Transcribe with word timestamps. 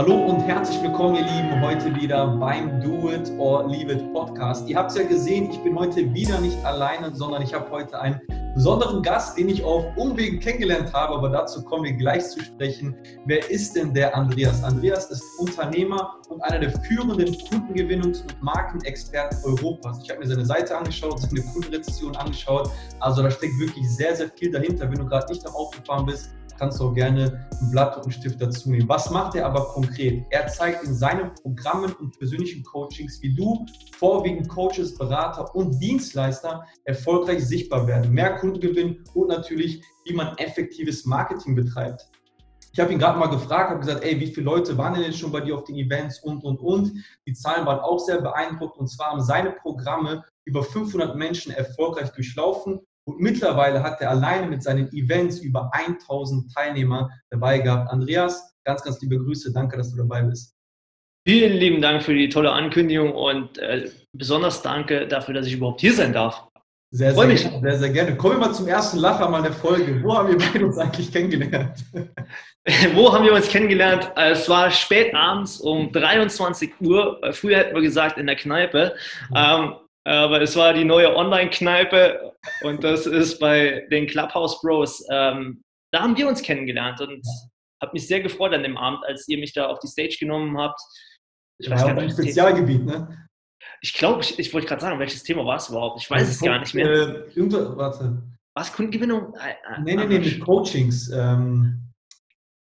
Hallo 0.00 0.14
und 0.14 0.40
herzlich 0.40 0.82
willkommen, 0.82 1.16
ihr 1.16 1.24
Lieben, 1.24 1.60
heute 1.60 1.94
wieder 1.94 2.26
beim 2.26 2.80
Do 2.80 3.10
It 3.10 3.30
or 3.36 3.68
Leave 3.68 3.92
It 3.92 4.12
Podcast. 4.14 4.66
Ihr 4.66 4.78
habt 4.78 4.92
es 4.92 4.96
ja 4.96 5.04
gesehen, 5.04 5.50
ich 5.50 5.58
bin 5.58 5.78
heute 5.78 6.14
wieder 6.14 6.40
nicht 6.40 6.56
alleine, 6.64 7.14
sondern 7.14 7.42
ich 7.42 7.52
habe 7.52 7.70
heute 7.70 8.00
einen 8.00 8.18
besonderen 8.54 9.02
Gast, 9.02 9.36
den 9.36 9.50
ich 9.50 9.62
auf 9.62 9.84
Umwegen 9.98 10.40
kennengelernt 10.40 10.90
habe, 10.94 11.16
aber 11.16 11.28
dazu 11.28 11.62
kommen 11.62 11.84
wir 11.84 11.92
gleich 11.92 12.26
zu 12.30 12.40
sprechen. 12.42 12.96
Wer 13.26 13.50
ist 13.50 13.76
denn 13.76 13.92
der 13.92 14.16
Andreas? 14.16 14.64
Andreas 14.64 15.10
ist 15.10 15.22
Unternehmer 15.38 16.16
und 16.30 16.40
einer 16.44 16.60
der 16.60 16.70
führenden 16.80 17.34
Kundengewinnungs- 17.34 18.22
und 18.22 18.42
Markenexperten 18.42 19.38
Europas. 19.44 20.00
Ich 20.02 20.08
habe 20.08 20.20
mir 20.20 20.28
seine 20.28 20.46
Seite 20.46 20.78
angeschaut, 20.78 21.20
seine 21.20 21.42
Kundenrezession 21.52 22.16
angeschaut. 22.16 22.70
Also 23.00 23.22
da 23.22 23.30
steckt 23.30 23.58
wirklich 23.60 23.86
sehr, 23.90 24.16
sehr 24.16 24.30
viel 24.30 24.50
dahinter. 24.50 24.90
Wenn 24.90 24.98
du 24.98 25.04
gerade 25.04 25.30
nicht 25.30 25.46
am 25.46 25.54
Autofahren 25.54 26.06
bist, 26.06 26.30
kannst 26.60 26.78
du 26.78 26.88
auch 26.88 26.94
gerne 26.94 27.48
ein 27.58 27.70
Blatt 27.70 27.96
und 27.96 28.02
einen 28.02 28.12
Stift 28.12 28.40
dazu 28.40 28.70
nehmen. 28.70 28.86
Was 28.86 29.10
macht 29.10 29.34
er 29.34 29.46
aber 29.46 29.64
konkret? 29.64 30.26
Er 30.28 30.46
zeigt 30.46 30.84
in 30.84 30.94
seinen 30.94 31.32
Programmen 31.34 31.92
und 31.94 32.16
persönlichen 32.18 32.62
Coachings, 32.62 33.20
wie 33.22 33.34
du, 33.34 33.64
vorwiegend 33.98 34.46
Coaches, 34.48 34.94
Berater 34.94 35.54
und 35.56 35.80
Dienstleister, 35.80 36.66
erfolgreich 36.84 37.46
sichtbar 37.46 37.86
werden, 37.86 38.12
mehr 38.12 38.36
Kunden 38.36 38.60
gewinnen 38.60 39.02
und 39.14 39.28
natürlich, 39.28 39.82
wie 40.04 40.12
man 40.12 40.36
effektives 40.36 41.06
Marketing 41.06 41.54
betreibt. 41.54 42.06
Ich 42.72 42.78
habe 42.78 42.92
ihn 42.92 42.98
gerade 42.98 43.18
mal 43.18 43.26
gefragt, 43.26 43.70
habe 43.70 43.80
gesagt, 43.80 44.04
ey, 44.04 44.20
wie 44.20 44.32
viele 44.32 44.44
Leute 44.44 44.76
waren 44.76 44.94
denn 44.94 45.02
jetzt 45.02 45.18
schon 45.18 45.32
bei 45.32 45.40
dir 45.40 45.56
auf 45.56 45.64
den 45.64 45.76
Events 45.76 46.20
und, 46.20 46.44
und, 46.44 46.60
und. 46.60 46.92
Die 47.26 47.32
Zahlen 47.32 47.66
waren 47.66 47.80
auch 47.80 47.98
sehr 47.98 48.20
beeindruckt 48.20 48.78
und 48.78 48.86
zwar 48.86 49.12
haben 49.12 49.22
seine 49.22 49.52
Programme 49.52 50.24
über 50.44 50.62
500 50.62 51.16
Menschen 51.16 51.52
erfolgreich 51.52 52.10
durchlaufen 52.10 52.80
und 53.06 53.20
mittlerweile 53.20 53.82
hat 53.82 54.00
er 54.00 54.10
alleine 54.10 54.46
mit 54.46 54.62
seinen 54.62 54.92
Events 54.92 55.38
über 55.38 55.70
1000 55.72 56.52
Teilnehmer 56.54 57.10
dabei 57.30 57.58
gehabt. 57.58 57.90
Andreas, 57.90 58.54
ganz, 58.64 58.82
ganz 58.82 59.00
liebe 59.00 59.18
Grüße. 59.18 59.52
Danke, 59.52 59.76
dass 59.76 59.90
du 59.90 59.96
dabei 59.96 60.22
bist. 60.22 60.54
Vielen 61.26 61.52
lieben 61.52 61.82
Dank 61.82 62.02
für 62.02 62.14
die 62.14 62.28
tolle 62.28 62.50
Ankündigung 62.50 63.12
und 63.12 63.58
äh, 63.58 63.90
besonders 64.12 64.62
danke 64.62 65.06
dafür, 65.06 65.34
dass 65.34 65.46
ich 65.46 65.54
überhaupt 65.54 65.80
hier 65.80 65.92
sein 65.92 66.12
darf. 66.12 66.50
Sehr, 66.92 67.14
sehr, 67.14 67.26
mich. 67.26 67.42
sehr, 67.42 67.78
sehr 67.78 67.90
gerne. 67.90 68.16
Kommen 68.16 68.40
wir 68.40 68.48
mal 68.48 68.54
zum 68.54 68.66
ersten 68.66 68.98
Lacher 68.98 69.28
mal 69.28 69.42
der 69.42 69.52
Folge. 69.52 70.02
Wo 70.02 70.16
haben 70.16 70.28
wir 70.28 70.38
beide 70.38 70.66
uns 70.66 70.76
eigentlich 70.76 71.12
kennengelernt? 71.12 71.84
Wo 72.94 73.12
haben 73.12 73.24
wir 73.24 73.32
uns 73.32 73.48
kennengelernt? 73.48 74.10
Es 74.16 74.48
war 74.48 74.72
spät 74.72 75.14
abends 75.14 75.60
um 75.60 75.92
23 75.92 76.80
Uhr. 76.80 77.20
Früher 77.30 77.58
hätten 77.58 77.76
wir 77.76 77.82
gesagt 77.82 78.18
in 78.18 78.26
der 78.26 78.34
Kneipe. 78.34 78.96
Ähm, 79.32 79.74
aber 80.04 80.40
es 80.40 80.56
war 80.56 80.72
die 80.72 80.84
neue 80.84 81.14
Online-Kneipe 81.14 82.32
und 82.62 82.82
das 82.82 83.06
ist 83.06 83.38
bei 83.38 83.86
den 83.90 84.06
Clubhouse 84.06 84.60
Bros. 84.60 85.04
Ähm, 85.10 85.62
da 85.92 86.00
haben 86.02 86.16
wir 86.16 86.28
uns 86.28 86.42
kennengelernt 86.42 87.00
und 87.00 87.24
habe 87.82 87.92
mich 87.92 88.06
sehr 88.06 88.20
gefreut 88.20 88.52
an 88.54 88.62
dem 88.62 88.76
Abend, 88.76 89.04
als 89.06 89.26
ihr 89.28 89.38
mich 89.38 89.52
da 89.52 89.66
auf 89.66 89.78
die 89.80 89.88
Stage 89.88 90.16
genommen 90.18 90.56
habt. 90.58 90.80
Ich 91.58 91.68
ja, 91.68 91.74
weiß 91.74 91.84
gar 91.84 91.94
nicht, 91.94 92.12
Spezialgebiet, 92.12 92.84
ne? 92.84 93.26
Ich 93.82 93.94
glaube, 93.94 94.22
ich, 94.22 94.38
ich 94.38 94.52
wollte 94.52 94.66
gerade 94.66 94.80
sagen, 94.80 94.98
welches 94.98 95.22
Thema 95.22 95.44
war 95.44 95.56
es 95.56 95.68
überhaupt? 95.68 96.00
Ich 96.02 96.10
weiß 96.10 96.20
also, 96.20 96.32
es 96.32 96.40
gar 96.40 96.58
nicht 96.58 96.74
mehr. 96.74 96.86
Äh, 96.86 97.76
warte. 97.76 98.22
Was, 98.54 98.72
Kundengewinnung? 98.72 99.34
Äh, 99.34 99.50
äh, 99.50 99.80
nee, 99.82 99.96
nee, 99.96 100.06
nee, 100.06 100.18
mit 100.18 100.40
Coachings. 100.40 101.10
Ähm, 101.10 101.92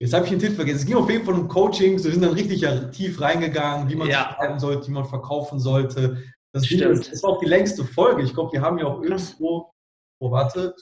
jetzt 0.00 0.14
habe 0.14 0.24
ich 0.24 0.30
den 0.30 0.38
Titel 0.38 0.54
vergessen. 0.54 0.78
Es 0.78 0.86
ging 0.86 0.96
auf 0.96 1.10
jeden 1.10 1.24
Fall 1.24 1.34
um 1.34 1.48
Coachings. 1.48 2.04
Wir 2.04 2.12
sind 2.12 2.22
dann 2.22 2.32
richtig 2.32 2.64
tief 2.92 3.20
reingegangen, 3.20 3.88
wie 3.90 3.96
man 3.96 4.08
ja. 4.08 4.28
sich 4.28 4.38
halten 4.38 4.58
sollte, 4.58 4.86
wie 4.88 4.92
man 4.92 5.04
verkaufen 5.04 5.58
sollte, 5.58 6.22
das, 6.54 6.66
Stimmt. 6.66 7.12
das 7.12 7.22
war 7.24 7.30
auch 7.30 7.40
die 7.40 7.48
längste 7.48 7.84
Folge. 7.84 8.22
Ich 8.22 8.32
glaube, 8.32 8.52
wir 8.52 8.62
haben 8.62 8.78
ja 8.78 8.86
auch 8.86 9.02
irgendwo, 9.02 9.72
oh 10.20 10.30
warte, 10.30 10.72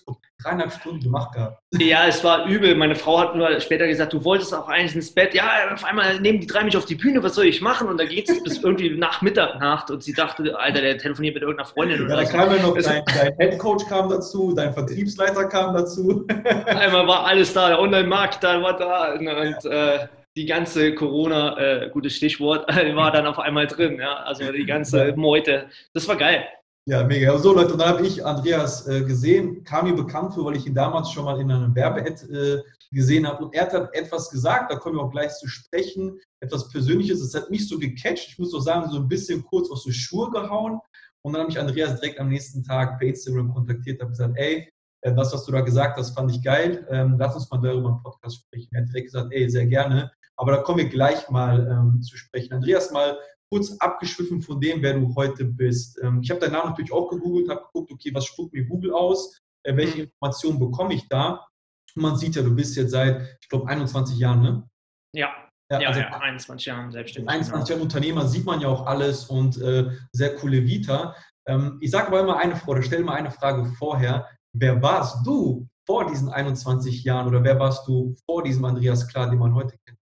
dreieinhalb 0.42 0.70
Stunden 0.70 1.00
gemacht 1.00 1.32
gehabt. 1.32 1.62
Ja, 1.80 2.06
es 2.06 2.22
war 2.22 2.46
übel. 2.46 2.74
Meine 2.74 2.94
Frau 2.94 3.18
hat 3.18 3.34
nur 3.34 3.58
später 3.60 3.86
gesagt, 3.86 4.12
du 4.12 4.22
wolltest 4.22 4.54
auch 4.54 4.68
eigentlich 4.68 4.94
ins 4.94 5.14
Bett. 5.14 5.32
Ja, 5.32 5.72
auf 5.72 5.82
einmal 5.84 6.20
nehmen 6.20 6.40
die 6.40 6.46
drei 6.46 6.62
mich 6.62 6.76
auf 6.76 6.84
die 6.84 6.94
Bühne, 6.94 7.22
was 7.22 7.34
soll 7.34 7.46
ich 7.46 7.62
machen? 7.62 7.88
Und 7.88 7.98
da 7.98 8.04
geht 8.04 8.28
es 8.28 8.42
bis 8.42 8.62
irgendwie 8.62 8.90
nach 8.90 9.22
Mitternacht 9.22 9.90
und 9.90 10.02
sie 10.02 10.12
dachte, 10.12 10.58
Alter, 10.58 10.82
der 10.82 10.98
telefoniert 10.98 11.34
mit 11.34 11.42
irgendeiner 11.42 11.68
Freundin. 11.68 12.06
Ja, 12.10 12.16
da 12.16 12.24
kam 12.24 12.54
ja 12.54 12.62
noch 12.62 12.76
dein, 12.76 13.02
dein 13.06 13.34
Headcoach 13.38 13.88
kam 13.88 14.10
dazu, 14.10 14.52
dein 14.54 14.74
Vertriebsleiter 14.74 15.46
kam 15.46 15.72
dazu. 15.72 16.26
Einmal 16.66 17.06
war 17.06 17.24
alles 17.24 17.54
da, 17.54 17.68
der 17.68 17.80
Online-Markt 17.80 18.44
da 18.44 18.60
war 18.60 18.76
da. 18.76 19.14
Und, 19.14 19.64
äh, 19.64 20.06
die 20.36 20.46
ganze 20.46 20.94
Corona, 20.94 21.58
äh, 21.58 21.90
gutes 21.90 22.16
Stichwort, 22.16 22.68
war 22.94 23.10
dann 23.12 23.26
auf 23.26 23.38
einmal 23.38 23.66
drin. 23.66 23.98
Ja? 23.98 24.16
Also 24.24 24.50
die 24.52 24.66
ganze 24.66 25.14
Meute. 25.16 25.68
Das 25.92 26.08
war 26.08 26.16
geil. 26.16 26.44
Ja, 26.88 27.04
mega. 27.04 27.38
So 27.38 27.54
Leute, 27.54 27.74
und 27.74 27.78
dann 27.78 27.90
habe 27.90 28.06
ich 28.06 28.24
Andreas 28.24 28.88
äh, 28.88 29.02
gesehen, 29.02 29.62
kam 29.62 29.88
mir 29.88 29.94
bekannt 29.94 30.34
für, 30.34 30.44
weil 30.44 30.56
ich 30.56 30.66
ihn 30.66 30.74
damals 30.74 31.12
schon 31.12 31.24
mal 31.24 31.40
in 31.40 31.50
einem 31.50 31.72
Werbe-Ad 31.76 32.26
äh, 32.26 32.60
gesehen 32.90 33.26
habe. 33.26 33.44
Und 33.44 33.54
er 33.54 33.70
hat 33.70 33.94
etwas 33.94 34.30
gesagt, 34.30 34.72
da 34.72 34.76
kommen 34.76 34.96
wir 34.96 35.02
auch 35.02 35.12
gleich 35.12 35.32
zu 35.34 35.46
sprechen, 35.46 36.18
etwas 36.40 36.68
Persönliches. 36.70 37.20
Es 37.20 37.34
hat 37.34 37.50
mich 37.50 37.68
so 37.68 37.78
gecatcht, 37.78 38.30
ich 38.30 38.38
muss 38.38 38.50
doch 38.50 38.60
sagen, 38.60 38.90
so 38.90 38.96
ein 38.96 39.06
bisschen 39.06 39.44
kurz 39.44 39.70
aus 39.70 39.84
der 39.84 39.92
Schuhe 39.92 40.28
gehauen. 40.30 40.80
Und 41.24 41.34
dann 41.34 41.42
habe 41.42 41.52
ich 41.52 41.58
Andreas 41.60 42.00
direkt 42.00 42.18
am 42.18 42.30
nächsten 42.30 42.64
Tag 42.64 42.98
per 42.98 43.06
Instagram 43.06 43.54
kontaktiert, 43.54 44.00
habe 44.00 44.10
gesagt, 44.10 44.34
ey, 44.36 44.68
äh, 45.02 45.14
das, 45.14 45.32
was 45.32 45.44
du 45.44 45.52
da 45.52 45.60
gesagt 45.60 45.96
hast, 45.98 46.14
fand 46.16 46.30
ich 46.32 46.42
geil. 46.42 46.84
Ähm, 46.90 47.16
lass 47.18 47.34
uns 47.36 47.50
mal 47.50 47.60
darüber 47.60 47.90
im 47.90 48.02
Podcast 48.02 48.42
sprechen. 48.44 48.68
Er 48.72 48.82
hat 48.82 48.88
direkt 48.88 49.06
gesagt, 49.06 49.28
ey, 49.30 49.48
sehr 49.48 49.66
gerne. 49.66 50.10
Aber 50.42 50.50
da 50.50 50.62
kommen 50.62 50.78
wir 50.78 50.88
gleich 50.88 51.30
mal 51.30 51.68
ähm, 51.70 52.02
zu 52.02 52.16
sprechen. 52.16 52.52
Andreas, 52.52 52.90
mal 52.90 53.16
kurz 53.48 53.78
abgeschwiffen 53.78 54.42
von 54.42 54.60
dem, 54.60 54.82
wer 54.82 54.94
du 54.94 55.14
heute 55.14 55.44
bist. 55.44 56.00
Ähm, 56.02 56.18
ich 56.20 56.30
habe 56.30 56.40
deinen 56.40 56.54
Namen 56.54 56.70
natürlich 56.70 56.92
auch 56.92 57.08
gegoogelt, 57.08 57.48
habe 57.48 57.62
geguckt, 57.62 57.92
okay, 57.92 58.10
was 58.12 58.26
spuckt 58.26 58.52
mir 58.52 58.64
Google 58.64 58.92
aus? 58.92 59.38
Äh, 59.62 59.76
welche 59.76 59.98
mhm. 59.98 60.04
Informationen 60.04 60.58
bekomme 60.58 60.94
ich 60.94 61.08
da? 61.08 61.46
Und 61.94 62.02
man 62.02 62.16
sieht 62.16 62.34
ja, 62.34 62.42
du 62.42 62.52
bist 62.56 62.74
jetzt 62.74 62.90
seit, 62.90 63.38
ich 63.40 63.48
glaube, 63.48 63.68
21 63.68 64.18
Jahren, 64.18 64.42
ne? 64.42 64.68
Ja, 65.14 65.30
ja, 65.70 65.80
ja, 65.80 65.88
also 65.88 66.00
ja 66.00 66.08
21 66.08 66.66
Jahren 66.66 66.90
selbstständig. 66.90 67.30
21 67.30 67.68
Jahre 67.68 67.82
Unternehmer 67.82 68.26
sieht 68.26 68.44
man 68.44 68.60
ja 68.60 68.66
auch 68.66 68.84
alles 68.86 69.26
und 69.26 69.62
äh, 69.62 69.92
sehr 70.10 70.34
coole 70.34 70.66
Vita. 70.66 71.14
Ähm, 71.46 71.78
ich 71.80 71.92
sage 71.92 72.08
aber 72.08 72.18
immer 72.18 72.38
eine 72.38 72.56
Frage, 72.56 72.82
stell 72.82 73.04
mal 73.04 73.14
eine 73.14 73.30
Frage 73.30 73.64
vorher. 73.78 74.28
Wer 74.56 74.82
warst 74.82 75.24
du 75.24 75.68
vor 75.86 76.10
diesen 76.10 76.30
21 76.30 77.04
Jahren 77.04 77.28
oder 77.28 77.44
wer 77.44 77.60
warst 77.60 77.86
du 77.86 78.16
vor 78.26 78.42
diesem 78.42 78.64
Andreas 78.64 79.06
Klar, 79.06 79.30
den 79.30 79.38
man 79.38 79.54
heute 79.54 79.76
kennt? 79.86 80.01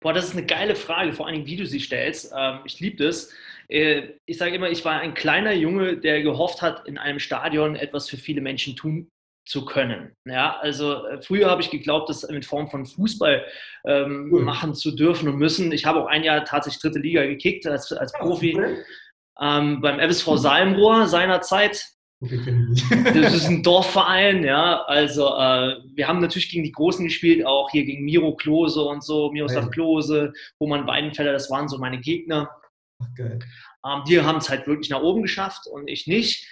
Boah, 0.00 0.12
das 0.12 0.26
ist 0.26 0.32
eine 0.36 0.46
geile 0.46 0.74
Frage, 0.74 1.12
vor 1.12 1.26
allem 1.26 1.46
wie 1.46 1.56
du 1.56 1.66
sie 1.66 1.80
stellst. 1.80 2.32
Ähm, 2.36 2.60
ich 2.64 2.80
liebe 2.80 3.04
das. 3.04 3.32
Äh, 3.68 4.14
ich 4.26 4.38
sage 4.38 4.54
immer, 4.54 4.70
ich 4.70 4.84
war 4.84 5.00
ein 5.00 5.14
kleiner 5.14 5.52
Junge, 5.52 5.96
der 5.96 6.22
gehofft 6.22 6.62
hat, 6.62 6.86
in 6.86 6.98
einem 6.98 7.18
Stadion 7.18 7.76
etwas 7.76 8.08
für 8.08 8.16
viele 8.16 8.40
Menschen 8.40 8.76
tun 8.76 9.08
zu 9.46 9.64
können. 9.64 10.12
Ja, 10.26 10.58
also 10.60 11.06
äh, 11.06 11.22
früher 11.22 11.50
habe 11.50 11.62
ich 11.62 11.70
geglaubt, 11.70 12.08
das 12.08 12.24
in 12.24 12.42
Form 12.42 12.68
von 12.68 12.86
Fußball 12.86 13.44
ähm, 13.84 14.30
cool. 14.32 14.42
machen 14.42 14.74
zu 14.74 14.92
dürfen 14.92 15.28
und 15.28 15.36
müssen. 15.36 15.72
Ich 15.72 15.86
habe 15.86 16.00
auch 16.00 16.06
ein 16.06 16.22
Jahr 16.22 16.44
tatsächlich 16.44 16.82
dritte 16.82 16.98
Liga 16.98 17.24
gekickt 17.24 17.66
als, 17.66 17.92
als 17.92 18.12
Profi. 18.12 18.58
Ähm, 19.40 19.80
beim 19.80 19.98
FSV 19.98 20.36
Salmrohr 20.36 21.06
seinerzeit 21.06 21.84
das 23.14 23.34
ist 23.34 23.46
ein 23.46 23.62
Dorfverein, 23.62 24.44
ja. 24.44 24.82
Also 24.82 25.28
äh, 25.28 25.76
wir 25.94 26.06
haben 26.06 26.20
natürlich 26.20 26.50
gegen 26.50 26.64
die 26.64 26.72
Großen 26.72 27.04
gespielt, 27.04 27.46
auch 27.46 27.70
hier 27.70 27.84
gegen 27.84 28.04
Miro 28.04 28.36
Klose 28.36 28.82
und 28.82 29.02
so, 29.02 29.30
Miroslav 29.32 29.64
ja. 29.64 29.70
Klose, 29.70 30.32
Roman 30.60 30.86
Weidenfeller, 30.86 31.32
das 31.32 31.50
waren 31.50 31.68
so 31.68 31.78
meine 31.78 31.98
Gegner. 31.98 32.50
Ach, 33.02 33.14
geil. 33.16 33.38
Ähm, 33.86 34.02
die 34.06 34.20
haben 34.20 34.36
es 34.36 34.50
halt 34.50 34.66
wirklich 34.66 34.90
nach 34.90 35.00
oben 35.00 35.22
geschafft 35.22 35.66
und 35.66 35.88
ich 35.88 36.06
nicht. 36.06 36.46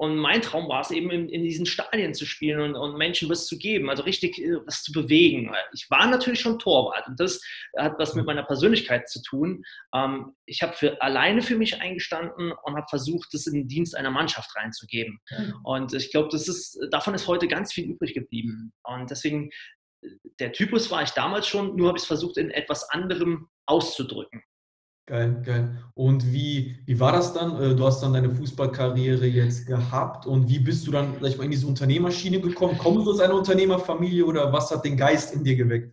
Und 0.00 0.16
mein 0.16 0.40
Traum 0.40 0.66
war 0.70 0.80
es 0.80 0.90
eben, 0.92 1.10
in, 1.10 1.28
in 1.28 1.44
diesen 1.44 1.66
Stadien 1.66 2.14
zu 2.14 2.24
spielen 2.24 2.60
und, 2.62 2.74
und, 2.74 2.96
Menschen 2.96 3.28
was 3.28 3.46
zu 3.46 3.58
geben, 3.58 3.90
also 3.90 4.02
richtig 4.02 4.38
äh, 4.38 4.56
was 4.64 4.82
zu 4.82 4.92
bewegen. 4.92 5.52
Ich 5.74 5.90
war 5.90 6.06
natürlich 6.06 6.40
schon 6.40 6.58
Torwart 6.58 7.06
und 7.06 7.20
das 7.20 7.42
hat 7.76 7.98
was 7.98 8.14
mit 8.14 8.24
meiner 8.24 8.42
Persönlichkeit 8.42 9.10
zu 9.10 9.20
tun. 9.20 9.62
Ähm, 9.94 10.32
ich 10.46 10.62
habe 10.62 10.72
für, 10.72 11.02
alleine 11.02 11.42
für 11.42 11.54
mich 11.54 11.82
eingestanden 11.82 12.50
und 12.50 12.76
habe 12.76 12.86
versucht, 12.88 13.28
das 13.34 13.46
in 13.46 13.52
den 13.52 13.68
Dienst 13.68 13.94
einer 13.94 14.10
Mannschaft 14.10 14.56
reinzugeben. 14.56 15.20
Mhm. 15.36 15.54
Und 15.64 15.92
ich 15.92 16.10
glaube, 16.10 16.30
davon 16.90 17.14
ist 17.14 17.28
heute 17.28 17.46
ganz 17.46 17.70
viel 17.74 17.84
übrig 17.84 18.14
geblieben. 18.14 18.72
Und 18.82 19.10
deswegen, 19.10 19.50
äh, 20.00 20.08
der 20.38 20.52
Typus 20.52 20.90
war 20.90 21.02
ich 21.02 21.10
damals 21.10 21.46
schon, 21.46 21.76
nur 21.76 21.88
habe 21.88 21.98
ich 21.98 22.04
es 22.04 22.08
versucht, 22.08 22.38
in 22.38 22.50
etwas 22.50 22.88
anderem 22.88 23.50
auszudrücken. 23.66 24.42
Geil, 25.10 25.42
geil. 25.44 25.76
Und 25.94 26.32
wie, 26.32 26.76
wie 26.86 27.00
war 27.00 27.10
das 27.10 27.32
dann? 27.32 27.60
Äh, 27.60 27.74
du 27.74 27.84
hast 27.84 28.00
dann 28.00 28.12
deine 28.12 28.30
Fußballkarriere 28.30 29.26
jetzt 29.26 29.66
gehabt 29.66 30.24
und 30.24 30.48
wie 30.48 30.60
bist 30.60 30.86
du 30.86 30.92
dann 30.92 31.14
sag 31.20 31.36
mal, 31.36 31.42
in 31.42 31.50
diese 31.50 31.66
Unternehmerschiene 31.66 32.40
gekommen? 32.40 32.78
Kommst 32.78 33.08
du 33.08 33.10
aus 33.10 33.18
einer 33.18 33.34
Unternehmerfamilie 33.34 34.24
oder 34.24 34.52
was 34.52 34.70
hat 34.70 34.84
den 34.84 34.96
Geist 34.96 35.34
in 35.34 35.42
dir 35.42 35.56
geweckt? 35.56 35.92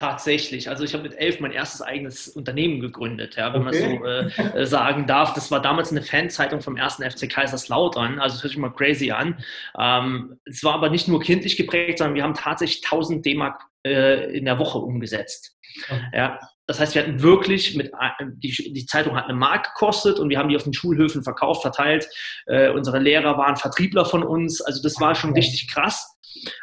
Tatsächlich. 0.00 0.68
Also 0.68 0.84
ich 0.84 0.92
habe 0.92 1.04
mit 1.04 1.18
elf 1.18 1.40
mein 1.40 1.52
erstes 1.52 1.80
eigenes 1.80 2.28
Unternehmen 2.28 2.80
gegründet, 2.80 3.36
ja, 3.36 3.54
wenn 3.54 3.66
okay. 3.66 3.98
man 3.98 4.30
so 4.34 4.42
äh, 4.42 4.60
äh, 4.60 4.66
sagen 4.66 5.06
darf. 5.06 5.32
Das 5.32 5.50
war 5.50 5.62
damals 5.62 5.90
eine 5.90 6.02
Fanzeitung 6.02 6.60
vom 6.60 6.76
ersten 6.76 7.10
FC 7.10 7.26
Kaiserslautern. 7.30 8.18
Also 8.20 8.36
das 8.36 8.42
hört 8.42 8.50
sich 8.50 8.60
mal 8.60 8.68
crazy 8.68 9.12
an. 9.12 9.42
Ähm, 9.78 10.38
es 10.44 10.62
war 10.62 10.74
aber 10.74 10.90
nicht 10.90 11.08
nur 11.08 11.20
kindlich 11.20 11.56
geprägt, 11.56 11.98
sondern 11.98 12.16
wir 12.16 12.22
haben 12.22 12.34
tatsächlich 12.34 12.84
1000 12.84 13.24
D-Mark 13.24 13.62
äh, 13.86 14.36
in 14.36 14.44
der 14.44 14.58
Woche 14.58 14.76
umgesetzt. 14.76 15.56
Okay. 15.88 16.02
Ja, 16.12 16.38
das 16.68 16.78
heißt, 16.78 16.94
wir 16.94 17.02
hatten 17.02 17.22
wirklich 17.22 17.74
mit, 17.76 17.90
die, 18.36 18.72
die, 18.72 18.86
Zeitung 18.86 19.16
hat 19.16 19.24
eine 19.24 19.32
Mark 19.32 19.72
gekostet 19.72 20.18
und 20.18 20.28
wir 20.28 20.38
haben 20.38 20.50
die 20.50 20.56
auf 20.56 20.64
den 20.64 20.74
Schulhöfen 20.74 21.22
verkauft, 21.22 21.62
verteilt. 21.62 22.06
Äh, 22.44 22.68
unsere 22.70 22.98
Lehrer 22.98 23.38
waren 23.38 23.56
Vertriebler 23.56 24.04
von 24.04 24.22
uns. 24.22 24.60
Also 24.60 24.82
das 24.82 25.00
war 25.00 25.14
schon 25.14 25.32
richtig 25.32 25.72
krass. 25.72 26.14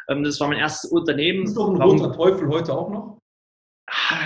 Ähm, 0.08 0.22
das 0.22 0.38
war 0.38 0.46
mein 0.46 0.58
erstes 0.58 0.92
Unternehmen. 0.92 1.42
Ist 1.42 1.56
doch 1.56 1.68
ein 1.68 1.82
roter 1.82 2.12
Teufel 2.12 2.48
heute 2.48 2.72
auch 2.72 2.88
noch? 2.88 3.18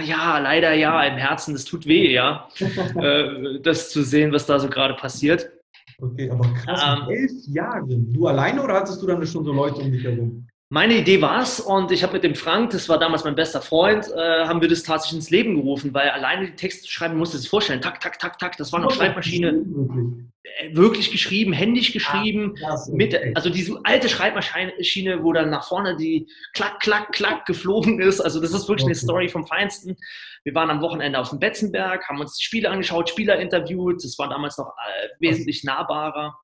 ja, 0.04 0.38
leider 0.38 0.74
ja, 0.74 1.02
im 1.04 1.16
Herzen, 1.16 1.54
das 1.54 1.64
tut 1.64 1.86
weh, 1.86 2.12
ja, 2.12 2.48
äh, 2.96 3.60
das 3.62 3.90
zu 3.90 4.02
sehen, 4.02 4.32
was 4.32 4.46
da 4.46 4.58
so 4.58 4.68
gerade 4.68 4.94
passiert. 4.94 5.50
Okay, 5.98 6.30
aber 6.30 6.52
krass, 6.54 6.82
ähm, 6.86 7.10
elf 7.10 7.32
Jahre. 7.46 7.86
Du 7.86 8.26
alleine 8.26 8.62
oder 8.62 8.74
hattest 8.74 9.02
du 9.02 9.06
dann 9.06 9.26
schon 9.26 9.44
so 9.44 9.52
Leute 9.52 9.80
um 9.80 9.92
dich 9.92 10.04
herum? 10.04 10.46
Meine 10.72 10.96
Idee 10.98 11.20
war 11.20 11.42
es 11.42 11.58
und 11.58 11.90
ich 11.90 12.04
habe 12.04 12.12
mit 12.12 12.22
dem 12.22 12.36
Frank, 12.36 12.70
das 12.70 12.88
war 12.88 12.96
damals 12.96 13.24
mein 13.24 13.34
bester 13.34 13.60
Freund, 13.60 14.06
äh, 14.14 14.44
haben 14.44 14.60
wir 14.60 14.68
das 14.68 14.84
tatsächlich 14.84 15.18
ins 15.18 15.30
Leben 15.30 15.56
gerufen, 15.56 15.92
weil 15.92 16.10
alleine 16.10 16.46
die 16.46 16.54
Texte 16.54 16.88
schreiben, 16.88 17.18
musste 17.18 17.38
sich 17.38 17.50
vorstellen, 17.50 17.80
tak, 17.80 17.98
tak, 17.98 18.20
tak, 18.20 18.38
tak, 18.38 18.56
das 18.56 18.72
war 18.72 18.78
noch 18.78 18.92
Schreibmaschine. 18.92 19.52
Wirklich? 19.52 20.30
Äh, 20.44 20.76
wirklich 20.76 21.10
geschrieben, 21.10 21.52
händisch 21.52 21.92
geschrieben, 21.92 22.54
ah, 22.64 22.76
mit, 22.92 23.18
also 23.34 23.50
diese 23.50 23.80
alte 23.82 24.08
Schreibmaschine, 24.08 25.24
wo 25.24 25.32
dann 25.32 25.50
nach 25.50 25.66
vorne 25.66 25.96
die 25.96 26.28
klack, 26.54 26.78
klack, 26.78 27.10
klack 27.10 27.46
geflogen 27.46 28.00
ist. 28.00 28.20
Also 28.20 28.40
das 28.40 28.52
ist 28.52 28.68
wirklich 28.68 28.84
okay. 28.84 28.90
eine 28.90 28.94
Story 28.94 29.28
vom 29.28 29.48
Feinsten. 29.48 29.96
Wir 30.44 30.54
waren 30.54 30.70
am 30.70 30.82
Wochenende 30.82 31.18
auf 31.18 31.30
dem 31.30 31.40
Betzenberg, 31.40 32.08
haben 32.08 32.20
uns 32.20 32.36
die 32.36 32.44
Spiele 32.44 32.70
angeschaut, 32.70 33.08
Spieler 33.08 33.40
interviewt. 33.40 34.04
Das 34.04 34.16
war 34.20 34.28
damals 34.28 34.56
noch 34.56 34.68
äh, 34.68 35.08
wesentlich 35.18 35.64
nahbarer. 35.64 36.38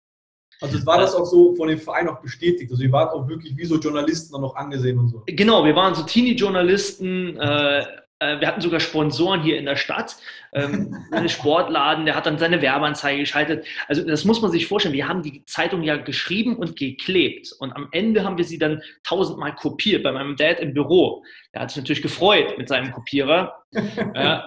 Also 0.60 0.84
war 0.86 0.98
das 0.98 1.14
auch 1.14 1.24
so 1.24 1.54
von 1.54 1.68
dem 1.68 1.78
Verein 1.78 2.08
auch 2.08 2.20
bestätigt? 2.20 2.70
Also 2.70 2.82
ihr 2.82 2.92
wart 2.92 3.12
auch 3.12 3.28
wirklich 3.28 3.56
wie 3.56 3.64
so 3.64 3.78
Journalisten 3.78 4.32
dann 4.32 4.42
noch 4.42 4.56
angesehen 4.56 4.98
und 4.98 5.08
so? 5.08 5.22
Genau, 5.26 5.64
wir 5.64 5.76
waren 5.76 5.94
so 5.94 6.02
Teenie-Journalisten. 6.02 7.36
Äh, 7.38 7.84
äh, 8.18 8.40
wir 8.40 8.48
hatten 8.48 8.62
sogar 8.62 8.80
Sponsoren 8.80 9.42
hier 9.42 9.58
in 9.58 9.66
der 9.66 9.76
Stadt. 9.76 10.16
Ähm, 10.54 10.96
ein 11.12 11.28
Sportladen, 11.28 12.06
der 12.06 12.16
hat 12.16 12.24
dann 12.24 12.38
seine 12.38 12.62
Werbeanzeige 12.62 13.20
geschaltet. 13.20 13.66
Also 13.88 14.06
das 14.06 14.24
muss 14.24 14.40
man 14.40 14.50
sich 14.50 14.66
vorstellen. 14.66 14.94
Wir 14.94 15.08
haben 15.08 15.22
die 15.22 15.44
Zeitung 15.44 15.82
ja 15.82 15.96
geschrieben 15.96 16.56
und 16.56 16.76
geklebt. 16.76 17.52
Und 17.58 17.74
am 17.76 17.88
Ende 17.92 18.24
haben 18.24 18.38
wir 18.38 18.44
sie 18.44 18.58
dann 18.58 18.80
tausendmal 19.04 19.54
kopiert 19.54 20.02
bei 20.02 20.12
meinem 20.12 20.36
Dad 20.36 20.60
im 20.60 20.72
Büro. 20.72 21.22
Der 21.52 21.62
hat 21.62 21.70
sich 21.70 21.82
natürlich 21.82 22.02
gefreut 22.02 22.56
mit 22.56 22.68
seinem 22.68 22.92
Kopierer. 22.92 23.54
ja, 24.14 24.46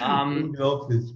ähm, 0.00 0.44
Unglaublich 0.44 1.12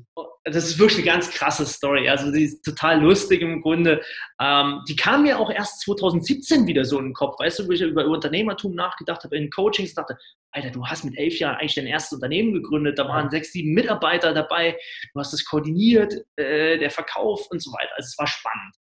das 0.46 0.68
ist 0.68 0.78
wirklich 0.78 0.98
eine 0.98 1.06
ganz 1.06 1.30
krasse 1.30 1.66
Story. 1.66 2.08
Also 2.08 2.30
die 2.30 2.44
ist 2.44 2.64
total 2.64 3.00
lustig 3.00 3.42
im 3.42 3.60
Grunde. 3.62 4.00
Ähm, 4.40 4.80
die 4.88 4.94
kam 4.94 5.22
mir 5.22 5.40
auch 5.40 5.50
erst 5.50 5.80
2017 5.80 6.68
wieder 6.68 6.84
so 6.84 6.98
in 6.98 7.06
den 7.06 7.14
Kopf. 7.14 7.38
Weißt 7.40 7.58
du, 7.58 7.66
wo 7.66 7.72
ich 7.72 7.80
über 7.80 8.06
Unternehmertum 8.06 8.74
nachgedacht 8.74 9.24
habe, 9.24 9.36
in 9.36 9.50
Coachings 9.50 9.94
dachte, 9.94 10.16
Alter, 10.52 10.70
du 10.70 10.86
hast 10.86 11.04
mit 11.04 11.18
elf 11.18 11.38
Jahren 11.40 11.56
eigentlich 11.56 11.74
dein 11.74 11.88
erstes 11.88 12.12
Unternehmen 12.12 12.54
gegründet. 12.54 12.98
Da 12.98 13.08
waren 13.08 13.28
sechs, 13.28 13.52
sieben 13.52 13.74
Mitarbeiter 13.74 14.32
dabei. 14.32 14.78
Du 15.12 15.20
hast 15.20 15.32
es 15.32 15.44
koordiniert, 15.44 16.14
äh, 16.36 16.78
der 16.78 16.90
Verkauf 16.90 17.48
und 17.50 17.60
so 17.60 17.72
weiter. 17.72 17.90
Also 17.96 18.06
es 18.06 18.18
war 18.18 18.28
spannend. 18.28 18.74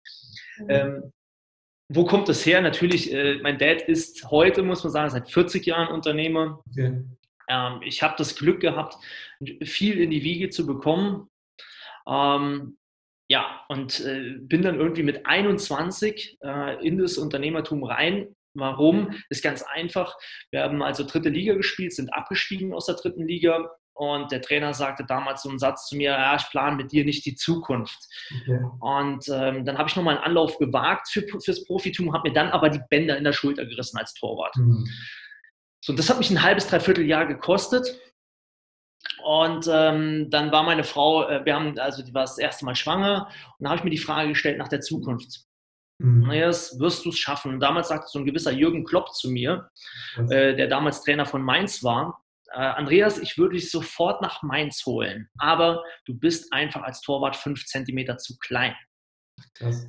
Mhm. 0.58 0.70
Ähm, 0.70 1.14
wo 1.88 2.06
kommt 2.06 2.28
das 2.28 2.46
her? 2.46 2.62
Natürlich, 2.62 3.14
äh, 3.14 3.36
mein 3.42 3.58
Dad 3.58 3.84
ist 3.84 4.30
heute, 4.32 4.64
muss 4.64 4.84
man 4.84 4.92
sagen, 4.92 5.10
seit 5.12 5.30
40 5.30 5.66
Jahren 5.66 5.94
Unternehmer. 5.94 6.62
Okay. 6.72 7.04
Ähm, 7.50 7.82
ich 7.86 8.04
habe 8.04 8.16
das 8.18 8.36
Glück 8.36 8.60
gehabt, 8.60 8.98
viel 9.64 10.00
in 10.00 10.10
die 10.10 10.24
Wiege 10.24 10.50
zu 10.50 10.66
bekommen. 10.66 11.30
Ähm, 12.08 12.78
ja, 13.30 13.62
und 13.70 14.00
äh, 14.02 14.38
bin 14.40 14.62
dann 14.62 14.80
irgendwie 14.80 15.04
mit 15.04 15.26
21 15.26 16.38
äh, 16.42 16.86
in 16.86 16.98
das 16.98 17.18
Unternehmertum 17.18 17.84
rein. 17.84 18.36
Warum? 18.54 19.16
Ist 19.30 19.44
ganz 19.44 19.64
einfach. 19.64 20.16
Wir 20.52 20.62
haben 20.62 20.84
also 20.84 21.04
dritte 21.04 21.30
Liga 21.30 21.56
gespielt, 21.56 21.94
sind 21.94 22.14
abgestiegen 22.14 22.74
aus 22.74 22.86
der 22.86 22.96
dritten 22.96 23.28
Liga. 23.28 23.72
Und 23.96 24.32
der 24.32 24.42
Trainer 24.42 24.74
sagte 24.74 25.06
damals 25.08 25.44
so 25.44 25.50
einen 25.50 25.60
Satz 25.60 25.88
zu 25.88 25.96
mir, 25.96 26.12
ja, 26.12 26.36
ich 26.36 26.50
plane 26.50 26.76
mit 26.76 26.92
dir 26.92 27.06
nicht 27.06 27.26
die 27.26 27.36
Zukunft. 27.36 28.00
Okay. 28.42 28.60
Und 28.80 29.28
ähm, 29.30 29.66
dann 29.66 29.78
habe 29.78 29.88
ich 29.88 29.96
nochmal 29.96 30.16
einen 30.16 30.26
Anlauf 30.26 30.58
gewagt 30.58 31.10
für, 31.10 31.24
fürs 31.44 31.66
Profitum, 31.66 32.14
habe 32.14 32.30
mir 32.30 32.34
dann 32.34 32.50
aber 32.50 32.70
die 32.70 32.82
Bänder 32.90 33.18
in 33.18 33.24
der 33.24 33.34
Schulter 33.34 33.66
gerissen 33.66 33.98
als 33.98 34.14
Torwart. 34.16 34.56
Mhm. 34.58 34.88
So, 35.82 35.94
und 35.94 36.00
das 36.00 36.10
hat 36.10 36.18
mich 36.18 36.32
ein 36.32 36.42
halbes, 36.42 36.68
dreiviertel 36.68 37.06
Jahr 37.06 37.28
gekostet. 37.28 38.00
Und 39.24 39.70
ähm, 39.72 40.30
dann 40.30 40.52
war 40.52 40.64
meine 40.64 40.84
Frau, 40.84 41.28
äh, 41.28 41.46
wir 41.46 41.56
haben, 41.56 41.80
also 41.80 42.04
die 42.04 42.14
war 42.14 42.24
das 42.24 42.38
erste 42.38 42.66
Mal 42.66 42.76
schwanger 42.76 43.30
und 43.58 43.64
da 43.64 43.70
habe 43.70 43.78
ich 43.78 43.84
mir 43.84 43.90
die 43.90 43.98
Frage 43.98 44.30
gestellt 44.30 44.58
nach 44.58 44.68
der 44.68 44.82
Zukunft. 44.82 45.46
Mhm. 46.00 46.24
Andreas, 46.24 46.80
wirst 46.80 47.06
du 47.06 47.10
es 47.10 47.18
schaffen? 47.18 47.54
Und 47.54 47.60
damals 47.60 47.88
sagte 47.88 48.08
so 48.10 48.20
ein 48.20 48.26
gewisser 48.26 48.52
Jürgen 48.52 48.84
Klopp 48.84 49.14
zu 49.14 49.30
mir, 49.30 49.70
äh, 50.18 50.56
der 50.56 50.68
damals 50.68 51.04
Trainer 51.04 51.26
von 51.26 51.42
Mainz 51.42 51.84
war, 51.84 52.22
äh, 52.52 52.60
Andreas, 52.60 53.18
ich 53.18 53.38
würde 53.38 53.56
dich 53.56 53.72
sofort 53.72 54.22
nach 54.22 54.44
Mainz 54.44 54.86
holen, 54.86 55.30
aber 55.38 55.84
du 56.06 56.14
bist 56.14 56.52
einfach 56.52 56.84
als 56.84 57.02
Torwart 57.02 57.36
fünf 57.36 57.66
Zentimeter 57.66 58.18
zu 58.18 58.38
klein. 58.38 58.76
Krass. 59.56 59.88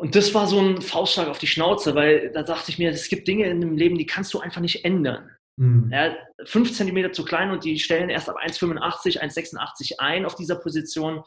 Und 0.00 0.16
das 0.16 0.32
war 0.32 0.46
so 0.46 0.58
ein 0.58 0.80
Faustschlag 0.80 1.28
auf 1.28 1.38
die 1.38 1.46
Schnauze, 1.46 1.94
weil 1.94 2.32
da 2.32 2.42
dachte 2.42 2.70
ich 2.70 2.78
mir, 2.78 2.90
es 2.90 3.10
gibt 3.10 3.28
Dinge 3.28 3.44
in 3.44 3.60
dem 3.60 3.76
Leben, 3.76 3.98
die 3.98 4.06
kannst 4.06 4.32
du 4.32 4.40
einfach 4.40 4.62
nicht 4.62 4.84
ändern. 4.86 5.30
Mhm. 5.60 5.90
Ja, 5.92 6.16
fünf 6.46 6.72
Zentimeter 6.72 7.12
zu 7.12 7.22
klein 7.22 7.50
und 7.50 7.64
die 7.64 7.78
stellen 7.78 8.08
erst 8.08 8.30
ab 8.30 8.36
1,85, 8.42 9.20
1,86 9.20 9.98
ein 9.98 10.24
auf 10.24 10.34
dieser 10.34 10.56
Position. 10.56 11.22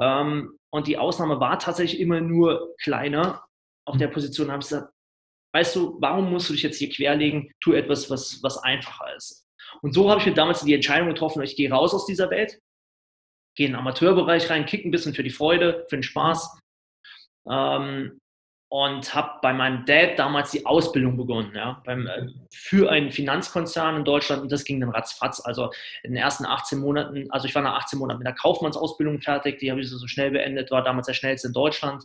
Ähm, 0.00 0.58
und 0.70 0.88
die 0.88 0.98
Ausnahme 0.98 1.38
war 1.38 1.60
tatsächlich 1.60 2.00
immer 2.00 2.20
nur 2.20 2.74
kleiner. 2.82 3.44
Auf 3.84 3.94
mhm. 3.94 4.00
der 4.00 4.08
Position 4.08 4.50
habe 4.50 4.60
ich 4.60 4.68
gesagt, 4.68 4.92
weißt 5.54 5.76
du, 5.76 5.98
warum 6.00 6.32
musst 6.32 6.48
du 6.48 6.52
dich 6.52 6.64
jetzt 6.64 6.78
hier 6.78 6.88
querlegen? 6.88 7.52
Tu 7.60 7.74
etwas, 7.74 8.10
was, 8.10 8.42
was 8.42 8.58
einfacher 8.58 9.14
ist. 9.14 9.46
Und 9.82 9.94
so 9.94 10.10
habe 10.10 10.20
ich 10.20 10.26
mir 10.26 10.34
damals 10.34 10.62
die 10.62 10.74
Entscheidung 10.74 11.08
getroffen, 11.08 11.40
ich 11.42 11.54
gehe 11.54 11.70
raus 11.70 11.94
aus 11.94 12.06
dieser 12.06 12.30
Welt, 12.30 12.58
gehe 13.54 13.66
in 13.66 13.72
den 13.72 13.78
Amateurbereich 13.78 14.50
rein, 14.50 14.66
kicke 14.66 14.88
ein 14.88 14.90
bisschen 14.90 15.14
für 15.14 15.22
die 15.22 15.30
Freude, 15.30 15.86
für 15.88 15.96
den 15.96 16.02
Spaß. 16.02 16.58
Ähm, 17.48 18.20
und 18.70 19.14
habe 19.14 19.38
bei 19.40 19.54
meinem 19.54 19.86
Dad 19.86 20.18
damals 20.18 20.50
die 20.50 20.66
Ausbildung 20.66 21.16
begonnen, 21.16 21.52
ja, 21.54 21.80
beim, 21.86 22.06
äh, 22.06 22.26
für 22.52 22.90
einen 22.90 23.10
Finanzkonzern 23.10 23.96
in 23.96 24.04
Deutschland 24.04 24.42
und 24.42 24.52
das 24.52 24.64
ging 24.64 24.78
dann 24.80 24.90
ratzfatz. 24.90 25.40
Also 25.40 25.70
in 26.02 26.12
den 26.12 26.22
ersten 26.22 26.44
18 26.44 26.78
Monaten, 26.78 27.30
also 27.30 27.46
ich 27.46 27.54
war 27.54 27.62
nach 27.62 27.78
18 27.78 27.98
Monaten 27.98 28.18
mit 28.18 28.26
der 28.26 28.34
Kaufmannsausbildung 28.34 29.22
fertig, 29.22 29.58
die 29.58 29.70
habe 29.70 29.80
ich 29.80 29.88
so, 29.88 30.06
schnell 30.06 30.32
beendet, 30.32 30.70
war 30.70 30.82
damals 30.82 31.06
der 31.06 31.14
schnellste 31.14 31.48
in 31.48 31.54
Deutschland, 31.54 32.04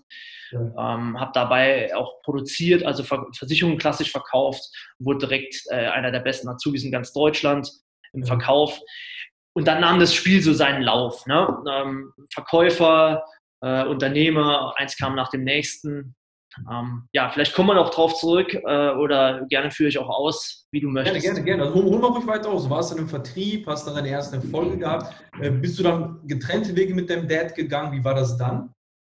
ja. 0.52 0.60
ähm, 0.60 1.20
habe 1.20 1.32
dabei 1.34 1.94
auch 1.98 2.22
produziert, 2.22 2.86
also 2.86 3.04
Versicherungen 3.04 3.78
klassisch 3.78 4.12
verkauft, 4.12 4.64
wurde 5.00 5.28
direkt 5.28 5.64
äh, 5.70 5.88
einer 5.88 6.12
der 6.12 6.22
besten 6.22 6.48
Azubis 6.48 6.86
in 6.86 6.92
ganz 6.92 7.12
Deutschland 7.12 7.70
im 8.14 8.22
ja. 8.22 8.28
Verkauf. 8.28 8.80
Und 9.54 9.68
dann 9.68 9.82
nahm 9.82 10.00
das 10.00 10.14
Spiel 10.14 10.42
so 10.42 10.54
seinen 10.54 10.82
Lauf. 10.82 11.26
Ne? 11.28 11.46
Ähm, 11.70 12.14
Verkäufer, 12.34 13.26
äh, 13.62 13.84
Unternehmer, 13.84 14.74
eins 14.78 14.98
kam 14.98 15.16
nach 15.16 15.30
dem 15.30 15.44
nächsten 15.44 16.16
ähm, 16.72 17.08
ja, 17.14 17.30
vielleicht 17.30 17.54
kommen 17.54 17.70
wir 17.70 17.76
noch 17.76 17.90
drauf 17.90 18.16
zurück 18.16 18.54
äh, 18.54 18.90
oder 18.92 19.46
gerne 19.50 19.72
führe 19.72 19.90
ich 19.90 19.98
auch 19.98 20.10
aus, 20.10 20.68
wie 20.72 20.82
du 20.82 20.90
möchtest. 20.90 21.22
Gerne, 21.22 21.44
gerne, 21.44 21.64
gerne. 21.64 21.72
Also 21.72 21.84
hol, 21.90 22.00
mal 22.00 22.08
ruhig 22.08 22.28
weiter 22.28 22.50
aus. 22.50 22.66
Du 22.66 22.70
warst 22.70 22.92
dann 22.92 23.00
im 23.00 23.08
Vertrieb, 23.08 23.68
hast 23.68 23.88
dann 23.88 23.96
deine 23.96 24.10
ersten 24.10 24.36
Erfolge 24.36 24.78
gehabt. 24.78 25.14
Äh, 25.42 25.52
bist 25.52 25.80
du 25.80 25.84
dann 25.84 26.20
getrennte 26.26 26.76
Wege 26.76 26.94
mit 26.94 27.10
deinem 27.10 27.28
Dad 27.28 27.56
gegangen? 27.56 27.92
Wie 27.92 28.04
war 28.04 28.16
das 28.16 28.38
dann? 28.38 28.74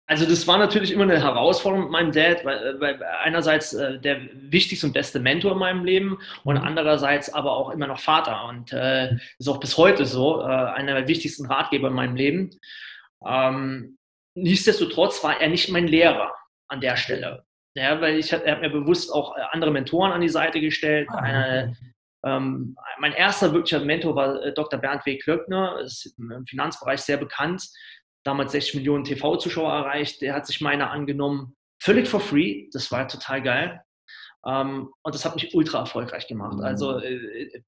Also 0.09 0.25
das 0.25 0.47
war 0.47 0.57
natürlich 0.57 0.91
immer 0.91 1.03
eine 1.03 1.21
Herausforderung 1.21 1.85
mit 1.85 1.91
meinem 1.91 2.11
Dad, 2.13 2.45
weil, 2.45 2.79
weil 2.79 3.03
einerseits 3.03 3.73
äh, 3.73 3.99
der 3.99 4.21
wichtigste 4.33 4.87
und 4.87 4.93
beste 4.93 5.19
Mentor 5.19 5.51
in 5.51 5.57
meinem 5.57 5.83
Leben 5.83 6.17
und 6.45 6.55
mhm. 6.55 6.63
andererseits 6.63 7.33
aber 7.33 7.51
auch 7.51 7.71
immer 7.71 7.87
noch 7.87 7.99
Vater 7.99 8.45
und 8.47 8.71
äh, 8.71 9.15
ist 9.37 9.49
auch 9.49 9.59
bis 9.59 9.77
heute 9.77 10.05
so, 10.05 10.41
äh, 10.41 10.45
einer 10.45 10.93
der 10.93 11.09
wichtigsten 11.09 11.45
Ratgeber 11.45 11.89
in 11.89 11.93
meinem 11.93 12.15
Leben. 12.15 12.51
Ähm, 13.25 13.97
nichtsdestotrotz 14.33 15.21
war 15.25 15.41
er 15.41 15.49
nicht 15.49 15.69
mein 15.69 15.87
Lehrer 15.87 16.31
an 16.67 16.81
der 16.81 16.95
Stelle. 16.95 17.45
Ja, 17.75 18.01
weil 18.01 18.17
ich 18.17 18.33
habe 18.33 18.57
mir 18.57 18.69
bewusst 18.69 19.13
auch 19.13 19.37
äh, 19.37 19.41
andere 19.51 19.71
Mentoren 19.71 20.11
an 20.11 20.21
die 20.21 20.29
Seite 20.29 20.59
gestellt. 20.59 21.07
Ah, 21.11 21.17
Eine, 21.17 21.77
ähm, 22.25 22.75
mein 22.99 23.13
erster 23.13 23.53
wirklicher 23.53 23.79
Mentor 23.79 24.15
war 24.15 24.41
äh, 24.43 24.53
Dr. 24.53 24.79
Bernd 24.79 25.05
W. 25.05 25.17
Klöckner, 25.17 25.79
ist 25.81 26.15
im 26.17 26.45
Finanzbereich 26.47 27.01
sehr 27.01 27.17
bekannt, 27.17 27.69
damals 28.25 28.51
60 28.53 28.75
Millionen 28.75 29.03
TV-Zuschauer 29.03 29.71
erreicht. 29.71 30.21
Der 30.21 30.33
hat 30.33 30.47
sich 30.47 30.59
meiner 30.59 30.89
angenommen, 30.89 31.55
völlig 31.81 32.07
for 32.07 32.19
free. 32.19 32.67
Das 32.73 32.91
war 32.91 33.07
total 33.07 33.43
geil. 33.43 33.81
Ähm, 34.45 34.91
und 35.03 35.15
das 35.15 35.25
hat 35.25 35.35
mich 35.35 35.53
ultra 35.53 35.79
erfolgreich 35.79 36.27
gemacht. 36.27 36.59
Also 36.61 36.99
äh, 36.99 37.13
äh, 37.13 37.63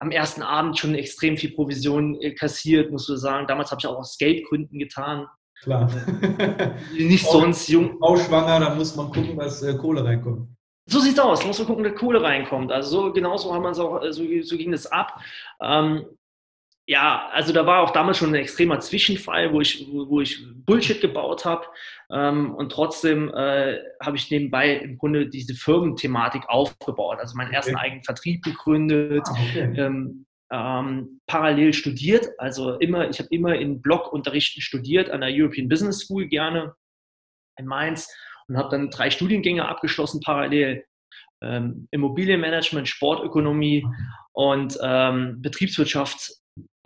am 0.00 0.10
ersten 0.10 0.42
Abend 0.42 0.78
schon 0.78 0.94
extrem 0.94 1.36
viel 1.36 1.52
Provision 1.52 2.20
äh, 2.20 2.34
kassiert, 2.34 2.90
musst 2.90 3.08
du 3.08 3.16
sagen. 3.16 3.46
Damals 3.46 3.70
habe 3.70 3.80
ich 3.80 3.86
auch 3.86 3.98
aus 3.98 4.18
Geldgründen 4.18 4.78
getan. 4.78 5.26
Klar. 5.62 5.90
Nicht 6.92 7.26
sonst 7.26 7.68
jung. 7.68 7.98
Frau 7.98 8.16
schwanger, 8.16 8.60
da 8.60 8.74
muss 8.74 8.96
man 8.96 9.06
gucken, 9.10 9.36
dass 9.36 9.62
äh, 9.62 9.76
Kohle 9.76 10.04
reinkommt. 10.04 10.48
So 10.86 11.00
sieht's 11.00 11.18
aus, 11.18 11.40
da 11.40 11.46
muss 11.46 11.58
man 11.58 11.68
gucken, 11.68 11.84
dass 11.84 11.94
Kohle 11.94 12.22
reinkommt. 12.22 12.72
Also 12.72 13.02
so 13.02 13.12
genauso 13.12 13.52
haben 13.54 13.62
wir 13.62 13.70
es 13.70 13.78
auch, 13.78 14.02
äh, 14.02 14.12
so, 14.12 14.24
so 14.42 14.56
ging 14.56 14.72
es 14.72 14.86
ab. 14.86 15.20
Ähm, 15.60 16.06
ja, 16.86 17.28
also 17.32 17.52
da 17.52 17.66
war 17.66 17.82
auch 17.82 17.90
damals 17.90 18.18
schon 18.18 18.30
ein 18.30 18.34
extremer 18.34 18.80
Zwischenfall, 18.80 19.52
wo 19.52 19.60
ich, 19.60 19.86
wo 19.92 20.20
ich 20.20 20.44
Bullshit 20.66 21.00
gebaut 21.00 21.44
habe. 21.44 21.66
Ähm, 22.10 22.52
und 22.54 22.72
trotzdem 22.72 23.32
äh, 23.32 23.78
habe 24.02 24.16
ich 24.16 24.30
nebenbei 24.30 24.74
im 24.74 24.98
Grunde 24.98 25.28
diese 25.28 25.54
Firmenthematik 25.54 26.48
aufgebaut. 26.48 27.18
Also 27.20 27.36
meinen 27.36 27.52
ersten 27.52 27.76
okay. 27.76 27.84
eigenen 27.84 28.02
Vertrieb 28.02 28.42
gegründet, 28.42 29.22
ah, 29.24 29.32
okay. 29.32 29.72
ähm, 29.76 30.26
ähm, 30.52 31.20
parallel 31.26 31.72
studiert. 31.72 32.28
Also 32.38 32.78
immer, 32.78 33.08
ich 33.08 33.18
habe 33.18 33.28
immer 33.30 33.54
in 33.54 33.80
Blockunterrichten 33.80 34.62
studiert, 34.62 35.10
an 35.10 35.20
der 35.20 35.30
European 35.32 35.68
Business 35.68 36.00
School 36.00 36.26
gerne 36.26 36.74
in 37.58 37.66
Mainz 37.66 38.08
und 38.48 38.56
habe 38.56 38.70
dann 38.70 38.90
drei 38.90 39.10
Studiengänge 39.10 39.68
abgeschlossen 39.68 40.20
parallel. 40.20 40.84
ähm, 41.42 41.88
Immobilienmanagement, 41.90 42.88
Sportökonomie 42.88 43.86
und 44.32 44.78
ähm, 44.82 45.40
Betriebswirtschaft 45.40 46.32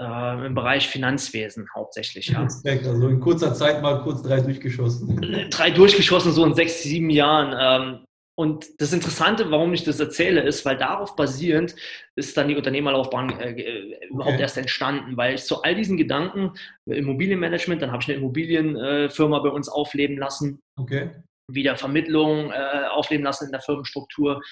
äh, 0.01 0.47
im 0.47 0.55
Bereich 0.55 0.89
Finanzwesen 0.89 1.69
hauptsächlich. 1.75 2.29
Ja. 2.29 2.43
Also 2.43 3.09
in 3.09 3.21
kurzer 3.21 3.55
Zeit 3.55 3.83
mal 3.83 4.03
kurz 4.03 4.23
drei 4.23 4.41
durchgeschossen. 4.41 5.49
Drei 5.51 5.71
durchgeschossen, 5.71 6.33
so 6.33 6.45
in 6.45 6.55
sechs, 6.55 6.83
sieben 6.83 7.11
Jahren. 7.11 7.55
Ähm, 7.59 8.05
und 8.37 8.81
das 8.81 8.93
Interessante, 8.93 9.51
warum 9.51 9.73
ich 9.75 9.85
das 9.85 10.01
erzähle, 10.01 10.43
ist, 10.43 10.65
weil 10.65 10.77
darauf 10.77 11.15
basierend 11.15 11.77
ist 12.17 12.37
dann 12.37 12.49
die 12.49 12.57
Unternehmerlaufbahn 12.57 13.39
äh, 13.39 13.53
äh 13.53 14.09
überhaupt 14.09 14.41
erst 14.41 14.59
entstanden, 14.59 15.17
weil 15.17 15.35
ich 15.35 15.45
zu 15.45 15.63
all 15.63 15.75
diesen 15.77 15.97
Gedanken, 15.97 16.53
Immobilienmanagement, 16.87 17.81
dann 17.81 17.93
habe 17.93 18.03
ich 18.03 18.09
eine 18.09 18.19
Immobilienfirma 18.19 19.39
bei 19.39 19.51
uns 19.51 19.69
aufleben 19.69 20.19
lassen, 20.19 20.61
okay. 20.77 21.11
wieder 21.49 21.77
Vermittlung 21.77 22.51
äh, 22.51 22.87
aufleben 22.91 23.25
lassen 23.25 23.47
in 23.47 23.53
der 23.53 23.61
Firmenstruktur, 23.61 24.43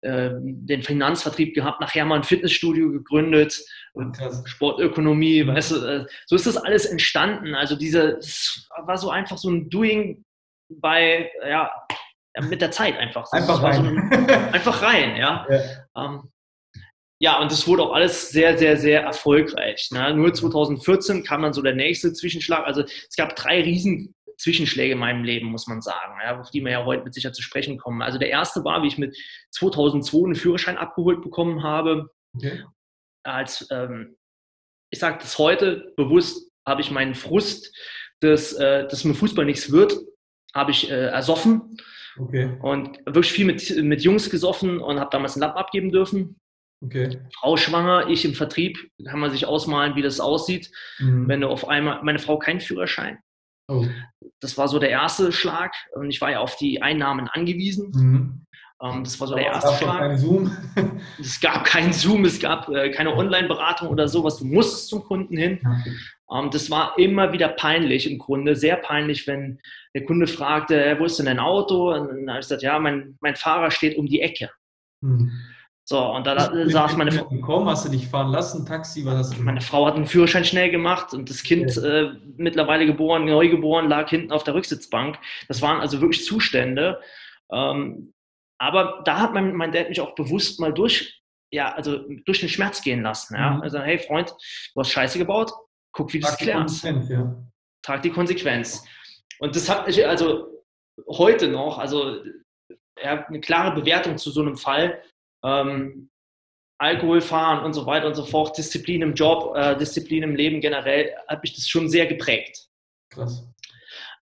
äh, 0.00 0.30
den 0.40 0.82
Finanzvertrieb 0.82 1.54
gehabt, 1.54 1.80
nachher 1.80 2.04
mal 2.04 2.16
ein 2.16 2.24
Fitnessstudio 2.24 2.90
gegründet, 2.90 3.64
Krass. 4.16 4.42
Sportökonomie, 4.46 5.44
mhm. 5.44 5.48
weißt 5.48 5.70
du, 5.72 5.76
äh, 5.86 6.06
so 6.26 6.34
ist 6.34 6.46
das 6.46 6.56
alles 6.56 6.86
entstanden. 6.86 7.54
Also 7.54 7.76
diese, 7.76 8.18
war 8.84 8.98
so 8.98 9.10
einfach 9.10 9.38
so 9.38 9.50
ein 9.50 9.70
Doing 9.70 10.24
bei, 10.68 11.30
ja, 11.48 11.70
mit 12.42 12.60
der 12.60 12.70
Zeit 12.70 12.96
einfach. 12.98 13.30
Einfach 13.32 13.62
rein. 13.62 13.84
So 13.84 13.90
ein, 13.90 14.30
einfach 14.52 14.82
rein, 14.82 15.16
ja. 15.16 15.46
Ja. 15.48 15.60
Ähm, 15.96 16.30
ja, 17.20 17.40
und 17.40 17.50
das 17.50 17.66
wurde 17.66 17.82
auch 17.82 17.92
alles 17.92 18.30
sehr, 18.30 18.56
sehr, 18.58 18.76
sehr 18.76 19.02
erfolgreich. 19.02 19.88
Ne? 19.90 20.14
Nur 20.14 20.32
2014 20.32 21.24
kam 21.24 21.42
dann 21.42 21.52
so 21.52 21.62
der 21.62 21.74
nächste 21.74 22.12
Zwischenschlag. 22.12 22.64
Also 22.64 22.82
es 22.82 23.16
gab 23.16 23.34
drei 23.34 23.60
riesen 23.60 24.14
Zwischenschläge 24.36 24.92
in 24.92 25.00
meinem 25.00 25.24
Leben, 25.24 25.48
muss 25.48 25.66
man 25.66 25.82
sagen, 25.82 26.14
ja, 26.22 26.38
auf 26.38 26.50
die 26.52 26.64
wir 26.64 26.70
ja 26.70 26.84
heute 26.84 27.02
mit 27.02 27.14
sicher 27.14 27.32
zu 27.32 27.42
sprechen 27.42 27.76
kommen. 27.76 28.02
Also 28.02 28.18
der 28.18 28.30
erste 28.30 28.64
war, 28.64 28.82
wie 28.84 28.86
ich 28.86 28.98
mit 28.98 29.16
2002 29.50 30.26
einen 30.26 30.34
Führerschein 30.36 30.78
abgeholt 30.78 31.22
bekommen 31.22 31.64
habe. 31.64 32.08
Okay. 32.36 32.62
Als, 33.24 33.66
ähm, 33.72 34.16
ich 34.90 35.00
sage 35.00 35.18
das 35.20 35.38
heute 35.38 35.92
bewusst, 35.96 36.52
habe 36.64 36.82
ich 36.82 36.92
meinen 36.92 37.16
Frust, 37.16 37.76
dass, 38.20 38.52
äh, 38.52 38.86
dass 38.86 39.02
mit 39.02 39.16
Fußball 39.16 39.44
nichts 39.44 39.72
wird, 39.72 39.98
habe 40.54 40.70
ich 40.70 40.88
äh, 40.88 41.06
ersoffen 41.06 41.78
Okay. 42.18 42.56
Und 42.60 42.98
wirklich 43.06 43.32
viel 43.32 43.46
mit, 43.46 43.82
mit 43.82 44.02
Jungs 44.02 44.30
gesoffen 44.30 44.80
und 44.80 44.98
habe 44.98 45.10
damals 45.10 45.36
ein 45.36 45.40
Lab 45.40 45.56
abgeben 45.56 45.90
dürfen. 45.90 46.36
Okay. 46.84 47.20
Frau 47.34 47.56
schwanger, 47.56 48.08
ich 48.08 48.24
im 48.24 48.34
Vertrieb, 48.34 48.78
kann 49.04 49.18
man 49.18 49.30
sich 49.30 49.46
ausmalen, 49.46 49.96
wie 49.96 50.02
das 50.02 50.20
aussieht, 50.20 50.70
mhm. 50.98 51.28
wenn 51.28 51.40
du 51.40 51.48
auf 51.48 51.66
einmal, 51.66 52.02
meine 52.02 52.18
Frau 52.18 52.38
keinen 52.38 52.60
Führerschein. 52.60 53.18
Oh. 53.68 53.84
Das 54.40 54.56
war 54.56 54.68
so 54.68 54.78
der 54.78 54.90
erste 54.90 55.32
Schlag 55.32 55.74
und 55.94 56.10
ich 56.10 56.20
war 56.20 56.30
ja 56.30 56.40
auf 56.40 56.56
die 56.56 56.80
Einnahmen 56.80 57.28
angewiesen. 57.28 57.90
Mhm. 57.94 58.46
Ähm, 58.82 59.04
das 59.04 59.18
war 59.18 59.26
so 59.28 59.34
der 59.34 59.46
erste 59.46 59.74
Schlag. 59.74 59.98
Kein 59.98 60.18
Zoom. 60.18 60.56
es 61.18 61.40
gab 61.40 61.64
keinen 61.64 61.92
Zoom, 61.92 62.24
es 62.24 62.38
gab 62.38 62.68
äh, 62.68 62.90
keine 62.90 63.14
Online-Beratung 63.14 63.88
oder 63.88 64.08
sowas. 64.08 64.38
Du 64.38 64.44
musstest 64.44 64.88
zum 64.88 65.02
Kunden 65.02 65.36
hin. 65.36 65.60
Ähm, 66.32 66.50
das 66.50 66.70
war 66.70 66.98
immer 66.98 67.32
wieder 67.32 67.48
peinlich 67.48 68.10
im 68.10 68.18
Grunde, 68.18 68.54
sehr 68.54 68.76
peinlich, 68.76 69.26
wenn 69.26 69.60
der 69.94 70.04
Kunde 70.04 70.26
fragte, 70.26 70.96
wo 70.98 71.04
ist 71.04 71.18
denn 71.18 71.26
dein 71.26 71.40
Auto? 71.40 71.92
Und 71.92 72.08
dann 72.08 72.28
habe 72.28 72.40
ich 72.40 72.44
gesagt, 72.46 72.62
ja, 72.62 72.78
mein, 72.78 73.16
mein 73.20 73.36
Fahrer 73.36 73.70
steht 73.70 73.96
um 73.96 74.06
die 74.06 74.20
Ecke. 74.20 74.50
Hm. 75.02 75.30
So, 75.84 76.04
und 76.12 76.26
da 76.26 76.52
saß 76.68 76.98
meine 76.98 77.10
Frau. 77.12 77.64
Hast 77.64 77.86
du 77.86 77.90
dich 77.90 78.08
fahren 78.08 78.30
lassen? 78.30 78.66
Taxi? 78.66 79.06
Was 79.06 79.14
hast 79.14 79.38
du 79.38 79.42
meine 79.42 79.62
Frau 79.62 79.86
hat 79.86 79.94
einen 79.94 80.06
Führerschein 80.06 80.44
schnell 80.44 80.70
gemacht 80.70 81.14
und 81.14 81.30
das 81.30 81.42
Kind, 81.42 81.74
ja. 81.76 81.82
äh, 81.82 82.12
mittlerweile 82.36 82.84
geboren, 82.84 83.24
neu 83.24 83.48
geboren, 83.48 83.88
lag 83.88 84.10
hinten 84.10 84.30
auf 84.30 84.44
der 84.44 84.52
Rücksitzbank. 84.52 85.18
Das 85.48 85.62
waren 85.62 85.80
also 85.80 86.02
wirklich 86.02 86.26
Zustände. 86.26 87.00
Ähm, 87.50 88.12
aber 88.58 89.02
da 89.04 89.20
hat 89.20 89.32
mein, 89.32 89.54
mein 89.54 89.72
Dad 89.72 89.88
mich 89.88 90.00
auch 90.00 90.14
bewusst 90.14 90.60
mal 90.60 90.72
durch, 90.72 91.22
ja, 91.52 91.72
also 91.72 91.98
durch 92.24 92.40
den 92.40 92.48
Schmerz 92.48 92.82
gehen 92.82 93.02
lassen. 93.02 93.34
Ja? 93.34 93.52
Mhm. 93.52 93.62
Also, 93.62 93.80
hey 93.80 93.98
Freund, 93.98 94.30
du 94.74 94.80
hast 94.80 94.90
Scheiße 94.90 95.18
gebaut, 95.18 95.52
guck, 95.92 96.12
wie 96.12 96.20
du 96.20 96.26
es 96.26 96.36
klärst. 96.36 96.84
Ja. 96.84 97.42
Trag 97.82 98.02
die 98.02 98.10
Konsequenz. 98.10 98.84
Und 99.38 99.54
das 99.54 99.68
hat 99.68 99.86
mich 99.86 100.04
also 100.06 100.64
heute 101.08 101.48
noch, 101.48 101.78
also 101.78 102.22
ja, 103.02 103.24
eine 103.26 103.40
klare 103.40 103.74
Bewertung 103.74 104.18
zu 104.18 104.30
so 104.30 104.40
einem 104.40 104.56
Fall. 104.56 105.02
Ähm, 105.44 106.10
Alkohol 106.80 107.20
fahren 107.20 107.64
und 107.64 107.72
so 107.72 107.86
weiter 107.86 108.06
und 108.06 108.14
so 108.14 108.24
fort, 108.24 108.56
Disziplin 108.56 109.02
im 109.02 109.14
Job, 109.14 109.56
äh, 109.56 109.76
Disziplin 109.76 110.22
im 110.22 110.36
Leben 110.36 110.60
generell, 110.60 111.14
hat 111.26 111.42
mich 111.42 111.54
das 111.54 111.68
schon 111.68 111.88
sehr 111.88 112.06
geprägt. 112.06 112.68
Krass. 113.10 113.48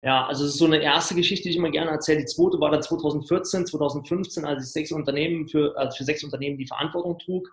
Ja, 0.02 0.26
also 0.26 0.44
das 0.44 0.52
ist 0.52 0.58
so 0.58 0.66
eine 0.66 0.82
erste 0.82 1.14
Geschichte, 1.14 1.44
die 1.44 1.50
ich 1.50 1.56
immer 1.56 1.70
gerne 1.70 1.90
erzähle. 1.90 2.20
Die 2.20 2.26
zweite 2.26 2.60
war 2.60 2.70
dann 2.70 2.82
2014, 2.82 3.66
2015, 3.66 4.44
als 4.44 4.64
ich 4.64 4.72
sechs 4.72 4.92
Unternehmen 4.92 5.48
für, 5.48 5.76
also 5.76 5.96
für 5.96 6.04
sechs 6.04 6.22
Unternehmen 6.22 6.58
die 6.58 6.66
Verantwortung 6.66 7.18
trug. 7.18 7.48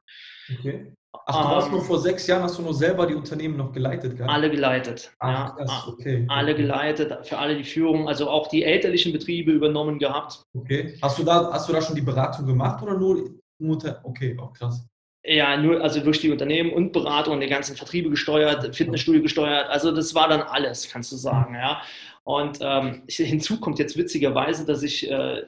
Okay. 0.59 0.93
Ach, 1.25 1.43
du 1.43 1.55
warst 1.55 1.67
ähm, 1.67 1.73
nur 1.73 1.83
vor 1.83 1.99
sechs 1.99 2.27
Jahren, 2.27 2.43
hast 2.43 2.57
du 2.57 2.63
nur 2.63 2.73
selber 2.73 3.05
die 3.05 3.13
Unternehmen 3.13 3.55
noch 3.55 3.71
geleitet, 3.71 4.17
gell? 4.17 4.27
Alle 4.27 4.49
geleitet. 4.49 5.11
Ach, 5.19 5.57
ja. 5.57 5.65
krass, 5.65 5.87
okay. 5.87 6.25
Alle 6.27 6.55
geleitet, 6.55 7.25
für 7.25 7.37
alle 7.37 7.55
die 7.55 7.63
Führung, 7.63 8.07
also 8.07 8.29
auch 8.29 8.47
die 8.47 8.63
elterlichen 8.63 9.13
Betriebe 9.13 9.51
übernommen 9.51 9.99
gehabt. 9.99 10.41
Okay. 10.53 10.97
Hast 11.01 11.19
du 11.19 11.23
da, 11.23 11.51
hast 11.53 11.69
du 11.69 11.73
da 11.73 11.81
schon 11.81 11.95
die 11.95 12.01
Beratung 12.01 12.45
gemacht 12.47 12.81
oder 12.83 12.97
nur 12.97 13.29
Mutter? 13.59 14.01
Okay, 14.03 14.35
auch 14.39 14.53
krass. 14.53 14.85
Ja, 15.25 15.55
nur, 15.55 15.81
also 15.81 16.01
durch 16.01 16.19
die 16.19 16.31
Unternehmen 16.31 16.73
und 16.73 16.91
Beratung, 16.91 17.39
die 17.39 17.47
ganzen 17.47 17.77
Vertriebe 17.77 18.09
gesteuert, 18.09 18.75
Fitnessstudio 18.75 19.21
gesteuert. 19.21 19.69
Also 19.69 19.91
das 19.91 20.13
war 20.13 20.27
dann 20.27 20.41
alles, 20.41 20.89
kannst 20.89 21.13
du 21.13 21.15
sagen, 21.15 21.55
ja. 21.55 21.81
Und 22.23 22.59
ähm, 22.61 23.03
hinzu 23.09 23.59
kommt 23.59 23.79
jetzt 23.79 23.97
witzigerweise, 23.97 24.65
dass 24.65 24.83
ich 24.83 25.09
äh, 25.09 25.43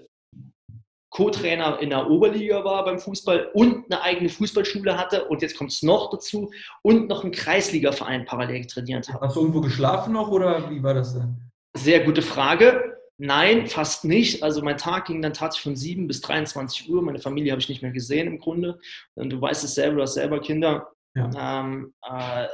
Co-Trainer 1.15 1.79
in 1.79 1.91
der 1.91 2.10
Oberliga 2.10 2.65
war 2.65 2.84
beim 2.84 3.00
Fußball 3.00 3.51
und 3.53 3.86
eine 3.89 4.01
eigene 4.01 4.27
Fußballschule 4.27 4.98
hatte 4.98 5.24
und 5.25 5.41
jetzt 5.41 5.58
kommt 5.58 5.72
es 5.72 5.82
noch 5.82 6.10
dazu 6.10 6.51
und 6.82 7.08
noch 7.08 7.24
einen 7.24 7.32
Kreisligaverein 7.32 8.25
parallel 8.25 8.65
trainiert 8.65 9.08
habe. 9.08 9.25
Hast 9.25 9.38
du 9.38 9.39
irgendwo 9.39 9.62
geschlafen 9.62 10.13
noch 10.13 10.29
oder 10.29 10.70
wie 10.70 10.84
war 10.84 10.94
das 10.94 11.13
denn? 11.13 11.38
Sehr 11.74 12.03
gute 12.03 12.22
Frage. 12.22 12.98
Nein, 13.17 13.67
fast 13.67 14.03
nicht. 14.03 14.44
Also 14.44 14.62
mein 14.62 14.77
Tag 14.77 15.05
ging 15.05 15.22
dann 15.22 15.32
tatsächlich 15.32 15.63
von 15.63 15.75
7 15.77 16.08
bis 16.08 16.20
23 16.20 16.89
Uhr. 16.89 17.01
Meine 17.01 17.20
Familie 17.20 17.51
habe 17.51 17.62
ich 17.62 17.70
nicht 17.70 17.82
mehr 17.82 17.91
gesehen 17.91 18.27
im 18.27 18.39
Grunde. 18.39 18.77
Und 19.15 19.29
du 19.29 19.39
weißt 19.39 19.63
es 19.63 19.75
selber, 19.75 19.96
du 19.96 20.01
hast 20.01 20.15
selber 20.15 20.41
Kinder. 20.41 20.91
Ja. 21.15 21.62
Ähm, 21.62 21.94
äh, 22.03 22.48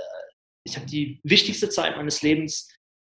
ich 0.64 0.76
habe 0.76 0.86
die 0.86 1.20
wichtigste 1.24 1.70
Zeit 1.70 1.98
meines 1.98 2.22
Lebens 2.22 2.70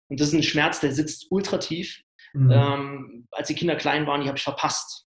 und 0.10 0.20
das 0.20 0.30
ist 0.30 0.34
ein 0.34 0.44
Schmerz, 0.44 0.80
der 0.80 0.92
sitzt 0.92 1.28
ultra 1.30 1.58
tief. 1.58 2.02
Mhm. 2.34 2.52
Ähm, 2.52 3.28
als 3.32 3.48
die 3.48 3.56
Kinder 3.56 3.76
klein 3.76 4.06
waren, 4.06 4.22
die 4.22 4.28
habe 4.28 4.38
ich 4.38 4.44
verpasst. 4.44 5.06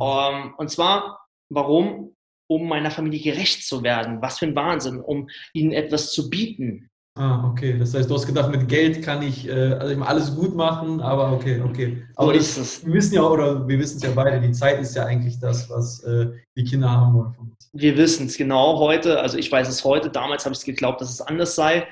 Ähm, 0.00 0.54
und 0.58 0.70
zwar, 0.70 1.26
warum? 1.48 2.14
Um 2.48 2.68
meiner 2.68 2.90
Familie 2.90 3.32
gerecht 3.32 3.66
zu 3.66 3.82
werden. 3.82 4.22
Was 4.22 4.38
für 4.38 4.46
ein 4.46 4.54
Wahnsinn, 4.54 5.00
um 5.00 5.28
ihnen 5.52 5.72
etwas 5.72 6.12
zu 6.12 6.30
bieten. 6.30 6.90
Ah, 7.16 7.48
okay. 7.50 7.78
Das 7.78 7.94
heißt, 7.94 8.10
du 8.10 8.14
hast 8.14 8.26
gedacht, 8.26 8.50
mit 8.50 8.68
Geld 8.68 9.02
kann 9.02 9.22
ich 9.22 9.48
äh, 9.48 9.72
also 9.72 10.00
alles 10.02 10.36
gut 10.36 10.54
machen, 10.54 11.00
aber 11.00 11.32
okay, 11.32 11.62
okay. 11.62 12.04
Aber 12.14 12.34
so 12.34 12.38
ist 12.38 12.58
es. 12.58 12.86
Wir 12.86 12.92
wissen 12.92 13.14
ja, 13.14 13.22
oder 13.22 13.66
wir 13.66 13.78
wissen 13.78 13.96
es 13.96 14.02
ja 14.02 14.10
beide, 14.14 14.38
die 14.38 14.52
Zeit 14.52 14.78
ist 14.80 14.94
ja 14.94 15.06
eigentlich 15.06 15.40
das, 15.40 15.70
was 15.70 16.04
äh, 16.04 16.26
die 16.56 16.64
Kinder 16.64 16.90
haben 16.90 17.14
wollen 17.14 17.32
von 17.32 17.46
uns. 17.46 17.70
Wir 17.72 17.96
wissen 17.96 18.26
es 18.26 18.36
genau 18.36 18.78
heute, 18.78 19.18
also 19.20 19.38
ich 19.38 19.50
weiß 19.50 19.66
es 19.66 19.82
heute, 19.82 20.10
damals 20.10 20.44
habe 20.44 20.52
ich 20.52 20.58
es 20.58 20.64
geglaubt, 20.64 21.00
dass 21.00 21.10
es 21.10 21.22
anders 21.22 21.54
sei. 21.54 21.86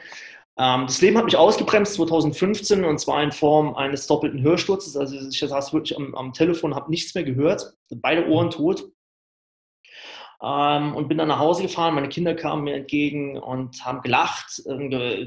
Ähm, 0.56 0.86
das 0.86 1.00
Leben 1.00 1.18
hat 1.18 1.24
mich 1.24 1.36
ausgebremst 1.36 1.94
2015 1.94 2.84
und 2.84 2.98
zwar 2.98 3.22
in 3.22 3.32
Form 3.32 3.74
eines 3.74 4.06
doppelten 4.06 4.42
Hörsturzes. 4.42 4.96
Also 4.96 5.16
ich 5.16 5.38
saß 5.38 5.72
wirklich 5.72 5.96
am, 5.96 6.14
am 6.14 6.32
Telefon, 6.32 6.74
habe 6.74 6.90
nichts 6.90 7.14
mehr 7.14 7.24
gehört, 7.24 7.74
beide 7.90 8.28
Ohren 8.28 8.50
tot. 8.50 8.84
Ähm, 10.42 10.94
und 10.94 11.08
bin 11.08 11.18
dann 11.18 11.28
nach 11.28 11.38
Hause 11.38 11.62
gefahren. 11.62 11.94
Meine 11.94 12.08
Kinder 12.08 12.34
kamen 12.34 12.64
mir 12.64 12.74
entgegen 12.74 13.38
und 13.38 13.84
haben 13.84 14.02
gelacht. 14.02 14.62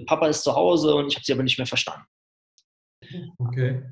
Papa 0.06 0.28
ist 0.28 0.44
zu 0.44 0.56
Hause 0.56 0.96
und 0.96 1.08
ich 1.08 1.16
habe 1.16 1.26
sie 1.26 1.34
aber 1.34 1.44
nicht 1.44 1.58
mehr 1.58 1.68
verstanden. 1.68 2.06
Okay. 3.40 3.84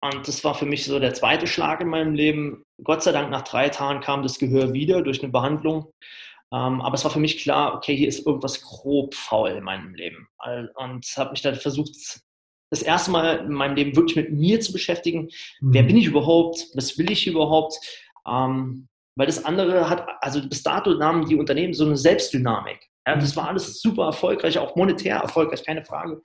Und 0.00 0.28
das 0.28 0.44
war 0.44 0.54
für 0.54 0.66
mich 0.66 0.84
so 0.84 0.98
der 0.98 1.14
zweite 1.14 1.46
Schlag 1.46 1.80
in 1.80 1.88
meinem 1.88 2.14
Leben. 2.14 2.62
Gott 2.82 3.02
sei 3.02 3.12
Dank 3.12 3.30
nach 3.30 3.42
drei 3.42 3.70
Tagen 3.70 4.00
kam 4.00 4.22
das 4.22 4.38
Gehör 4.38 4.74
wieder 4.74 5.00
durch 5.00 5.22
eine 5.22 5.32
Behandlung. 5.32 5.90
Ähm, 6.54 6.80
aber 6.82 6.94
es 6.94 7.02
war 7.02 7.10
für 7.10 7.18
mich 7.18 7.38
klar, 7.38 7.74
okay, 7.74 7.96
hier 7.96 8.06
ist 8.06 8.26
irgendwas 8.26 8.60
grob 8.62 9.14
faul 9.14 9.50
in 9.50 9.64
meinem 9.64 9.94
Leben. 9.94 10.28
Und 10.76 11.04
habe 11.16 11.30
mich 11.32 11.42
dann 11.42 11.56
versucht, 11.56 12.20
das 12.70 12.82
erste 12.82 13.10
Mal 13.10 13.38
in 13.38 13.52
meinem 13.52 13.74
Leben 13.74 13.96
wirklich 13.96 14.16
mit 14.16 14.32
mir 14.32 14.60
zu 14.60 14.72
beschäftigen. 14.72 15.30
Mhm. 15.60 15.74
Wer 15.74 15.82
bin 15.82 15.96
ich 15.96 16.06
überhaupt? 16.06 16.66
Was 16.74 16.96
will 16.96 17.10
ich 17.10 17.26
überhaupt? 17.26 17.74
Ähm, 18.26 18.88
weil 19.16 19.26
das 19.26 19.44
andere 19.44 19.88
hat, 19.88 20.06
also 20.20 20.46
bis 20.48 20.62
dato 20.62 20.94
nahmen 20.94 21.26
die 21.26 21.36
Unternehmen 21.36 21.74
so 21.74 21.84
eine 21.84 21.96
Selbstdynamik. 21.96 22.88
Ja, 23.06 23.16
das 23.16 23.34
mhm. 23.34 23.40
war 23.40 23.48
alles 23.48 23.80
super 23.80 24.06
erfolgreich, 24.06 24.58
auch 24.58 24.76
monetär 24.76 25.16
erfolgreich, 25.16 25.64
keine 25.64 25.84
Frage. 25.84 26.22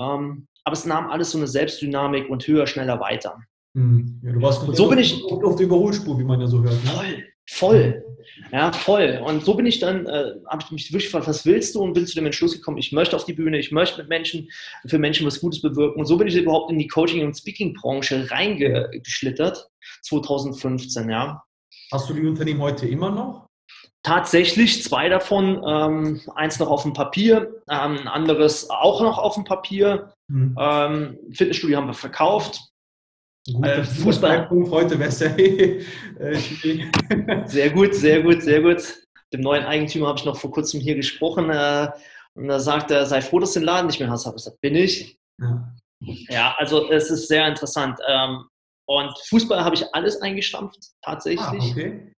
Ähm, 0.00 0.48
aber 0.64 0.74
es 0.74 0.84
nahm 0.84 1.10
alles 1.10 1.30
so 1.30 1.38
eine 1.38 1.46
Selbstdynamik 1.46 2.28
und 2.28 2.46
höher, 2.46 2.66
schneller 2.66 2.98
weiter. 2.98 3.38
Mhm. 3.74 4.20
Ja, 4.24 4.32
du 4.32 4.42
warst 4.42 4.66
so 4.66 4.88
bin 4.88 4.98
ich 4.98 5.22
auf 5.24 5.56
der 5.56 5.66
Überholspur, 5.66 6.18
wie 6.18 6.24
man 6.24 6.40
ja 6.40 6.46
so 6.46 6.60
hört. 6.62 6.84
Ne? 6.84 6.90
Voll, 6.90 7.24
Voll. 7.52 8.04
Ja, 8.52 8.72
voll. 8.72 9.20
Und 9.24 9.44
so 9.44 9.54
bin 9.54 9.66
ich 9.66 9.80
dann, 9.80 10.06
äh, 10.06 10.34
habe 10.46 10.62
ich 10.62 10.70
mich 10.70 10.92
wirklich 10.92 11.06
gefragt, 11.06 11.26
was 11.26 11.44
willst 11.44 11.74
du? 11.74 11.82
Und 11.82 11.94
bin 11.94 12.06
zu 12.06 12.14
dem 12.14 12.26
Entschluss 12.26 12.54
gekommen, 12.54 12.78
ich 12.78 12.92
möchte 12.92 13.16
auf 13.16 13.24
die 13.24 13.32
Bühne, 13.32 13.58
ich 13.58 13.72
möchte 13.72 13.98
mit 13.98 14.08
Menschen, 14.08 14.48
für 14.86 14.98
Menschen 14.98 15.26
was 15.26 15.40
Gutes 15.40 15.60
bewirken. 15.60 15.98
Und 15.98 16.06
so 16.06 16.16
bin 16.16 16.28
ich 16.28 16.36
überhaupt 16.36 16.70
in 16.70 16.78
die 16.78 16.86
Coaching- 16.86 17.24
und 17.24 17.36
Speaking-Branche 17.36 18.30
reingeschlittert, 18.30 19.68
2015, 20.02 21.10
ja. 21.10 21.42
Hast 21.92 22.08
du 22.08 22.14
die 22.14 22.26
Unternehmen 22.26 22.60
heute 22.60 22.86
immer 22.86 23.10
noch? 23.10 23.46
Tatsächlich 24.02 24.82
zwei 24.82 25.08
davon, 25.08 25.62
ähm, 25.66 26.20
eins 26.34 26.58
noch 26.58 26.70
auf 26.70 26.84
dem 26.84 26.92
Papier, 26.92 27.62
ähm, 27.68 27.98
ein 27.98 28.08
anderes 28.08 28.70
auch 28.70 29.02
noch 29.02 29.18
auf 29.18 29.34
dem 29.34 29.44
Papier. 29.44 30.14
Mhm. 30.28 30.56
Ähm, 30.58 31.18
Fitnessstudio 31.32 31.76
haben 31.76 31.88
wir 31.88 31.94
verkauft. 31.94 32.69
Gut, 33.52 33.66
äh, 33.66 33.84
Fußball. 33.84 34.48
Heute 34.70 34.94
ja 34.94 35.06
äh, 36.26 37.46
Sehr 37.46 37.70
gut, 37.70 37.94
sehr 37.94 38.22
gut, 38.22 38.42
sehr 38.42 38.62
gut. 38.62 39.06
Dem 39.32 39.40
neuen 39.40 39.64
Eigentümer 39.64 40.08
habe 40.08 40.18
ich 40.18 40.24
noch 40.24 40.36
vor 40.36 40.50
kurzem 40.50 40.80
hier 40.80 40.94
gesprochen 40.94 41.50
äh, 41.50 41.88
und 42.34 42.48
da 42.48 42.58
sagt 42.58 42.90
er, 42.90 43.06
sei 43.06 43.20
froh, 43.20 43.38
dass 43.38 43.52
du 43.52 43.60
den 43.60 43.66
Laden 43.66 43.86
nicht 43.86 44.00
mehr 44.00 44.10
hast. 44.10 44.26
Habe 44.26 44.36
ich 44.36 44.44
gesagt, 44.44 44.60
bin 44.60 44.74
ich. 44.74 45.18
Ja. 45.40 45.74
ja, 46.28 46.54
also 46.58 46.90
es 46.90 47.10
ist 47.10 47.28
sehr 47.28 47.46
interessant. 47.46 47.98
Ähm, 48.08 48.44
und 48.86 49.12
Fußball 49.28 49.64
habe 49.64 49.76
ich 49.76 49.94
alles 49.94 50.20
eingestampft, 50.20 50.78
tatsächlich. 51.02 51.40
Ah, 51.42 51.70
okay 51.70 52.12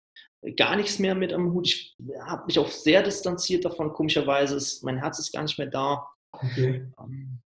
gar 0.56 0.76
nichts 0.76 0.98
mehr 0.98 1.14
mit 1.14 1.32
am 1.32 1.52
Hut. 1.52 1.66
Ich 1.66 1.96
habe 2.24 2.46
mich 2.46 2.58
auch 2.58 2.68
sehr 2.68 3.02
distanziert 3.02 3.64
davon, 3.64 3.92
komischerweise. 3.92 4.56
Ist, 4.56 4.82
mein 4.82 4.98
Herz 4.98 5.18
ist 5.18 5.32
gar 5.32 5.42
nicht 5.42 5.58
mehr 5.58 5.68
da. 5.68 6.08
Okay. 6.32 6.86
Ähm, 6.98 7.40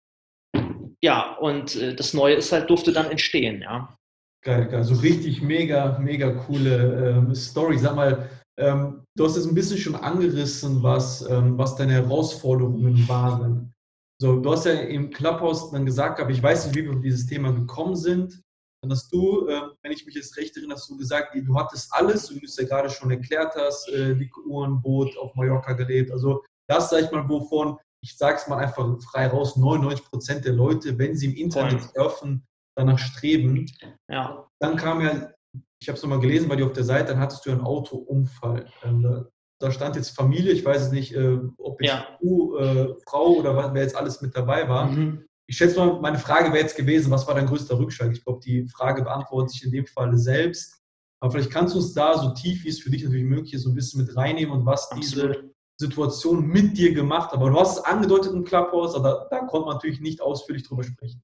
ja, 1.03 1.36
und 1.36 1.75
äh, 1.75 1.93
das 1.93 2.13
Neue 2.13 2.36
ist 2.36 2.53
halt, 2.53 2.69
durfte 2.69 2.93
dann 2.93 3.12
entstehen, 3.12 3.62
ja. 3.62 3.93
Geil, 4.41 4.67
geil. 4.67 4.83
So 4.86 4.95
richtig 4.95 5.41
mega, 5.41 6.00
mega 6.00 6.31
coole 6.31 7.10
ähm, 7.10 7.36
Story. 7.36 7.77
Sag 7.77 7.95
mal, 7.95 8.29
ähm, 8.57 9.03
du 9.17 9.25
hast 9.25 9.36
es 9.36 9.45
ein 9.45 9.53
bisschen 9.53 9.77
schon 9.77 9.95
angerissen, 9.95 10.81
was, 10.81 11.29
ähm, 11.29 11.57
was 11.57 11.75
deine 11.75 11.93
Herausforderungen 11.93 13.07
waren. 13.10 13.74
So, 14.22 14.39
du 14.39 14.51
hast 14.51 14.65
ja 14.65 14.74
im 14.74 15.10
Clubhouse 15.10 15.72
dann 15.72 15.86
gesagt, 15.86 16.22
aber 16.22 16.29
ich 16.31 16.41
weiß 16.41 16.67
nicht, 16.67 16.75
wie 16.77 16.86
wir 16.86 16.93
auf 16.93 17.01
dieses 17.01 17.25
Thema 17.25 17.51
gekommen 17.51 17.98
sind. 17.98 18.41
Dann 18.81 18.91
hast 18.91 19.12
du, 19.12 19.48
äh, 19.48 19.62
wenn 19.81 19.91
ich 19.91 20.05
mich 20.05 20.15
jetzt 20.15 20.38
recht 20.38 20.55
erinnere, 20.55 20.77
hast 20.77 20.89
du 20.89 20.98
gesagt, 20.98 21.36
du 21.36 21.60
hattest 21.60 21.93
alles, 21.93 22.33
wie 22.33 22.39
du 22.39 22.45
es 22.45 22.55
ja 22.55 22.65
gerade 22.65 22.89
schon 22.89 23.12
erklärt 23.12 23.53
hast, 23.55 23.89
äh, 23.89 24.15
dicke 24.15 24.39
Uhren, 24.48 24.81
auf 25.19 25.36
Mallorca 25.36 25.74
gelebt. 25.74 26.12
Also 26.12 26.43
das, 26.69 26.89
sag 26.89 27.03
ich 27.03 27.12
mal, 27.12 27.27
wovon, 27.27 27.77
ich 28.03 28.17
sage 28.17 28.38
es 28.38 28.48
mal 28.48 28.57
einfach 28.57 29.01
frei 29.01 29.27
raus, 29.27 29.55
99 29.55 30.05
Prozent 30.05 30.45
der 30.45 30.53
Leute, 30.53 30.98
wenn 31.00 31.15
sie 31.15 31.27
im 31.27 31.36
Internet 31.36 31.81
surfen, 31.95 32.45
danach 32.75 33.00
streben. 33.00 33.65
Ja. 34.10 34.48
Dann 34.60 34.75
kam 34.75 35.01
ja, 35.01 35.31
ich 35.79 35.88
habe 35.88 35.98
es 35.98 36.03
nochmal 36.03 36.19
gelesen 36.19 36.50
bei 36.50 36.55
dir 36.55 36.65
auf 36.65 36.74
der 36.74 36.83
Seite, 36.83 37.13
dann 37.13 37.19
hattest 37.19 37.45
du 37.45 37.51
einen 37.51 37.62
Autounfall. 37.62 38.67
Ähm, 38.83 39.25
da, 39.60 39.72
stand 39.72 39.95
jetzt 39.95 40.15
Familie, 40.15 40.51
ich 40.51 40.65
weiß 40.65 40.81
es 40.81 40.91
nicht, 40.91 41.15
äh, 41.15 41.39
ob 41.57 41.81
jetzt 41.81 41.93
ja. 41.93 42.17
du, 42.22 42.57
äh, 42.57 42.93
Frau 43.07 43.36
oder 43.36 43.74
wer 43.74 43.81
jetzt 43.81 43.95
alles 43.95 44.22
mit 44.22 44.36
dabei 44.36 44.67
war. 44.67 44.88
Mhm 44.88 45.25
ich 45.48 45.57
schätze 45.57 45.77
mal, 45.77 46.00
meine 46.00 46.19
Frage 46.19 46.48
wäre 46.48 46.63
jetzt 46.63 46.77
gewesen, 46.77 47.12
was 47.12 47.27
war 47.27 47.36
dein 47.36 47.48
größter 47.48 47.77
Rückschlag? 47.77 48.12
Ich 48.12 48.24
glaube, 48.24 48.39
die 48.43 48.67
Frage 48.67 49.03
beantwortet 49.03 49.51
sich 49.51 49.63
in 49.63 49.72
dem 49.72 49.86
Fall 49.86 50.17
selbst. 50.17 50.81
Aber 51.19 51.31
vielleicht 51.31 51.51
kannst 51.51 51.74
du 51.74 51.79
uns 51.79 51.93
da 51.93 52.17
so 52.17 52.33
tief, 52.33 52.63
wie 52.63 52.69
es 52.69 52.79
für 52.79 52.89
dich 52.89 53.03
natürlich 53.03 53.25
möglich 53.25 53.53
ist, 53.53 53.63
so 53.63 53.69
ein 53.69 53.75
bisschen 53.75 54.05
mit 54.05 54.15
reinnehmen 54.15 54.53
und 54.53 54.65
was 54.65 54.91
Absolut. 54.91 55.36
diese 55.36 55.52
Situation 55.77 56.48
mit 56.48 56.77
dir 56.77 56.94
gemacht. 56.94 57.34
Aber 57.34 57.50
du 57.50 57.60
hast 57.60 57.77
es 57.77 57.84
angedeutet 57.84 58.34
im 58.34 58.44
Clubhouse, 58.44 58.96
aber 58.96 59.27
da 59.30 59.39
konnte 59.46 59.68
man 59.68 59.75
natürlich 59.75 60.00
nicht 60.00 60.22
ausführlich 60.22 60.68
drüber 60.68 60.84
sprechen. 60.84 61.24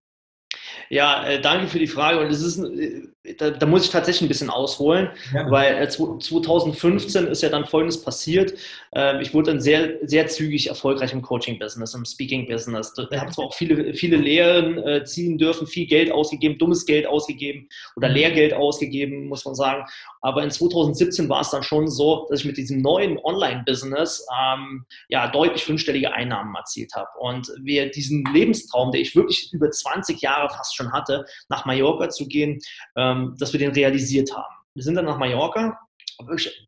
Ja, 0.89 1.24
äh, 1.25 1.39
danke 1.39 1.67
für 1.67 1.79
die 1.79 1.88
Frage. 1.88 2.19
Und 2.19 2.31
es 2.31 2.41
ist, 2.41 2.58
äh, 2.58 3.03
da, 3.38 3.51
da, 3.51 3.65
muss 3.65 3.86
ich 3.86 3.91
tatsächlich 3.91 4.24
ein 4.24 4.27
bisschen 4.27 4.50
ausholen, 4.50 5.10
ja. 5.34 5.50
weil 5.51 5.75
äh, 5.75 5.88
2015 5.88 7.27
ist 7.27 7.43
ja 7.43 7.50
dann 7.50 7.65
Folgendes 7.65 8.01
passiert. 8.01 8.53
Äh, 8.96 9.22
ich 9.22 9.34
wurde 9.34 9.51
dann 9.51 9.62
sehr, 9.62 9.98
sehr 10.01 10.27
zügig 10.27 10.67
erfolgreich 10.67 11.13
im 11.13 11.22
Coaching-Business, 11.22 11.93
im 11.93 12.05
Speaking-Business. 12.05 12.93
Ich 13.12 13.19
habe 13.19 13.31
zwar 13.31 13.46
auch 13.46 13.53
viele, 13.53 13.93
viele 13.93 14.17
Lehren 14.17 14.79
äh, 14.79 15.03
ziehen 15.03 15.38
dürfen, 15.38 15.67
viel 15.67 15.86
Geld 15.86 16.12
ausgegeben, 16.12 16.58
dummes 16.58 16.86
Geld 16.86 17.05
ausgegeben 17.05 17.69
oder 17.96 18.10
mhm. 18.10 18.15
Lehrgeld 18.15 18.53
ausgegeben, 18.53 19.27
muss 19.27 19.46
man 19.46 19.53
sagen. 19.53 19.86
Aber 20.22 20.43
in 20.43 20.50
2017 20.50 21.29
war 21.29 21.41
es 21.41 21.51
dann 21.51 21.63
schon 21.63 21.88
so, 21.88 22.25
dass 22.29 22.39
ich 22.39 22.46
mit 22.46 22.58
diesem 22.58 22.81
neuen 22.81 23.19
Online-Business 23.19 24.25
ähm, 24.41 24.86
ja, 25.08 25.27
deutlich 25.27 25.63
fünfstellige 25.63 26.13
Einnahmen 26.13 26.55
erzielt 26.55 26.93
habe. 26.96 27.10
Und 27.19 27.51
wir 27.62 27.91
diesen 27.91 28.25
Lebenstraum, 28.34 28.91
der 28.91 29.01
ich 29.01 29.16
wirklich 29.16 29.53
über 29.53 29.70
20 29.70 30.22
Jahre 30.22 30.50
fast 30.50 30.75
schon 30.79 30.92
hatte, 30.92 31.25
nach 31.50 31.65
Mallorca 31.65 32.09
zu 32.09 32.27
gehen, 32.27 32.59
ähm, 32.96 33.35
dass 33.39 33.53
wir 33.53 33.59
den 33.59 33.72
realisiert 33.72 34.35
haben. 34.35 34.55
Wir 34.74 34.83
sind 34.83 34.96
dann 34.96 35.05
nach 35.05 35.18
Mallorca, 35.18 35.77
wirklich 36.25 36.68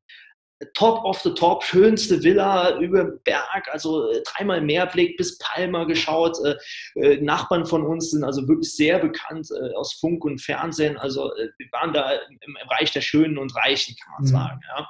top 0.73 1.03
of 1.03 1.19
the 1.21 1.33
top, 1.33 1.63
schönste 1.63 2.21
Villa 2.23 2.77
über 2.79 3.05
Berg, 3.23 3.67
also 3.71 4.09
äh, 4.11 4.21
dreimal 4.23 4.61
Meerblick 4.61 5.17
bis 5.17 5.37
Palma 5.37 5.85
geschaut. 5.85 6.37
Äh, 6.45 6.55
äh, 6.99 7.21
Nachbarn 7.21 7.65
von 7.65 7.85
uns 7.85 8.11
sind 8.11 8.23
also 8.23 8.47
wirklich 8.47 8.73
sehr 8.73 8.99
bekannt 8.99 9.49
äh, 9.51 9.73
aus 9.75 9.93
Funk 9.93 10.23
und 10.23 10.39
Fernsehen. 10.39 10.97
Also 10.97 11.33
äh, 11.35 11.49
wir 11.57 11.67
waren 11.71 11.93
da 11.93 12.11
im, 12.11 12.39
im, 12.41 12.69
Reich 12.69 12.91
der 12.91 13.01
Schönen 13.01 13.37
und 13.37 13.55
Reichen, 13.55 13.95
kann 14.01 14.13
man 14.13 14.21
mhm. 14.21 14.27
sagen. 14.27 14.61
Ja. 14.75 14.87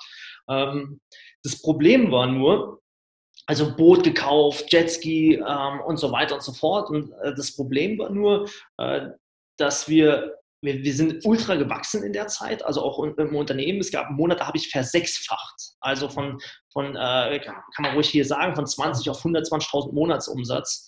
Ähm, 0.50 1.02
das 1.44 1.62
Problem 1.62 2.12
war 2.12 2.28
nur, 2.28 2.81
also 3.48 3.76
Boot 3.76 4.04
gekauft, 4.04 4.72
Jetski 4.72 5.36
ähm, 5.36 5.82
und 5.86 5.98
so 5.98 6.12
weiter 6.12 6.36
und 6.36 6.44
so 6.44 6.54
fort. 6.54 6.90
Und 6.90 7.12
äh, 7.24 7.34
das 7.36 7.56
Problem 7.56 7.98
war 8.00 8.10
nur, 8.10 8.50
dass 9.58 9.88
wir 9.88 10.42
wir, 10.62 10.84
wir, 10.84 10.94
sind 10.94 11.26
ultra 11.26 11.56
gewachsen 11.56 12.04
in 12.04 12.14
der 12.14 12.28
Zeit, 12.28 12.64
also 12.64 12.84
auch 12.84 13.04
im 13.04 13.36
Unternehmen. 13.36 13.80
Es 13.80 13.92
gab 13.92 14.12
Monate, 14.12 14.40
da 14.40 14.48
habe 14.48 14.58
ich 14.58 14.70
versechsfacht. 14.70 15.74
Also 15.80 16.08
von, 16.08 16.40
von 16.72 16.96
äh, 16.96 17.40
kann 17.40 17.64
man 17.80 17.96
ruhig 17.96 18.10
hier 18.10 18.26
sagen, 18.26 18.56
von 18.56 18.68
20 18.68 19.10
auf 19.10 19.24
120.000 19.26 19.94
Monatsumsatz. 19.94 20.88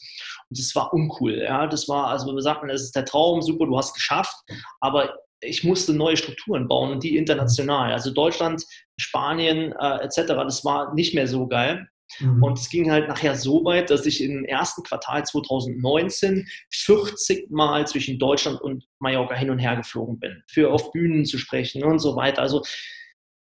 Und 0.49 0.59
das 0.59 0.75
war 0.75 0.93
uncool. 0.93 1.39
Ja, 1.39 1.65
das 1.65 1.89
war, 1.89 2.07
also 2.07 2.27
wir 2.27 2.41
sagten, 2.41 2.69
es 2.69 2.83
ist 2.83 2.95
der 2.95 3.05
Traum, 3.05 3.41
super, 3.41 3.65
du 3.65 3.75
hast 3.75 3.95
geschafft. 3.95 4.35
Aber 4.79 5.17
ich 5.41 5.63
musste 5.63 5.93
neue 5.93 6.17
Strukturen 6.17 6.67
bauen 6.67 6.91
und 6.91 7.03
die 7.03 7.17
international. 7.17 7.91
Also 7.91 8.11
Deutschland, 8.11 8.63
Spanien 8.99 9.73
äh, 9.79 10.03
etc. 10.03 10.27
Das 10.27 10.63
war 10.63 10.93
nicht 10.93 11.15
mehr 11.15 11.27
so 11.27 11.47
geil. 11.47 11.87
Mhm. 12.19 12.43
Und 12.43 12.57
es 12.57 12.69
ging 12.69 12.91
halt 12.91 13.07
nachher 13.07 13.35
so 13.35 13.63
weit, 13.65 13.89
dass 13.89 14.05
ich 14.05 14.23
im 14.23 14.45
ersten 14.45 14.83
Quartal 14.83 15.25
2019 15.25 16.47
40 16.71 17.51
Mal 17.51 17.87
zwischen 17.87 18.19
Deutschland 18.19 18.61
und 18.61 18.85
Mallorca 18.99 19.35
hin 19.35 19.49
und 19.49 19.59
her 19.59 19.75
geflogen 19.75 20.19
bin, 20.19 20.43
für 20.47 20.71
auf 20.71 20.91
Bühnen 20.91 21.25
zu 21.25 21.37
sprechen 21.37 21.83
und 21.83 21.99
so 21.99 22.15
weiter. 22.15 22.41
Also 22.41 22.63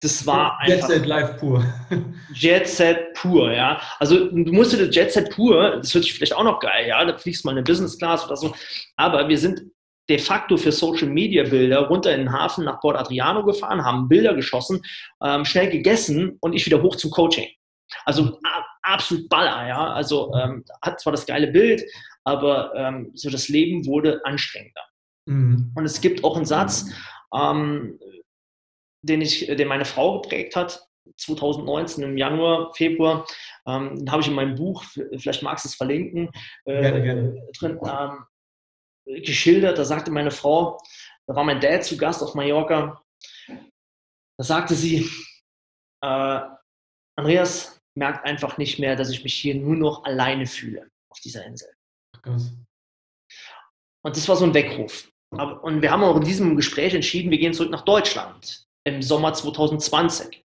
das 0.02 0.26
war 0.26 0.60
einfach. 0.60 0.90
Jet 0.90 0.98
Set 1.00 1.06
live 1.06 1.38
pur. 1.38 1.66
Jet 2.34 2.68
Set 2.68 3.14
pur, 3.16 3.52
ja. 3.52 3.82
Also 4.00 4.30
du 4.30 4.54
musst 4.54 4.72
dir 4.72 4.86
das 4.86 4.96
Jet 4.96 5.12
Set 5.12 5.30
pur, 5.32 5.78
das 5.78 5.94
hört 5.94 6.06
sich 6.06 6.14
vielleicht 6.14 6.36
auch 6.36 6.44
noch 6.44 6.60
geil, 6.60 6.88
ja. 6.88 7.04
Da 7.04 7.18
fliegst 7.18 7.44
du 7.44 7.48
mal 7.48 7.52
eine 7.52 7.64
Business 7.64 7.98
Class 7.98 8.26
oder 8.26 8.38
so. 8.38 8.54
Aber 8.96 9.28
wir 9.28 9.38
sind 9.38 9.62
de 10.10 10.18
facto 10.18 10.58
für 10.58 10.72
Social 10.72 11.08
Media 11.08 11.44
Bilder 11.44 11.88
runter 11.88 12.14
in 12.14 12.22
den 12.22 12.32
Hafen 12.32 12.66
nach 12.66 12.80
Port 12.80 12.98
Adriano 12.98 13.44
gefahren, 13.44 13.86
haben 13.86 14.08
Bilder 14.08 14.34
geschossen, 14.34 14.82
ähm, 15.24 15.46
schnell 15.46 15.70
gegessen 15.70 16.38
und 16.42 16.54
ich 16.54 16.66
wieder 16.66 16.82
hoch 16.82 16.96
zum 16.96 17.12
Coaching. 17.12 17.48
Also 18.06 18.40
absolut 18.82 19.30
Baller, 19.30 19.68
ja. 19.68 19.94
Also 19.94 20.34
ähm, 20.36 20.64
hat 20.82 21.00
zwar 21.00 21.12
das 21.12 21.26
geile 21.26 21.48
Bild, 21.48 21.84
aber 22.24 22.74
ähm, 22.76 23.12
so 23.14 23.30
das 23.30 23.50
Leben 23.50 23.86
wurde 23.86 24.22
anstrengender. 24.26 24.84
Mhm. 25.26 25.72
Und 25.76 25.86
es 25.86 26.02
gibt 26.02 26.24
auch 26.24 26.36
einen 26.36 26.46
Satz, 26.46 26.86
ähm, 27.34 28.00
den, 29.02 29.22
ich, 29.22 29.48
den 29.48 29.68
meine 29.68 29.86
Frau 29.86 30.22
geprägt 30.22 30.56
hat, 30.56 30.86
2019 31.18 32.04
im 32.04 32.18
Januar, 32.18 32.74
Februar, 32.76 33.26
ähm, 33.68 33.96
den 33.96 34.12
habe 34.12 34.22
ich 34.22 34.28
in 34.28 34.36
meinem 34.36 34.56
Buch, 34.56 34.84
vielleicht 35.18 35.44
magst 35.44 35.66
du 35.66 35.70
es 35.70 35.76
verlinken, 35.76 36.30
äh, 36.66 36.82
gerne, 36.82 37.02
gerne. 37.02 37.48
drin 37.58 37.80
ähm, 37.86 39.24
geschildert. 39.24 39.78
Da 39.78 39.86
sagte 39.86 40.12
meine 40.12 40.32
Frau, 40.32 40.78
da 41.28 41.36
war 41.36 41.44
mein 41.44 41.60
Dad 41.60 41.84
zu 41.84 41.98
Gast 41.98 42.22
auf 42.22 42.36
Mallorca, 42.36 43.02
da 43.48 44.44
sagte 44.44 44.76
sie, 44.76 45.10
äh, 46.02 46.42
Andreas, 47.16 47.79
merkt 47.96 48.26
einfach 48.26 48.58
nicht 48.58 48.80
mehr, 48.80 48.96
dass 48.96 49.10
ich 49.10 49.24
mich 49.24 49.34
hier 49.34 49.56
nur 49.56 49.76
noch 49.76 50.04
alleine 50.06 50.46
fühle 50.46 50.90
auf 51.10 51.20
dieser 51.20 51.46
Insel. 51.46 51.70
Krass. 52.22 52.54
Und 54.02 54.16
das 54.16 54.28
war 54.28 54.36
so 54.36 54.46
ein 54.46 54.54
Weckruf. 54.54 55.12
Und 55.32 55.82
wir 55.82 55.92
haben 55.92 56.04
auch 56.04 56.18
in 56.18 56.24
diesem 56.24 56.56
Gespräch 56.56 56.94
entschieden, 56.94 57.30
wir 57.30 57.38
gehen 57.38 57.54
zurück 57.54 57.72
nach 57.72 57.86
Deutschland 57.86 58.66
im 58.86 59.02
Sommer 59.02 59.34
2020. 59.34 60.44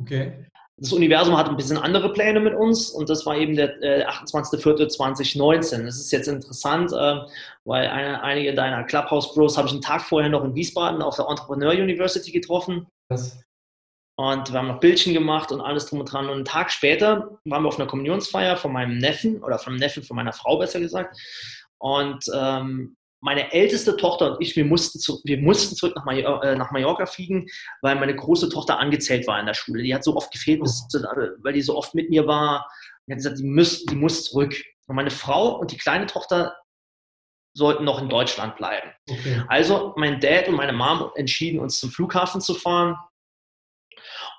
Okay. 0.00 0.46
Das 0.80 0.92
Universum 0.92 1.36
hat 1.36 1.48
ein 1.48 1.56
bisschen 1.56 1.76
andere 1.76 2.12
Pläne 2.12 2.38
mit 2.38 2.54
uns 2.54 2.90
und 2.90 3.08
das 3.10 3.26
war 3.26 3.36
eben 3.36 3.56
der 3.56 3.82
äh, 3.82 4.06
28.04.2019. 4.06 5.84
Das 5.84 5.96
ist 5.96 6.12
jetzt 6.12 6.28
interessant, 6.28 6.92
äh, 6.92 7.20
weil 7.64 7.88
eine, 7.88 8.22
einige 8.22 8.54
deiner 8.54 8.84
Clubhouse 8.84 9.34
Bros 9.34 9.58
habe 9.58 9.66
ich 9.66 9.72
einen 9.72 9.82
Tag 9.82 10.02
vorher 10.02 10.30
noch 10.30 10.44
in 10.44 10.54
Wiesbaden 10.54 11.02
auf 11.02 11.16
der 11.16 11.26
Entrepreneur 11.28 11.72
University 11.72 12.30
getroffen. 12.30 12.86
Das. 13.08 13.36
Und 14.18 14.52
wir 14.52 14.58
haben 14.58 14.66
noch 14.66 14.80
Bildchen 14.80 15.14
gemacht 15.14 15.52
und 15.52 15.60
alles 15.60 15.86
drum 15.86 16.00
und 16.00 16.12
dran. 16.12 16.26
Und 16.26 16.34
einen 16.34 16.44
Tag 16.44 16.72
später 16.72 17.38
waren 17.44 17.62
wir 17.62 17.68
auf 17.68 17.78
einer 17.78 17.86
Kommunionsfeier 17.86 18.56
von 18.56 18.72
meinem 18.72 18.98
Neffen 18.98 19.40
oder 19.44 19.60
vom 19.60 19.76
Neffen 19.76 20.02
von 20.02 20.16
meiner 20.16 20.32
Frau 20.32 20.58
besser 20.58 20.80
gesagt. 20.80 21.16
Und 21.78 22.24
ähm, 22.34 22.96
meine 23.20 23.52
älteste 23.52 23.96
Tochter 23.96 24.32
und 24.32 24.42
ich, 24.42 24.56
wir 24.56 24.64
mussten, 24.64 24.98
zu, 24.98 25.20
wir 25.22 25.38
mussten 25.38 25.76
zurück 25.76 25.94
nach, 25.94 26.04
Major, 26.04 26.42
äh, 26.42 26.56
nach 26.56 26.72
Mallorca 26.72 27.06
fliegen, 27.06 27.46
weil 27.80 27.94
meine 27.94 28.16
große 28.16 28.48
Tochter 28.48 28.80
angezählt 28.80 29.28
war 29.28 29.38
in 29.38 29.46
der 29.46 29.54
Schule. 29.54 29.84
Die 29.84 29.94
hat 29.94 30.02
so 30.02 30.16
oft 30.16 30.32
gefehlt, 30.32 30.62
bis, 30.62 30.88
weil 31.44 31.52
die 31.52 31.62
so 31.62 31.76
oft 31.76 31.94
mit 31.94 32.10
mir 32.10 32.26
war. 32.26 32.68
Die 33.06 33.12
hat 33.12 33.18
gesagt, 33.18 33.38
die 33.38 33.44
muss, 33.44 33.84
die 33.84 33.94
muss 33.94 34.24
zurück. 34.24 34.60
Und 34.88 34.96
meine 34.96 35.12
Frau 35.12 35.60
und 35.60 35.70
die 35.70 35.78
kleine 35.78 36.06
Tochter 36.06 36.56
sollten 37.56 37.84
noch 37.84 38.02
in 38.02 38.08
Deutschland 38.08 38.56
bleiben. 38.56 38.90
Okay. 39.08 39.44
Also 39.46 39.94
mein 39.96 40.18
Dad 40.18 40.48
und 40.48 40.56
meine 40.56 40.72
Mom 40.72 41.12
entschieden, 41.14 41.60
uns 41.60 41.78
zum 41.78 41.92
Flughafen 41.92 42.40
zu 42.40 42.54
fahren 42.54 42.96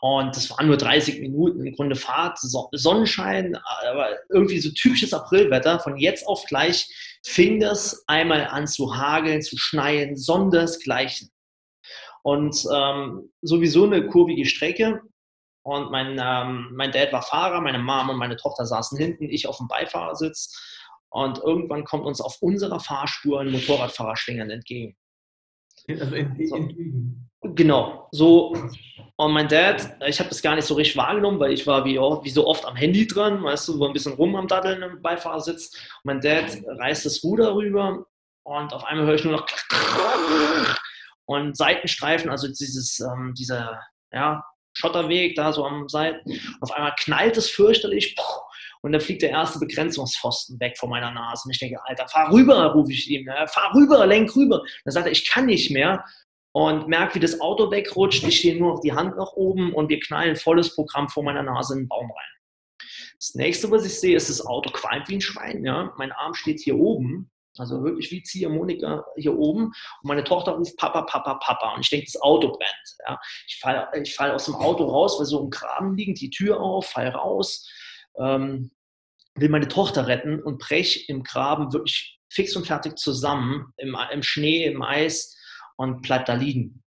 Und 0.02 0.36
das 0.36 0.50
waren 0.50 0.68
nur 0.68 0.78
30 0.78 1.20
Minuten, 1.20 1.66
im 1.66 1.74
Grunde 1.74 1.96
Fahrt, 1.96 2.40
Sonnenschein, 2.40 3.58
aber 3.86 4.16
irgendwie 4.30 4.60
so 4.60 4.72
typisches 4.72 5.14
Aprilwetter. 5.14 5.80
Von 5.80 5.98
jetzt 5.98 6.26
auf 6.26 6.46
gleich 6.46 6.88
fing 7.26 7.60
das 7.60 8.04
einmal 8.08 8.48
an 8.48 8.68
zu 8.68 8.96
hageln, 8.96 9.42
zu 9.42 9.58
schneien, 9.58 10.16
sondersgleichen. 10.16 11.30
Und 12.24 12.66
ähm, 12.74 13.32
sowieso 13.42 13.86
eine 13.86 14.08
kurvige 14.08 14.46
Strecke. 14.46 15.02
Und 15.64 15.92
mein, 15.92 16.20
ähm, 16.22 16.70
mein 16.74 16.92
Dad 16.92 17.12
war 17.12 17.22
Fahrer, 17.22 17.62
meine 17.62 17.80
Mom 17.80 18.10
und 18.10 18.18
meine 18.18 18.38
Tochter 18.38 18.66
saßen 18.66 18.98
hinten, 18.98 19.30
ich 19.30 19.48
auf 19.48 19.58
dem 19.58 19.68
Beifahrersitz. 19.68 20.56
Und 21.10 21.40
irgendwann 21.40 21.84
kommt 21.84 22.06
uns 22.06 22.22
auf 22.22 22.38
unserer 22.42 22.80
Fahrspur 22.80 23.42
ein 23.42 23.52
Motorradfahrer 23.52 24.16
schlingend 24.16 24.52
entgegen. 24.52 24.96
Also 25.88 26.16
entgegen. 26.16 27.29
Genau, 27.42 28.08
so. 28.12 28.54
Und 29.16 29.34
mein 29.34 29.48
Dad, 29.48 29.98
ich 30.08 30.20
habe 30.20 30.30
das 30.30 30.42
gar 30.42 30.56
nicht 30.56 30.66
so 30.66 30.76
richtig 30.76 30.96
wahrgenommen, 30.98 31.40
weil 31.40 31.52
ich 31.52 31.68
war 31.68 31.84
wie, 31.86 31.98
wie 31.98 32.30
so 32.30 32.48
oft 32.48 32.66
am 32.66 32.76
Handy 32.76 33.06
dran, 33.06 33.44
weißt 33.44 33.68
du, 33.68 33.74
so 33.74 33.86
ein 33.86 33.94
bisschen 33.94 34.14
rum 34.14 34.36
am 34.36 34.48
Daddeln 34.48 34.82
im 34.82 35.02
Beifahrersitz. 35.02 35.76
Und 35.76 36.06
mein 36.06 36.22
Dad 36.22 36.58
reißt 36.66 37.06
das 37.06 37.24
Ruder 37.24 37.54
rüber 37.54 38.06
und 38.44 38.74
auf 38.74 38.84
einmal 38.86 39.06
höre 39.06 39.16
ich 39.16 39.24
nur 39.24 39.34
noch 39.34 39.48
und 41.26 41.56
Seitenstreifen, 41.56 42.30
also 42.30 42.48
dieses, 42.48 43.00
ähm, 43.00 43.34
dieser 43.38 43.82
ja, 44.12 44.44
Schotterweg 44.74 45.36
da 45.36 45.52
so 45.54 45.66
am 45.66 45.88
Seiten. 45.90 46.30
Und 46.32 46.62
auf 46.62 46.72
einmal 46.72 46.96
knallt 47.00 47.38
es 47.38 47.50
fürchterlich 47.50 48.16
und 48.82 48.94
dann 48.94 49.02
fliegt 49.02 49.22
der 49.22 49.32
erste 49.32 49.60
Begrenzungspfosten 49.60 50.60
weg 50.60 50.78
von 50.78 50.90
meiner 50.90 51.12
Nase. 51.12 51.44
Und 51.46 51.52
ich 51.52 51.60
denke, 51.60 51.80
Alter, 51.86 52.08
fahr 52.08 52.32
rüber, 52.32 52.74
rufe 52.74 52.92
ich 52.92 53.10
ihm. 53.10 53.26
Ne? 53.26 53.46
Fahr 53.48 53.74
rüber, 53.76 54.06
lenk 54.06 54.36
rüber. 54.36 54.64
Dann 54.86 54.94
sagt 54.94 55.08
er, 55.08 55.12
ich 55.12 55.30
kann 55.30 55.46
nicht 55.48 55.72
mehr. 55.72 56.04
Und 56.52 56.88
merke, 56.88 57.16
wie 57.16 57.20
das 57.20 57.40
Auto 57.42 57.70
wegrutscht. 57.72 58.24
Ich 58.24 58.40
stehe 58.40 58.58
nur 58.58 58.74
noch 58.74 58.82
die 58.82 58.94
Hand 58.94 59.18
nach 59.18 59.34
oben 59.34 59.74
und 59.74 59.90
wir 59.90 60.00
knallen 60.00 60.36
volles 60.36 60.74
Programm 60.74 61.08
vor 61.08 61.24
meiner 61.24 61.44
Nase 61.44 61.74
in 61.74 61.82
den 61.82 61.88
Baum 61.88 62.12
rein. 62.12 62.88
Das 63.18 63.36
nächste, 63.36 63.70
was 63.70 63.86
ich 63.86 64.00
sehe, 64.00 64.16
ist 64.16 64.30
das 64.30 64.46
Auto 64.46 64.72
qualmt 64.72 65.10
wie 65.10 65.16
ein 65.16 65.22
Schwein. 65.22 65.64
Ja? 65.64 65.94
Mein 65.98 66.12
Arm 66.12 66.34
steht 66.34 66.60
hier 66.60 66.78
oben 66.78 67.30
also 67.60 67.84
wirklich 67.84 68.10
wie 68.12 68.24
Ziehharmonika 68.24 69.06
hier 69.18 69.38
oben. 69.38 69.66
Und 69.66 70.04
meine 70.04 70.24
Tochter 70.24 70.54
ruft 70.54 70.78
Papa, 70.78 71.02
Papa, 71.04 71.36
Papa. 71.36 71.74
Und 71.74 71.82
ich 71.82 71.90
denke, 71.90 72.06
das 72.12 72.22
Auto 72.22 72.50
brennt. 72.50 72.98
Ja. 73.08 73.20
Ich 73.48 73.60
falle 73.60 73.88
ich 74.02 74.16
fall 74.16 74.32
aus 74.32 74.46
dem 74.46 74.56
Auto 74.56 74.86
raus, 74.86 75.20
weil 75.20 75.26
so 75.26 75.44
im 75.44 75.50
Graben 75.50 75.96
liegend, 75.96 76.20
die 76.22 76.30
Tür 76.30 76.60
auf, 76.60 76.88
fall 76.88 77.10
raus, 77.10 77.68
ähm, 78.18 78.72
will 79.36 79.50
meine 79.50 79.68
Tochter 79.68 80.08
retten 80.08 80.42
und 80.42 80.60
brech 80.60 81.08
im 81.10 81.24
Graben 81.24 81.74
wirklich 81.74 82.20
fix 82.30 82.56
und 82.56 82.68
fertig 82.68 82.98
zusammen, 82.98 83.74
im, 83.78 83.98
im 84.12 84.24
Schnee, 84.24 84.66
im 84.66 84.82
Eis 84.82 85.36
und 85.80 86.02
bleib 86.02 86.26
da 86.26 86.34
liegen. 86.34 86.84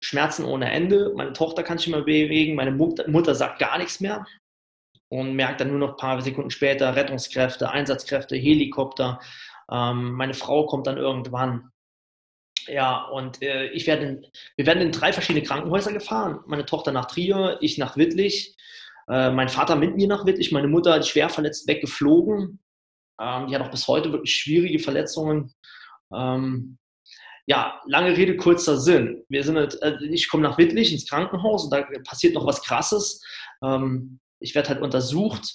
Schmerzen 0.00 0.46
ohne 0.46 0.70
Ende. 0.70 1.12
Meine 1.14 1.34
Tochter 1.34 1.62
kann 1.62 1.76
sich 1.76 1.88
immer 1.88 2.02
bewegen. 2.02 2.54
Meine 2.54 2.72
Mutter, 2.72 3.34
sagt 3.34 3.58
gar 3.58 3.78
nichts 3.78 4.00
mehr 4.00 4.26
und 5.08 5.34
merkt 5.34 5.60
dann 5.60 5.68
nur 5.68 5.78
noch 5.78 5.90
ein 5.90 5.96
paar 5.96 6.20
Sekunden 6.22 6.50
später 6.50 6.96
Rettungskräfte, 6.96 7.70
Einsatzkräfte, 7.70 8.34
Helikopter. 8.36 9.20
Ähm, 9.70 10.12
meine 10.12 10.32
Frau 10.32 10.66
kommt 10.66 10.86
dann 10.86 10.96
irgendwann. 10.96 11.70
Ja, 12.66 13.04
und 13.08 13.42
äh, 13.42 13.66
ich 13.66 13.86
werde 13.86 14.06
in, 14.06 14.26
wir 14.56 14.64
werden 14.64 14.82
in 14.82 14.92
drei 14.92 15.12
verschiedene 15.12 15.44
Krankenhäuser 15.44 15.92
gefahren. 15.92 16.40
Meine 16.46 16.64
Tochter 16.64 16.92
nach 16.92 17.06
Trier, 17.06 17.58
ich 17.60 17.76
nach 17.76 17.98
Wittlich, 17.98 18.56
äh, 19.08 19.30
mein 19.30 19.50
Vater 19.50 19.76
mit 19.76 19.96
mir 19.96 20.08
nach 20.08 20.24
Wittlich, 20.24 20.50
meine 20.50 20.68
Mutter 20.68 20.94
hat 20.94 21.06
schwer 21.06 21.28
verletzt 21.28 21.68
weggeflogen. 21.68 22.58
Ähm, 23.20 23.46
die 23.48 23.54
hat 23.54 23.62
auch 23.62 23.70
bis 23.70 23.86
heute 23.86 24.12
wirklich 24.12 24.34
schwierige 24.34 24.78
Verletzungen. 24.78 25.52
Ähm, 26.10 26.78
ja, 27.46 27.80
lange 27.86 28.16
Rede, 28.16 28.36
kurzer 28.36 28.78
Sinn. 28.78 29.22
Wir 29.28 29.44
sind, 29.44 29.56
äh, 29.56 29.96
ich 30.10 30.28
komme 30.28 30.42
nach 30.42 30.58
Wittlich 30.58 30.92
ins 30.92 31.08
Krankenhaus 31.08 31.64
und 31.64 31.72
da 31.72 31.86
passiert 32.06 32.34
noch 32.34 32.46
was 32.46 32.62
Krasses. 32.62 33.22
Ähm, 33.62 34.20
ich 34.40 34.54
werde 34.54 34.70
halt 34.70 34.82
untersucht 34.82 35.54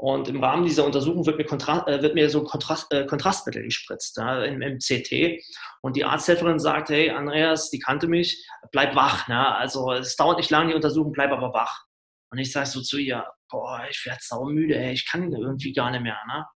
und 0.00 0.28
im 0.28 0.42
Rahmen 0.42 0.64
dieser 0.64 0.84
Untersuchung 0.84 1.26
wird 1.26 1.38
mir, 1.38 1.44
Kontra 1.44 1.84
äh, 1.88 2.00
wird 2.02 2.14
mir 2.14 2.30
so 2.30 2.44
Kontrast, 2.44 2.92
äh, 2.92 3.04
Kontrastmittel 3.04 3.64
gespritzt 3.64 4.16
ja, 4.16 4.44
im, 4.44 4.62
im, 4.62 4.78
CT. 4.78 5.42
Und 5.82 5.96
die 5.96 6.04
Arzthelferin 6.04 6.60
sagt, 6.60 6.90
hey 6.90 7.10
Andreas, 7.10 7.70
die 7.70 7.80
kannte 7.80 8.06
mich, 8.06 8.46
bleib 8.70 8.94
wach. 8.94 9.26
Ne? 9.26 9.56
Also 9.56 9.92
es 9.92 10.14
dauert 10.14 10.38
nicht 10.38 10.50
lange 10.50 10.70
die 10.70 10.76
Untersuchung, 10.76 11.12
bleib 11.12 11.32
aber 11.32 11.52
wach. 11.52 11.84
Und 12.30 12.38
ich 12.38 12.52
sage 12.52 12.66
so 12.66 12.80
zu 12.80 12.98
ihr, 12.98 13.26
boah, 13.50 13.82
ich 13.90 14.06
werde 14.06 14.20
saumüde, 14.22 14.76
ey, 14.76 14.92
ich 14.92 15.04
kann 15.04 15.32
irgendwie 15.32 15.72
gar 15.72 15.90
nicht 15.90 16.02
mehr. 16.02 16.18
Ne? 16.28 16.46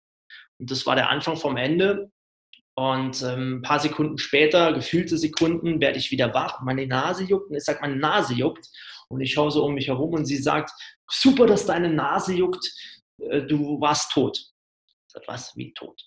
Und 0.60 0.70
das 0.70 0.86
war 0.86 0.94
der 0.94 1.08
Anfang 1.08 1.36
vom 1.36 1.56
Ende. 1.56 2.11
Und 2.74 3.22
ähm, 3.22 3.58
ein 3.58 3.62
paar 3.62 3.80
Sekunden 3.80 4.16
später, 4.18 4.72
gefühlte 4.72 5.18
Sekunden, 5.18 5.80
werde 5.80 5.98
ich 5.98 6.10
wieder 6.10 6.32
wach. 6.32 6.62
Meine 6.62 6.86
Nase 6.86 7.24
juckt 7.24 7.50
und 7.50 7.56
ich 7.56 7.64
sage, 7.64 7.80
meine 7.82 7.96
Nase 7.96 8.34
juckt. 8.34 8.66
Und 9.08 9.20
ich 9.20 9.34
schaue 9.34 9.50
so 9.50 9.64
um 9.64 9.74
mich 9.74 9.88
herum 9.88 10.14
und 10.14 10.24
sie 10.24 10.38
sagt, 10.38 10.70
super, 11.10 11.46
dass 11.46 11.66
deine 11.66 11.90
Nase 11.90 12.32
juckt, 12.32 12.66
äh, 13.18 13.42
du 13.42 13.78
warst 13.80 14.12
tot. 14.12 14.42
Sage, 15.06 15.26
was? 15.28 15.54
Wie 15.54 15.74
tot? 15.74 16.00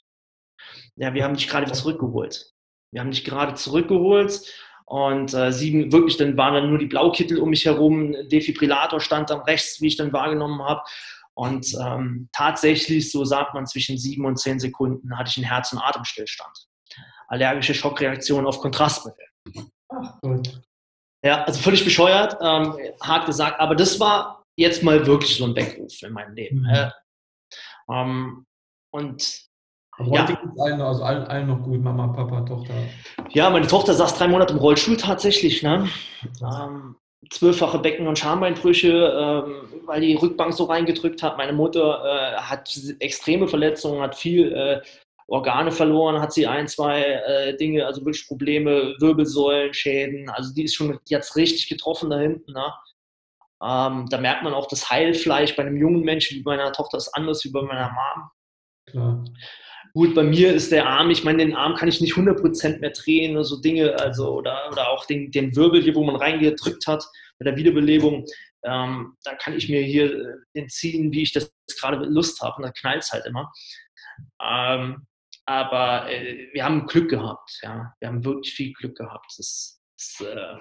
Ja, 0.96 1.14
wir 1.14 1.24
haben 1.24 1.36
dich 1.36 1.48
gerade 1.48 1.72
zurückgeholt. 1.72 2.52
Wir 2.92 3.02
haben 3.02 3.12
dich 3.12 3.24
gerade 3.24 3.54
zurückgeholt 3.54 4.42
und 4.86 5.34
äh, 5.34 5.52
sieben, 5.52 5.92
wirklich, 5.92 6.18
dann 6.18 6.38
waren 6.38 6.54
dann 6.54 6.70
nur 6.70 6.78
die 6.78 6.86
Blaukittel 6.86 7.40
um 7.40 7.50
mich 7.50 7.66
herum, 7.66 8.16
Defibrillator 8.30 9.00
stand 9.00 9.32
dann 9.32 9.42
rechts, 9.42 9.82
wie 9.82 9.88
ich 9.88 9.98
dann 9.98 10.14
wahrgenommen 10.14 10.62
habe. 10.62 10.82
Und 11.36 11.76
ähm, 11.82 12.30
tatsächlich, 12.32 13.12
so 13.12 13.26
sagt 13.26 13.54
man, 13.54 13.68
zwischen 13.68 13.98
sieben 13.98 14.26
und 14.26 14.38
zehn 14.38 14.60
Sekunden 14.60 15.18
hatte 15.18 15.30
ich 15.30 15.38
einen 15.38 15.46
Herz- 15.46 15.74
und 15.74 15.80
Atemstillstand. 15.80 16.68
Allergische 17.28 17.74
Schockreaktion 17.74 18.48
auf 18.48 18.60
Kontrastmittel. 18.60 19.26
Ach 19.90 20.22
gut. 20.22 20.62
Ja, 21.24 21.44
also 21.44 21.60
völlig 21.60 21.84
bescheuert, 21.84 22.38
ähm, 22.40 22.78
hart 23.02 23.26
gesagt, 23.26 23.60
aber 23.60 23.76
das 23.76 24.00
war 24.00 24.44
jetzt 24.58 24.84
mal 24.84 25.06
wirklich 25.06 25.36
so 25.36 25.46
ein 25.46 25.56
Weckruf 25.56 26.02
in 26.04 26.14
meinem 26.14 26.34
Leben. 26.36 26.60
Mhm. 26.60 26.70
Äh, 26.70 26.92
ähm, 27.92 28.46
und 28.92 29.46
aber 29.98 30.10
heute 30.10 30.34
ja. 30.34 30.40
geht 30.40 30.52
es 30.54 30.60
allen, 30.60 30.82
also 30.82 31.04
allen, 31.04 31.24
allen 31.26 31.48
noch 31.48 31.64
gut, 31.64 31.82
Mama, 31.82 32.08
Papa, 32.08 32.42
Tochter. 32.42 32.74
Ja, 33.30 33.50
meine 33.50 33.68
Tochter 33.68 33.94
saß 33.94 34.18
drei 34.18 34.28
Monate 34.28 34.54
im 34.54 34.60
Rollstuhl 34.60 34.98
tatsächlich. 34.98 35.64
Ne? 35.64 35.90
Ähm, 36.42 36.96
zwölffache 37.30 37.80
Becken- 37.80 38.08
und 38.08 38.20
Schambeinbrüche, 38.20 38.90
ähm, 38.92 39.82
weil 39.86 40.02
die 40.02 40.16
Rückbank 40.16 40.54
so 40.54 40.66
reingedrückt 40.66 41.24
hat. 41.24 41.38
Meine 41.38 41.54
Mutter 41.54 42.04
äh, 42.04 42.38
hat 42.38 42.78
extreme 43.00 43.48
Verletzungen, 43.48 44.02
hat 44.02 44.16
viel 44.16 44.54
äh, 44.54 44.82
Organe 45.28 45.72
verloren, 45.72 46.22
hat 46.22 46.34
sie 46.34 46.46
ein, 46.46 46.68
zwei 46.68 47.02
äh, 47.02 47.58
Dinge, 47.58 47.86
also 47.86 48.06
wirklich 48.06 48.28
Probleme, 48.28 48.96
Wirbelsäulenschäden. 49.00 50.30
Also 50.30 50.54
die 50.54 50.64
ist 50.64 50.76
schon, 50.76 51.00
es 51.10 51.36
richtig 51.36 51.68
getroffen 51.68 52.10
da 52.10 52.20
hinten. 52.20 52.54
Ne? 52.54 52.74
Ähm, 53.64 54.08
da 54.10 54.18
merkt 54.20 54.44
man 54.44 54.54
auch 54.54 54.68
das 54.68 54.90
Heilfleisch 54.90 55.56
bei 55.56 55.64
einem 55.64 55.78
jungen 55.78 56.02
Menschen 56.02 56.38
wie 56.38 56.44
bei 56.44 56.58
meiner 56.58 56.74
Tochter 56.74 56.98
ist 56.98 57.14
anders 57.14 57.44
wie 57.44 57.52
bei 57.52 57.62
meiner 57.62 57.90
Mom. 57.92 58.30
Klar. 58.88 59.24
Gut, 59.96 60.14
bei 60.14 60.24
mir 60.24 60.54
ist 60.54 60.74
der 60.74 60.88
Arm, 60.90 61.10
ich 61.10 61.24
meine, 61.24 61.38
den 61.38 61.56
Arm 61.56 61.76
kann 61.76 61.88
ich 61.88 62.02
nicht 62.02 62.16
100% 62.16 62.80
mehr 62.80 62.90
drehen 62.90 63.32
oder 63.32 63.46
so 63.46 63.62
Dinge, 63.62 63.98
also 63.98 64.30
oder, 64.34 64.70
oder 64.70 64.90
auch 64.90 65.06
den, 65.06 65.32
den 65.32 65.56
Wirbel 65.56 65.82
hier, 65.82 65.96
wo 65.96 66.04
man 66.04 66.18
reingedrückt 66.18 66.86
hat 66.86 67.06
bei 67.40 67.46
der 67.46 67.56
Wiederbelebung, 67.56 68.26
ähm, 68.66 69.16
da 69.24 69.36
kann 69.36 69.56
ich 69.56 69.70
mir 69.70 69.82
hier 69.84 70.14
äh, 70.14 70.34
den 70.54 70.68
ziehen, 70.68 71.14
wie 71.14 71.22
ich 71.22 71.32
das 71.32 71.50
gerade 71.80 72.04
Lust 72.08 72.42
habe 72.42 72.58
und 72.58 72.64
da 72.64 72.72
knallt 72.74 73.04
es 73.04 73.14
halt 73.14 73.26
immer. 73.26 73.54
Ähm, 74.44 75.08
aber 75.46 76.12
äh, 76.12 76.50
wir 76.52 76.66
haben 76.66 76.88
Glück 76.88 77.10
gehabt, 77.10 77.58
ja, 77.62 77.94
wir 78.00 78.10
haben 78.10 78.26
wirklich 78.26 78.54
viel 78.54 78.74
Glück 78.74 78.98
gehabt. 78.98 79.34
Das, 79.38 79.80
das 79.98 80.28
äh, 80.28 80.56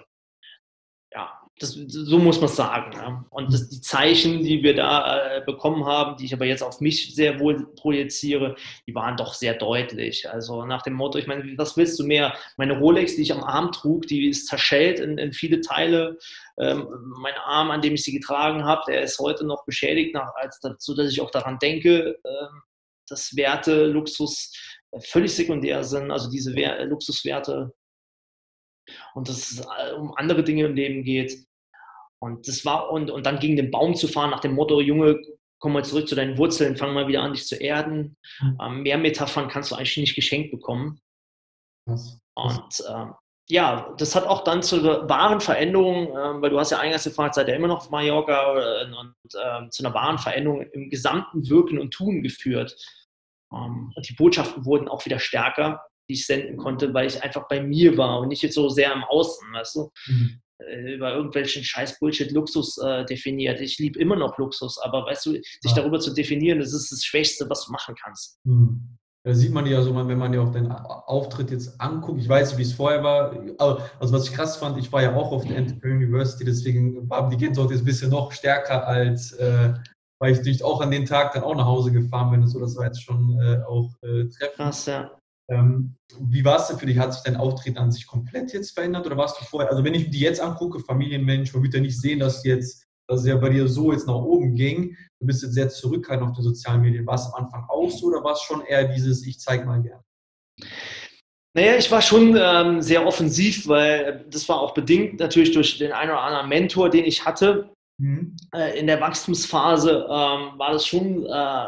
ja, 1.15 1.41
das, 1.61 1.71
so 1.71 2.19
muss 2.19 2.41
man 2.41 2.49
sagen. 2.49 2.93
Ja. 2.95 3.25
Und 3.31 3.53
das, 3.53 3.69
die 3.69 3.81
Zeichen, 3.81 4.43
die 4.43 4.63
wir 4.65 4.75
da 4.75 5.37
äh, 5.37 5.45
bekommen 5.45 5.85
haben, 5.87 6.17
die 6.17 6.25
ich 6.25 6.35
aber 6.35 6.47
jetzt 6.47 6.63
auf 6.63 6.81
mich 6.81 7.15
sehr 7.15 7.39
wohl 7.39 7.73
projiziere, 7.77 8.57
die 8.89 8.95
waren 8.95 9.17
doch 9.17 9.35
sehr 9.35 9.55
deutlich. 9.55 10.29
Also 10.29 10.65
nach 10.65 10.83
dem 10.83 10.95
Motto, 10.95 11.19
ich 11.19 11.29
meine, 11.29 11.57
was 11.57 11.77
willst 11.77 11.99
du 12.01 12.05
mehr? 12.05 12.35
Meine 12.57 12.79
Rolex, 12.79 13.15
die 13.15 13.23
ich 13.23 13.33
am 13.33 13.45
Arm 13.45 13.71
trug, 13.71 14.09
die 14.09 14.29
ist 14.29 14.49
zerschellt 14.49 14.99
in, 14.99 15.17
in 15.17 15.33
viele 15.33 15.61
Teile. 15.61 16.19
Ähm, 16.59 16.89
mein 17.21 17.35
Arm, 17.45 17.71
an 17.71 17.83
dem 17.83 17.95
ich 17.95 18.03
sie 18.03 18.13
getragen 18.13 18.65
habe, 18.65 18.83
der 18.89 19.03
ist 19.03 19.21
heute 19.21 19.47
noch 19.47 19.65
beschädigt, 19.65 20.15
nach, 20.15 20.35
als 20.35 20.59
dazu, 20.59 20.95
dass 20.95 21.13
ich 21.13 21.21
auch 21.21 21.31
daran 21.31 21.61
denke, 21.61 22.19
äh, 22.25 22.47
dass 23.09 23.37
Werte, 23.37 23.87
Luxus 23.87 24.53
äh, 24.91 25.01
völlig 25.01 25.33
sekundär 25.33 25.85
sind. 25.85 26.11
Also 26.11 26.31
diese 26.31 26.57
Wer 26.57 26.85
Luxuswerte 26.85 27.73
und 29.15 29.29
dass 29.29 29.51
es 29.51 29.61
äh, 29.61 29.93
um 29.95 30.15
andere 30.17 30.45
Dinge 30.45 30.67
im 30.67 30.75
Leben 30.75 31.05
geht. 31.05 31.47
Und 32.19 32.49
das 32.49 32.65
war, 32.65 32.91
und, 32.91 33.11
und 33.11 33.27
dann 33.27 33.39
gegen 33.39 33.57
den 33.57 33.71
Baum 33.71 33.95
zu 33.95 34.09
fahren, 34.09 34.31
nach 34.31 34.41
dem 34.41 34.55
Motto, 34.55 34.81
Junge, 34.81 35.21
komm 35.59 35.73
mal 35.73 35.85
zurück 35.85 36.09
zu 36.09 36.15
deinen 36.15 36.39
Wurzeln, 36.39 36.77
fang 36.77 36.95
mal 36.95 37.09
wieder 37.09 37.23
an, 37.23 37.33
dich 37.33 37.47
zu 37.47 37.57
erden. 37.57 38.17
Mhm. 38.41 38.59
Ähm, 38.61 38.83
mehr 38.83 38.99
Metaphern 38.99 39.49
kannst 39.49 39.71
du 39.71 39.75
eigentlich 39.75 39.97
nicht 39.97 40.15
geschenkt 40.15 40.51
bekommen. 40.51 41.01
Was? 41.87 42.19
Und 42.35 42.85
ähm, 42.89 43.15
ja, 43.49 43.95
das 43.99 44.15
hat 44.15 44.27
auch 44.27 44.43
dann 44.45 44.63
zu 44.63 44.83
wahren 44.83 45.41
Veränderungen, 45.41 46.09
äh, 46.09 46.43
weil 46.43 46.51
du 46.51 46.59
hast 46.59 46.71
ja 46.71 46.79
eingangs 46.79 47.05
gefragt, 47.05 47.35
seid 47.35 47.49
ihr 47.49 47.57
immer 47.57 47.69
noch 47.69 47.79
auf 47.79 47.91
Mallorca 47.91 48.59
äh, 48.59 48.87
und 48.87 49.15
äh, 49.35 49.69
zu 49.69 49.85
einer 49.85 49.95
wahren 49.95 50.19
Veränderung 50.19 50.63
im 50.63 50.89
gesamten 50.89 51.49
Wirken 51.49 51.79
und 51.79 51.93
Tun 51.93 52.23
geführt. 52.23 52.75
Ähm, 53.53 53.93
und 53.95 54.09
die 54.09 54.15
Botschaften 54.15 54.65
wurden 54.65 54.89
auch 54.89 55.05
wieder 55.05 55.19
stärker 55.19 55.83
die 56.09 56.15
ich 56.15 56.27
senden 56.27 56.57
konnte, 56.57 56.93
weil 56.95 57.07
ich 57.07 57.23
einfach 57.23 57.49
bei 57.49 57.63
mir 57.63 57.97
war 57.97 58.21
und 58.21 58.29
nicht 58.29 58.43
jetzt 58.43 58.55
so 58.55 58.69
sehr 58.69 58.93
im 58.93 59.05
Außen, 59.05 59.53
weißt 59.53 59.77
du? 59.77 59.91
Mhm. 60.07 60.41
äh, 60.59 60.95
über 60.95 61.15
irgendwelchen 61.15 61.65
scheiß 61.65 61.99
Bullshit-Luxus 61.99 62.79
äh, 62.79 63.05
definiert. 63.05 63.61
Ich 63.61 63.79
liebe 63.79 63.99
immer 63.99 64.17
noch 64.17 64.39
Luxus, 64.39 64.79
aber 64.79 65.07
weißt 65.07 65.27
du, 65.27 65.33
sich 65.33 65.43
ja. 65.65 65.75
darüber 65.75 66.01
zu 66.01 66.13
definieren, 66.13 66.59
das 66.59 66.73
ist 66.73 66.93
das 66.93 67.05
Schwächste, 67.05 67.49
was 67.49 67.67
du 67.67 67.73
machen 67.73 67.95
kannst. 68.01 68.39
Hm. 68.45 68.97
Da 69.27 69.33
sieht 69.33 69.55
man 69.55 69.65
ja 69.65 69.81
so, 69.81 69.95
wenn 69.95 70.19
man 70.19 70.35
ja 70.35 70.43
auch 70.43 70.53
deinen 70.53 70.71
Auftritt 70.71 71.51
jetzt 71.51 71.81
anguckt. 71.81 72.21
Ich 72.21 72.29
weiß 72.29 72.51
nicht, 72.51 72.59
wie 72.59 72.63
es 72.63 72.75
vorher 72.75 73.03
war. 73.03 73.33
Also, 73.99 74.13
was 74.13 74.29
ich 74.29 74.35
krass 74.35 74.59
fand, 74.59 74.77
ich 74.77 74.93
war 74.93 75.03
ja 75.03 75.15
auch 75.15 75.33
auf 75.33 75.47
der 75.47 75.57
Entrepreneur 75.57 75.97
University, 75.97 76.45
deswegen 76.45 77.09
war 77.09 77.31
die 77.31 77.39
Gänsehaut 77.39 77.71
jetzt 77.71 77.81
ein 77.81 77.87
bisschen 77.87 78.11
noch 78.11 78.33
stärker 78.33 78.87
als, 78.87 79.33
äh, 79.33 79.73
weil 80.21 80.33
ich 80.33 80.39
natürlich 80.39 80.63
auch 80.63 80.83
an 80.83 80.91
den 80.91 81.07
Tag 81.07 81.33
dann 81.33 81.43
auch 81.43 81.55
nach 81.55 81.65
Hause 81.65 81.91
gefahren 81.91 82.33
bin. 82.33 82.47
So, 82.47 82.61
das 82.61 82.77
war 82.77 82.85
jetzt 82.85 83.03
schon 83.03 83.41
äh, 83.41 83.63
auch 83.67 83.91
äh, 84.03 84.29
treffend. 84.29 84.57
Krass, 84.57 84.87
ja. 84.87 85.11
Ähm, 85.51 85.97
wie 86.21 86.45
war 86.45 86.59
es 86.59 86.69
denn 86.69 86.79
für 86.79 86.87
dich? 86.87 86.99
Hat 86.99 87.13
sich 87.13 87.23
dein 87.23 87.37
Auftreten 87.37 87.79
an 87.79 87.93
sich 87.93 88.07
komplett 88.07 88.53
jetzt 88.53 88.73
verändert 88.73 89.07
oder 89.07 89.17
warst 89.17 89.41
du 89.41 89.45
vorher? 89.45 89.71
Also 89.71 89.85
wenn 89.85 89.95
ich 89.95 90.11
die 90.11 90.21
jetzt 90.21 90.41
angucke, 90.41 90.81
Familienmensch, 90.81 91.53
man 91.53 91.63
wird 91.63 91.75
ja 91.75 91.81
nicht 91.81 92.01
sehen, 92.01 92.21
dass 92.21 92.45
jetzt, 92.45 92.87
dass 93.09 93.21
es 93.21 93.27
ja 93.27 93.37
bei 93.37 93.51
dir 93.51 93.69
so 93.69 93.93
jetzt 93.93 94.07
nach 94.07 94.15
oben 94.15 94.55
ging. 94.55 94.97
Du 95.21 95.27
bist 95.27 95.43
jetzt 95.43 95.55
sehr 95.55 95.69
zurückhaltend 95.69 96.31
auf 96.31 96.37
den 96.37 96.45
sozialen 96.45 96.81
Medien. 96.81 97.07
War 97.07 97.17
es 97.17 97.27
am 97.27 97.45
Anfang 97.45 97.65
auch 97.69 97.91
so 97.91 98.07
oder 98.07 98.25
war 98.25 98.33
es 98.33 98.43
schon 98.43 98.63
eher 98.63 98.89
dieses, 98.89 99.27
ich 99.27 99.39
zeig 99.39 99.67
mal 99.67 99.83
gern? 99.83 100.01
Naja, 101.57 101.77
ich 101.77 101.91
war 101.91 102.03
schon 102.03 102.37
ähm, 102.37 102.83
sehr 102.83 103.07
offensiv, 103.07 103.69
weil 103.69 104.25
das 104.29 104.49
war 104.49 104.61
auch 104.61 104.75
bedingt 104.75 105.21
natürlich 105.21 105.53
durch 105.53 105.79
den 105.79 105.93
einen 105.93 106.11
oder 106.11 106.23
anderen 106.23 106.49
Mentor, 106.49 106.91
den 106.91 107.05
ich 107.05 107.25
hatte. 107.25 107.71
Mhm. 108.01 108.37
Äh, 108.53 108.79
in 108.79 108.89
der 108.89 109.01
Wachstumsphase 109.01 110.05
ähm, 110.09 110.59
war 110.59 110.73
das 110.73 110.85
schon 110.85 111.25
äh, 111.25 111.67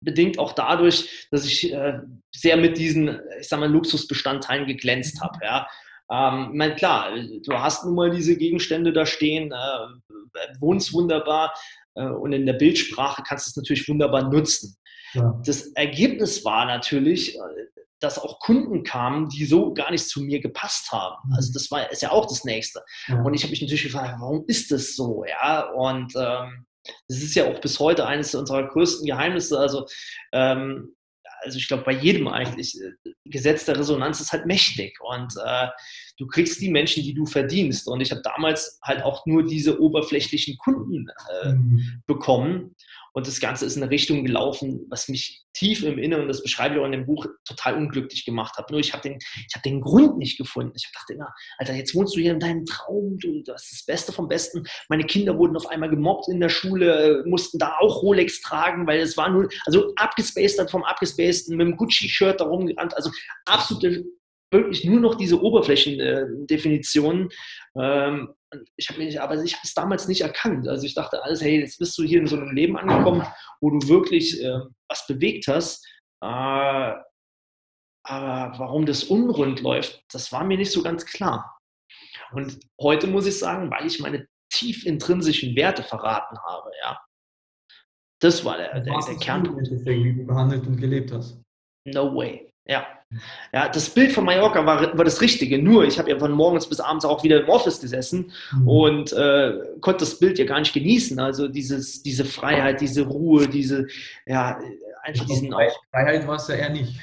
bedingt 0.00 0.38
auch 0.38 0.52
dadurch, 0.52 1.28
dass 1.30 1.44
ich 1.44 1.72
äh, 1.72 2.00
sehr 2.34 2.56
mit 2.56 2.78
diesen, 2.78 3.20
ich 3.40 3.48
sag 3.48 3.60
mal, 3.60 3.70
Luxusbestandteilen 3.70 4.66
geglänzt 4.66 5.20
habe. 5.20 5.38
Ja. 5.42 5.68
Ähm, 6.10 6.48
ich 6.52 6.56
meine, 6.56 6.74
klar, 6.74 7.10
du 7.14 7.52
hast 7.54 7.84
nun 7.84 7.94
mal 7.94 8.10
diese 8.10 8.36
Gegenstände 8.36 8.92
da 8.92 9.06
stehen, 9.06 9.52
äh, 9.52 10.40
wohnst 10.60 10.92
wunderbar 10.92 11.54
äh, 11.94 12.04
und 12.04 12.32
in 12.32 12.46
der 12.46 12.54
Bildsprache 12.54 13.22
kannst 13.26 13.46
du 13.46 13.50
es 13.50 13.56
natürlich 13.56 13.88
wunderbar 13.88 14.28
nutzen. 14.28 14.76
Ja. 15.12 15.40
Das 15.44 15.66
Ergebnis 15.72 16.44
war 16.44 16.66
natürlich, 16.66 17.36
äh, 17.36 17.40
dass 18.00 18.18
auch 18.18 18.40
Kunden 18.40 18.82
kamen, 18.82 19.28
die 19.28 19.44
so 19.44 19.74
gar 19.74 19.90
nicht 19.90 20.08
zu 20.08 20.22
mir 20.22 20.40
gepasst 20.40 20.90
haben. 20.90 21.16
Mhm. 21.28 21.34
Also 21.34 21.52
das 21.52 21.70
war 21.70 21.90
ist 21.90 22.02
ja 22.02 22.10
auch 22.10 22.26
das 22.26 22.44
Nächste. 22.44 22.82
Ja. 23.08 23.22
Und 23.22 23.34
ich 23.34 23.42
habe 23.42 23.50
mich 23.50 23.60
natürlich 23.60 23.84
gefragt, 23.84 24.16
warum 24.18 24.44
ist 24.46 24.70
das 24.70 24.96
so? 24.96 25.24
Ja, 25.28 25.70
und 25.72 26.12
ähm, 26.16 26.66
das 27.08 27.18
ist 27.18 27.34
ja 27.34 27.46
auch 27.46 27.60
bis 27.60 27.78
heute 27.78 28.06
eines 28.06 28.34
unserer 28.34 28.68
größten 28.68 29.06
Geheimnisse. 29.06 29.58
Also, 29.58 29.86
ähm, 30.32 30.94
also 31.42 31.58
ich 31.58 31.68
glaube, 31.68 31.84
bei 31.84 31.92
jedem 31.92 32.28
eigentlich, 32.28 32.78
äh, 32.80 33.12
Gesetz 33.24 33.64
der 33.64 33.78
Resonanz 33.78 34.20
ist 34.20 34.32
halt 34.32 34.46
mächtig 34.46 34.98
und 35.00 35.32
äh, 35.44 35.68
du 36.18 36.26
kriegst 36.26 36.60
die 36.60 36.70
Menschen, 36.70 37.02
die 37.02 37.14
du 37.14 37.26
verdienst. 37.26 37.88
Und 37.88 38.00
ich 38.00 38.10
habe 38.10 38.22
damals 38.22 38.78
halt 38.82 39.02
auch 39.02 39.24
nur 39.26 39.46
diese 39.46 39.80
oberflächlichen 39.80 40.58
Kunden 40.58 41.06
äh, 41.42 41.52
mhm. 41.52 42.02
bekommen. 42.06 42.76
Und 43.12 43.26
das 43.26 43.40
Ganze 43.40 43.66
ist 43.66 43.76
in 43.76 43.82
eine 43.82 43.90
Richtung 43.90 44.24
gelaufen, 44.24 44.86
was 44.88 45.08
mich 45.08 45.44
tief 45.52 45.82
im 45.82 45.98
Inneren, 45.98 46.28
das 46.28 46.42
beschreibe 46.42 46.74
ich 46.74 46.80
auch 46.80 46.86
in 46.86 46.92
dem 46.92 47.06
Buch, 47.06 47.26
total 47.44 47.76
unglücklich 47.76 48.24
gemacht 48.24 48.56
hat. 48.56 48.70
Nur 48.70 48.80
ich 48.80 48.92
habe 48.92 49.02
den, 49.02 49.18
hab 49.54 49.62
den 49.62 49.80
Grund 49.80 50.18
nicht 50.18 50.38
gefunden. 50.38 50.72
Ich 50.76 50.90
dachte 50.92 51.14
immer, 51.14 51.32
Alter, 51.58 51.74
jetzt 51.74 51.94
wohnst 51.94 52.16
du 52.16 52.20
hier 52.20 52.32
in 52.32 52.40
deinem 52.40 52.64
Traum, 52.66 53.18
du, 53.18 53.42
hast 53.52 53.72
das 53.72 53.84
Beste 53.84 54.12
vom 54.12 54.28
Besten. 54.28 54.64
Meine 54.88 55.04
Kinder 55.04 55.36
wurden 55.36 55.56
auf 55.56 55.66
einmal 55.66 55.90
gemobbt 55.90 56.28
in 56.28 56.40
der 56.40 56.48
Schule, 56.48 57.24
mussten 57.26 57.58
da 57.58 57.76
auch 57.78 58.02
Rolex 58.02 58.40
tragen, 58.42 58.86
weil 58.86 59.00
es 59.00 59.16
war 59.16 59.30
nur, 59.30 59.48
also 59.66 59.92
abgespaced 59.96 60.70
vom 60.70 60.84
abgespaceden, 60.84 61.56
mit 61.56 61.66
dem 61.66 61.76
Gucci-Shirt 61.76 62.40
da 62.40 62.44
rumgerannt. 62.44 62.96
Also 62.96 63.10
absolute 63.46 64.04
wirklich 64.50 64.84
nur 64.84 65.00
noch 65.00 65.14
diese 65.14 65.40
Oberflächendefinitionen. 65.40 67.28
Ähm, 67.76 68.34
ich 68.76 68.88
habe 68.88 68.98
mich, 68.98 69.20
aber 69.20 69.42
ich 69.42 69.54
habe 69.54 69.62
es 69.64 69.74
damals 69.74 70.08
nicht 70.08 70.22
erkannt. 70.22 70.68
Also 70.68 70.86
ich 70.86 70.94
dachte 70.94 71.22
alles, 71.22 71.40
hey, 71.40 71.60
jetzt 71.60 71.78
bist 71.78 71.96
du 71.98 72.02
hier 72.02 72.20
in 72.20 72.26
so 72.26 72.36
einem 72.36 72.50
Leben 72.50 72.76
angekommen, 72.76 73.26
wo 73.60 73.70
du 73.70 73.88
wirklich 73.88 74.42
äh, 74.42 74.60
was 74.88 75.06
bewegt 75.06 75.46
hast. 75.48 75.86
Äh, 76.22 76.94
aber 78.02 78.58
warum 78.58 78.86
das 78.86 79.04
unrund 79.04 79.60
läuft, 79.60 80.02
das 80.12 80.32
war 80.32 80.44
mir 80.44 80.56
nicht 80.56 80.72
so 80.72 80.82
ganz 80.82 81.04
klar. 81.04 81.58
Und 82.32 82.58
heute 82.80 83.06
muss 83.06 83.26
ich 83.26 83.38
sagen, 83.38 83.70
weil 83.70 83.86
ich 83.86 84.00
meine 84.00 84.26
tief 84.52 84.84
intrinsischen 84.86 85.54
Werte 85.54 85.82
verraten 85.82 86.36
habe, 86.46 86.70
ja. 86.82 87.00
Das 88.20 88.44
war 88.44 88.58
der, 88.58 88.80
der, 88.80 88.98
der 88.98 89.16
Kernpunkt. 89.16 89.70
Wie 89.70 90.14
du 90.14 90.26
behandelt 90.26 90.66
und 90.66 90.76
gelebt 90.76 91.12
hast. 91.12 91.40
No 91.86 92.14
way. 92.14 92.52
Ja. 92.66 92.99
Ja, 93.52 93.68
das 93.68 93.90
Bild 93.90 94.12
von 94.12 94.24
Mallorca 94.24 94.64
war, 94.64 94.96
war 94.96 95.04
das 95.04 95.20
Richtige. 95.20 95.58
Nur, 95.58 95.84
ich 95.84 95.98
habe 95.98 96.10
ja 96.10 96.18
von 96.18 96.30
morgens 96.30 96.68
bis 96.68 96.78
abends 96.78 97.04
auch 97.04 97.24
wieder 97.24 97.40
im 97.40 97.48
Office 97.48 97.80
gesessen 97.80 98.32
mhm. 98.52 98.68
und 98.68 99.12
äh, 99.12 99.52
konnte 99.80 100.00
das 100.00 100.18
Bild 100.18 100.38
ja 100.38 100.44
gar 100.44 100.60
nicht 100.60 100.72
genießen. 100.72 101.18
Also 101.18 101.48
dieses, 101.48 102.02
diese 102.02 102.24
Freiheit, 102.24 102.80
diese 102.80 103.02
Ruhe, 103.02 103.48
diese, 103.48 103.88
ja, 104.26 104.60
einfach 105.02 105.26
diesen 105.26 105.52
auch. 105.52 105.60
Freiheit 105.90 106.26
war 106.28 106.36
es 106.36 106.46
ja 106.46 106.54
eher 106.54 106.70
nicht. 106.70 107.00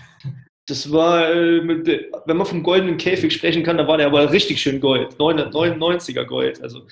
Das 0.65 0.91
war, 0.91 1.29
äh, 1.29 1.61
mit, 1.61 1.87
wenn 2.25 2.37
man 2.37 2.45
vom 2.45 2.63
goldenen 2.63 2.97
Käfig 2.97 3.33
sprechen 3.33 3.63
kann, 3.63 3.77
da 3.77 3.87
war 3.87 3.97
der 3.97 4.07
aber 4.07 4.31
richtig 4.31 4.61
schön 4.61 4.79
Gold. 4.79 5.15
99er 5.15 6.25
Gold. 6.25 6.61
Also 6.61 6.87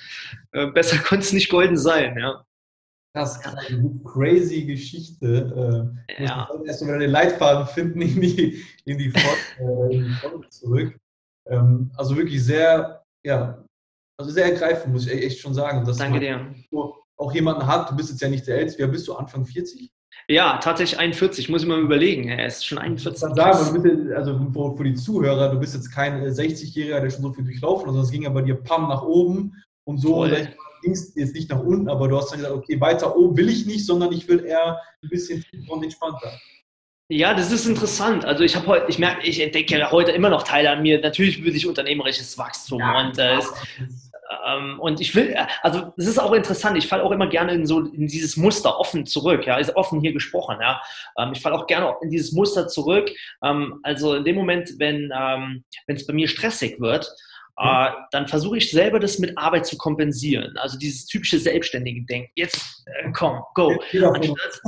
äh, 0.51 0.67
besser 0.67 0.97
konnte 1.04 1.23
es 1.23 1.34
nicht 1.34 1.49
golden 1.49 1.78
sein, 1.78 2.17
ja. 2.19 2.44
Krass, 3.15 3.39
eine 3.45 3.97
crazy 4.04 4.65
Geschichte. 4.65 5.95
Äh, 6.17 6.23
ja. 6.23 6.49
Erst 6.65 6.84
mal 6.84 6.99
den 6.99 7.12
Leitfaden 7.12 7.65
finden 7.65 8.01
in 8.01 8.19
die, 8.19 8.62
in 8.84 8.97
die, 8.97 9.10
Folge, 9.10 10.06
äh, 10.21 10.49
zurück. 10.49 10.99
Ähm, 11.47 11.91
also 11.95 12.17
wirklich 12.17 12.43
sehr, 12.43 13.06
ja, 13.25 13.63
also 14.19 14.32
sehr 14.32 14.51
ergreifend, 14.51 14.91
muss 14.91 15.08
ich 15.08 15.13
e-, 15.13 15.28
echt 15.28 15.39
schon 15.39 15.54
sagen. 15.54 15.89
Danke 15.97 16.19
dir. 16.19 16.54
Auch 17.17 17.34
jemanden 17.34 17.65
hat, 17.65 17.89
du 17.89 17.95
bist 17.95 18.10
jetzt 18.10 18.21
ja 18.21 18.28
nicht 18.28 18.45
der 18.47 18.58
Älteste, 18.58 18.86
wie 18.86 18.91
bist 18.91 19.08
du, 19.08 19.13
Anfang 19.13 19.45
40? 19.45 19.89
Ja, 20.28 20.58
tatsächlich 20.58 20.99
41, 20.99 21.47
muss 21.47 21.62
ich 21.62 21.69
mal 21.69 21.80
überlegen. 21.80 22.28
Er 22.28 22.47
ist 22.47 22.65
schon 22.65 22.80
41. 22.80 23.30
Ich 23.30 23.36
kann 23.36 23.54
sagen, 23.54 23.82
bitte, 23.82 24.13
also 24.17 24.75
für 24.75 24.84
die 24.84 24.95
Zuhörer, 24.95 25.51
du 25.51 25.58
bist 25.58 25.73
jetzt 25.73 25.89
kein 25.89 26.21
60-Jähriger, 26.21 26.99
der 26.99 27.10
schon 27.10 27.21
so 27.21 27.32
viel 27.32 27.45
durchlaufen 27.45 27.86
hat, 27.86 27.93
sondern 27.93 28.04
es 28.04 28.12
ging 28.12 28.23
ja 28.23 28.30
bei 28.30 28.41
dir 28.41 28.56
pam 28.56 28.89
nach 28.89 29.04
oben 29.04 29.63
und 29.86 29.99
so. 29.99 30.25
Ging 30.86 30.93
es 30.93 31.15
jetzt 31.15 31.34
nicht 31.34 31.50
nach 31.50 31.62
unten, 31.62 31.89
aber 31.89 32.08
du 32.08 32.15
hast 32.15 32.32
dann 32.32 32.39
gesagt, 32.39 32.56
okay, 32.56 32.80
weiter 32.80 33.17
oben 33.17 33.36
will 33.36 33.50
ich 33.50 33.65
nicht, 33.65 33.86
sondern 33.86 34.12
ich 34.12 34.28
will 34.28 34.45
eher 34.45 34.80
ein 35.02 35.10
bisschen 35.10 35.43
und 35.67 35.84
entspannter. 35.84 36.32
Ja, 37.10 37.34
das 37.34 37.52
ist 37.52 37.65
interessant. 37.65 38.24
Also 38.24 38.43
ich 38.43 38.56
habe 38.56 38.67
heute, 38.67 38.86
ich 38.88 39.00
merke, 39.00 39.28
ich 39.28 39.39
entdecke 39.39 39.78
ja 39.78 39.91
heute 39.91 40.12
immer 40.12 40.30
noch 40.30 40.43
Teile 40.43 40.69
an 40.69 40.84
mir. 40.84 41.02
Natürlich 41.02 41.43
will 41.43 41.56
ich 41.56 41.67
unternehmerisches 41.67 42.38
Wachstum 42.38 42.80
ja, 42.80 43.00
und 43.00 43.17
äh, 43.17 43.39
ähm, 44.48 44.80
und 44.80 45.02
ich 45.02 45.13
will, 45.15 45.36
also 45.62 45.93
es 45.98 46.08
ist 46.08 46.19
auch 46.19 46.34
interessant. 46.34 46.78
Ich 46.78 46.88
falle 46.88 47.04
auch 47.04 47.12
immer 47.12 47.28
gerne 47.28 47.54
in 47.54 47.65
so 47.65 47.82
in 47.82 48.08
dieses 48.08 48.38
Muster 48.38 48.80
offen 48.80 49.06
zurück. 49.06 49.45
Ja, 49.45 49.58
ist 49.58 49.76
offen 49.76 50.02
hier 50.02 50.13
gesprochen. 50.13 50.58
Ja, 50.62 50.82
ähm, 51.19 51.32
ich 51.34 51.41
falle 51.41 51.56
auch 51.56 51.67
gerne 51.67 51.95
in 52.02 52.10
dieses 52.10 52.32
Muster 52.32 52.67
zurück. 52.67 53.12
Ähm, 53.43 53.80
also 53.84 54.15
in 54.15 54.24
dem 54.24 54.36
Moment, 54.36 54.74
wenn 54.80 55.12
ähm, 55.15 55.63
wenn 55.88 55.95
es 55.95 56.08
bei 56.08 56.13
mir 56.13 56.28
stressig 56.28 56.80
wird, 56.80 57.08
äh, 57.58 57.89
dann 58.12 58.28
versuche 58.28 58.58
ich 58.58 58.72
selber 58.72 59.00
das 59.00 59.20
mit 59.20 59.38
Arbeit 59.38 59.65
zu 59.65 59.78
kompensieren. 59.78 60.58
Also 60.58 60.78
dieses 60.78 61.06
typische 61.06 61.39
selbstständige 61.39 62.04
Denken. 62.06 62.32
Jetzt 62.36 62.84
äh, 62.86 63.12
komm, 63.13 63.41
go. 63.54 63.72
Anstatt, 63.94 64.62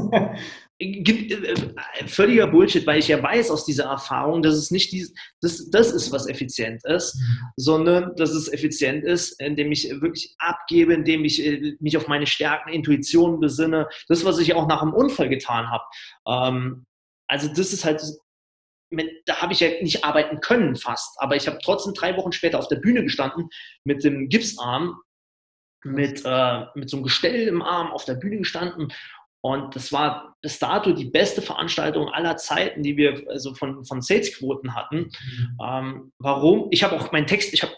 äh, 0.80 1.04
äh, 1.04 2.08
völliger 2.08 2.48
Bullshit, 2.48 2.86
weil 2.86 3.00
ich 3.00 3.08
ja 3.08 3.22
weiß 3.22 3.50
aus 3.52 3.66
dieser 3.66 3.86
Erfahrung, 3.86 4.42
dass 4.42 4.56
es 4.56 4.72
nicht 4.72 4.92
dies, 4.92 5.14
das, 5.42 5.70
das 5.72 5.92
ist, 5.92 6.12
was 6.12 6.28
effizient 6.28 6.86
ist, 6.86 7.16
mhm. 7.16 7.46
sondern 7.58 8.16
dass 8.16 8.30
es 8.30 8.52
effizient 8.52 9.04
ist, 9.04 9.42
indem 9.42 9.72
ich 9.72 9.90
wirklich 10.02 10.36
abgebe, 10.38 10.94
indem 10.94 11.26
ich 11.26 11.46
äh, 11.46 11.76
mich 11.80 11.98
auf 11.98 12.08
meine 12.08 12.28
Stärken, 12.28 12.70
Intuitionen 12.70 13.40
besinne. 13.40 13.88
Das, 14.08 14.24
was 14.24 14.40
ich 14.40 14.54
auch 14.54 14.68
nach 14.68 14.82
einem 14.82 14.94
Unfall 14.94 15.30
getan 15.30 15.70
habe. 15.70 15.84
Ähm, 16.28 16.86
also 17.28 17.50
das 17.50 17.74
ist 17.74 17.84
halt 17.84 18.02
da 19.26 19.42
habe 19.42 19.54
ich 19.54 19.60
ja 19.60 19.70
nicht 19.82 20.04
arbeiten 20.04 20.40
können 20.40 20.76
fast, 20.76 21.20
aber 21.20 21.36
ich 21.36 21.48
habe 21.48 21.60
trotzdem 21.64 21.94
drei 21.94 22.16
Wochen 22.18 22.32
später 22.32 22.60
auf 22.60 22.68
der 22.68 22.78
Bühne 22.78 23.04
gestanden 23.04 23.50
mit 23.84 24.04
dem 24.04 24.30
Gipsarm, 24.30 25.02
mit, 25.84 26.24
äh, 26.26 26.66
mit 26.76 26.90
so 26.90 26.98
einem 26.98 27.04
Gestell 27.04 27.48
im 27.48 27.62
Arm 27.62 27.92
auf 27.92 28.06
der 28.06 28.16
Bühne 28.16 28.38
gestanden 28.38 28.92
und 29.42 29.76
das 29.76 29.94
war 29.94 30.36
bis 30.42 30.60
dato 30.60 30.92
die 30.92 31.06
beste 31.06 31.42
Veranstaltung 31.42 32.10
aller 32.10 32.38
Zeiten, 32.38 32.84
die 32.84 32.98
wir 32.98 33.24
also 33.30 33.54
von, 33.54 33.86
von 33.86 34.02
Salesquoten 34.02 34.76
hatten. 34.76 34.98
Mhm. 34.98 35.58
Ähm, 35.64 36.12
warum? 36.20 36.68
Ich 36.72 36.84
habe 36.84 36.96
auch 36.96 37.12
meinen 37.12 37.28
Text, 37.28 37.54
ich 37.54 37.64
habe 37.64 37.74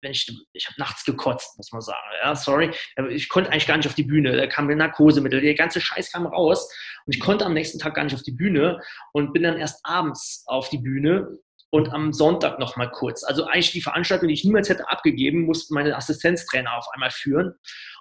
wenn 0.00 0.12
ich, 0.12 0.26
ich 0.52 0.66
habe 0.66 0.76
nachts 0.78 1.04
gekotzt, 1.04 1.56
muss 1.56 1.72
man 1.72 1.80
sagen. 1.80 1.98
Ja, 2.22 2.34
sorry. 2.36 2.70
Ich 3.10 3.28
konnte 3.28 3.50
eigentlich 3.50 3.66
gar 3.66 3.76
nicht 3.76 3.86
auf 3.86 3.94
die 3.94 4.04
Bühne. 4.04 4.36
Da 4.36 4.46
kam 4.46 4.66
mir 4.66 4.76
Narkosemittel, 4.76 5.40
der 5.40 5.54
ganze 5.54 5.80
Scheiß 5.80 6.12
kam 6.12 6.26
raus. 6.26 6.72
Und 7.06 7.14
ich 7.14 7.20
konnte 7.20 7.44
am 7.44 7.54
nächsten 7.54 7.78
Tag 7.78 7.94
gar 7.94 8.04
nicht 8.04 8.14
auf 8.14 8.22
die 8.22 8.32
Bühne 8.32 8.80
und 9.12 9.32
bin 9.32 9.42
dann 9.42 9.58
erst 9.58 9.80
abends 9.84 10.44
auf 10.46 10.68
die 10.68 10.78
Bühne 10.78 11.38
und 11.70 11.92
am 11.92 12.12
Sonntag 12.12 12.58
nochmal 12.58 12.90
kurz. 12.90 13.24
Also 13.24 13.44
eigentlich 13.44 13.72
die 13.72 13.82
Veranstaltung, 13.82 14.28
die 14.28 14.34
ich 14.34 14.44
niemals 14.44 14.68
hätte 14.68 14.88
abgegeben, 14.88 15.44
musste 15.44 15.74
meine 15.74 15.96
Assistenztrainer 15.96 16.76
auf 16.76 16.86
einmal 16.94 17.10
führen. 17.10 17.54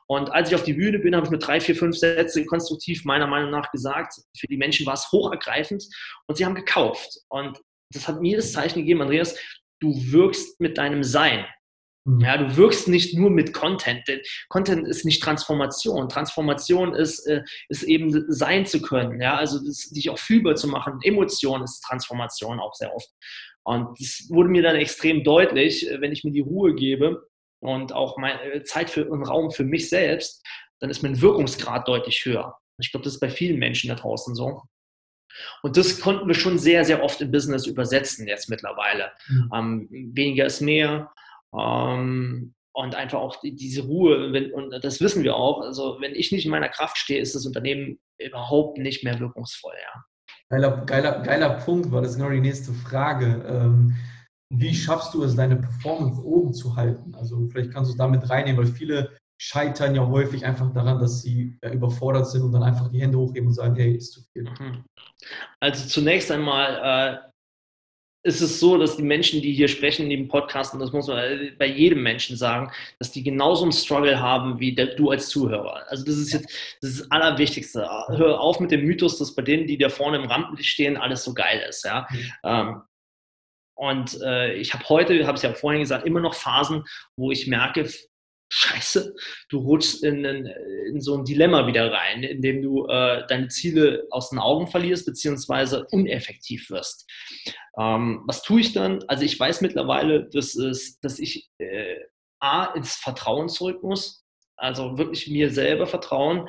Und 0.07 0.31
als 0.31 0.49
ich 0.49 0.55
auf 0.55 0.63
die 0.63 0.73
Bühne 0.73 0.99
bin, 0.99 1.15
habe 1.15 1.25
ich 1.25 1.31
mir 1.31 1.37
drei, 1.37 1.59
vier, 1.59 1.75
fünf 1.75 1.97
Sätze 1.97 2.45
konstruktiv 2.45 3.03
meiner 3.03 3.27
Meinung 3.27 3.51
nach 3.51 3.71
gesagt. 3.71 4.13
Für 4.37 4.47
die 4.47 4.57
Menschen 4.57 4.85
war 4.85 4.93
es 4.93 5.11
hochergreifend 5.11 5.83
und 6.27 6.37
sie 6.37 6.45
haben 6.45 6.55
gekauft. 6.55 7.19
Und 7.27 7.59
das 7.93 8.07
hat 8.07 8.21
mir 8.21 8.37
das 8.37 8.53
Zeichen 8.53 8.79
gegeben, 8.79 9.01
Andreas, 9.01 9.37
du 9.81 9.93
wirkst 10.11 10.61
mit 10.61 10.77
deinem 10.77 11.03
Sein. 11.03 11.45
Mhm. 12.07 12.21
Ja, 12.21 12.37
du 12.37 12.55
wirkst 12.55 12.87
nicht 12.87 13.15
nur 13.17 13.29
mit 13.29 13.53
Content. 13.53 14.07
Denn 14.07 14.21
Content 14.47 14.87
ist 14.87 15.05
nicht 15.05 15.21
Transformation. 15.21 16.09
Transformation 16.09 16.95
ist, 16.95 17.27
äh, 17.27 17.43
ist 17.67 17.83
eben 17.83 18.25
sein 18.31 18.65
zu 18.65 18.81
können. 18.81 19.21
Ja, 19.21 19.35
also 19.35 19.59
das, 19.63 19.89
dich 19.89 20.09
auch 20.09 20.17
fühlbar 20.17 20.55
zu 20.55 20.67
machen. 20.67 20.99
Emotion 21.03 21.63
ist 21.63 21.81
Transformation 21.81 22.59
auch 22.59 22.73
sehr 22.73 22.95
oft. 22.95 23.09
Und 23.63 23.99
das 23.99 24.27
wurde 24.29 24.49
mir 24.49 24.63
dann 24.63 24.77
extrem 24.77 25.23
deutlich, 25.23 25.89
äh, 25.89 25.99
wenn 25.99 26.13
ich 26.13 26.23
mir 26.23 26.31
die 26.31 26.39
Ruhe 26.39 26.73
gebe 26.73 27.27
und 27.61 27.91
auch 27.91 28.17
meine 28.17 28.41
äh, 28.41 28.63
Zeit 28.63 28.89
für 28.89 29.05
und 29.09 29.23
Raum 29.23 29.51
für 29.51 29.65
mich 29.65 29.89
selbst, 29.89 30.41
dann 30.79 30.89
ist 30.89 31.03
mein 31.03 31.21
Wirkungsgrad 31.21 31.87
deutlich 31.87 32.23
höher. 32.23 32.55
Ich 32.79 32.91
glaube, 32.91 33.03
das 33.03 33.15
ist 33.15 33.19
bei 33.19 33.29
vielen 33.29 33.59
Menschen 33.59 33.89
da 33.89 33.95
draußen 33.95 34.33
so. 34.33 34.61
Und 35.61 35.75
das 35.75 35.99
konnten 35.99 36.27
wir 36.27 36.35
schon 36.35 36.57
sehr, 36.57 36.85
sehr 36.85 37.03
oft 37.03 37.19
im 37.21 37.31
Business 37.31 37.67
übersetzen 37.67 38.27
jetzt 38.27 38.49
mittlerweile. 38.49 39.11
Mhm. 39.27 39.51
Ähm, 39.53 39.87
weniger 40.15 40.45
ist 40.45 40.61
mehr. 40.61 41.11
Ähm, 41.53 42.53
und 42.73 42.93
einfach 42.93 43.19
auch 43.19 43.37
die, 43.37 43.55
diese 43.55 43.81
Ruhe, 43.83 44.31
wenn, 44.33 44.51
und 44.53 44.71
das 44.83 45.01
wissen 45.01 45.23
wir 45.23 45.35
auch, 45.35 45.61
also 45.61 45.97
wenn 45.99 46.13
ich 46.13 46.31
nicht 46.31 46.45
in 46.45 46.51
meiner 46.51 46.69
Kraft 46.69 46.97
stehe, 46.97 47.19
ist 47.19 47.33
das 47.33 47.45
Unternehmen 47.45 47.97
überhaupt 48.19 48.77
nicht 48.77 49.03
mehr 49.03 49.19
wirkungsvoll. 49.19 49.73
Ja. 49.81 50.03
Geiler, 50.49 50.85
geiler, 50.85 51.19
geiler 51.23 51.49
Punkt, 51.49 51.91
war 51.91 52.01
das 52.01 52.15
genau 52.15 52.29
die 52.29 52.39
nächste 52.39 52.71
Frage. 52.73 53.43
Ähm, 53.47 53.95
wie 54.53 54.73
schaffst 54.73 55.13
du 55.13 55.23
es, 55.23 55.35
deine 55.35 55.57
Performance 55.57 56.23
oben 56.23 56.53
zu 56.53 56.75
halten? 56.75 57.15
Also 57.15 57.47
vielleicht 57.47 57.71
kannst 57.71 57.89
du 57.89 57.93
es 57.93 57.97
damit 57.97 58.29
reinnehmen, 58.29 58.63
weil 58.63 58.71
viele 58.71 59.17
scheitern 59.39 59.93
ja 59.93 60.07
häufig 60.07 60.45
einfach 60.45 60.71
daran, 60.73 60.99
dass 60.99 61.21
sie 61.21 61.57
ja, 61.63 61.71
überfordert 61.71 62.27
sind 62.27 62.43
und 62.43 62.53
dann 62.53 62.63
einfach 62.63 62.89
die 62.89 63.01
Hände 63.01 63.17
hochheben 63.17 63.47
und 63.47 63.53
sagen, 63.53 63.75
hey, 63.75 63.95
ist 63.95 64.13
zu 64.13 64.21
viel. 64.31 64.43
Mhm. 64.43 64.83
Also 65.59 65.87
zunächst 65.87 66.31
einmal 66.31 67.23
äh, 67.23 67.26
ist 68.27 68.41
es 68.41 68.59
so, 68.59 68.77
dass 68.77 68.97
die 68.97 69.03
Menschen, 69.03 69.41
die 69.41 69.53
hier 69.53 69.69
sprechen 69.69 70.03
in 70.03 70.09
dem 70.09 70.27
Podcast, 70.27 70.73
und 70.73 70.79
das 70.81 70.91
muss 70.91 71.07
man 71.07 71.51
bei 71.57 71.65
jedem 71.65 72.03
Menschen 72.03 72.35
sagen, 72.35 72.71
dass 72.99 73.11
die 73.11 73.23
genauso 73.23 73.63
einen 73.63 73.71
Struggle 73.71 74.19
haben 74.19 74.59
wie 74.59 74.75
der, 74.75 74.95
du 74.95 75.11
als 75.11 75.29
Zuhörer. 75.29 75.83
Also 75.87 76.05
das 76.05 76.17
ist 76.17 76.33
jetzt 76.33 76.45
das, 76.81 76.91
ist 76.91 77.01
das 77.01 77.11
Allerwichtigste. 77.11 77.87
Hör 78.09 78.39
auf 78.41 78.59
mit 78.59 78.71
dem 78.71 78.85
Mythos, 78.85 79.17
dass 79.17 79.33
bei 79.33 79.41
denen, 79.41 79.65
die 79.65 79.77
da 79.77 79.87
vorne 79.89 80.17
im 80.17 80.25
Rampenlicht 80.25 80.69
stehen, 80.69 80.97
alles 80.97 81.23
so 81.23 81.33
geil 81.33 81.65
ist. 81.69 81.85
Ja? 81.85 82.05
Mhm. 82.11 82.31
Ähm, 82.43 82.81
und 83.75 84.21
äh, 84.21 84.53
ich 84.55 84.73
habe 84.73 84.83
heute, 84.89 85.25
habe 85.25 85.37
es 85.37 85.43
ja 85.43 85.53
vorhin 85.53 85.81
gesagt, 85.81 86.05
immer 86.05 86.19
noch 86.19 86.33
Phasen, 86.33 86.83
wo 87.15 87.31
ich 87.31 87.47
merke, 87.47 87.87
Scheiße, 88.49 89.13
du 89.49 89.59
rutschst 89.59 90.03
in, 90.03 90.23
in, 90.23 90.45
in, 90.45 91.01
so 91.01 91.17
ein 91.17 91.25
Dilemma 91.25 91.67
wieder 91.67 91.91
rein, 91.91 92.23
in 92.23 92.41
dem 92.41 92.61
du 92.61 92.85
äh, 92.87 93.25
deine 93.27 93.49
Ziele 93.49 94.07
aus 94.09 94.29
den 94.29 94.39
Augen 94.39 94.67
verlierst, 94.67 95.05
beziehungsweise 95.05 95.85
uneffektiv 95.91 96.69
wirst. 96.69 97.09
Ähm, 97.77 98.23
was 98.25 98.43
tue 98.43 98.61
ich 98.61 98.71
dann? 98.71 99.03
Also 99.07 99.23
ich 99.23 99.37
weiß 99.37 99.61
mittlerweile, 99.61 100.29
dass, 100.29 100.55
es, 100.55 100.99
dass 100.99 101.19
ich 101.19 101.49
äh, 101.57 101.97
A, 102.39 102.65
ins 102.73 102.95
Vertrauen 102.95 103.49
zurück 103.49 103.83
muss, 103.83 104.25
also 104.55 104.97
wirklich 104.97 105.27
mir 105.27 105.51
selber 105.51 105.85
vertrauen. 105.85 106.47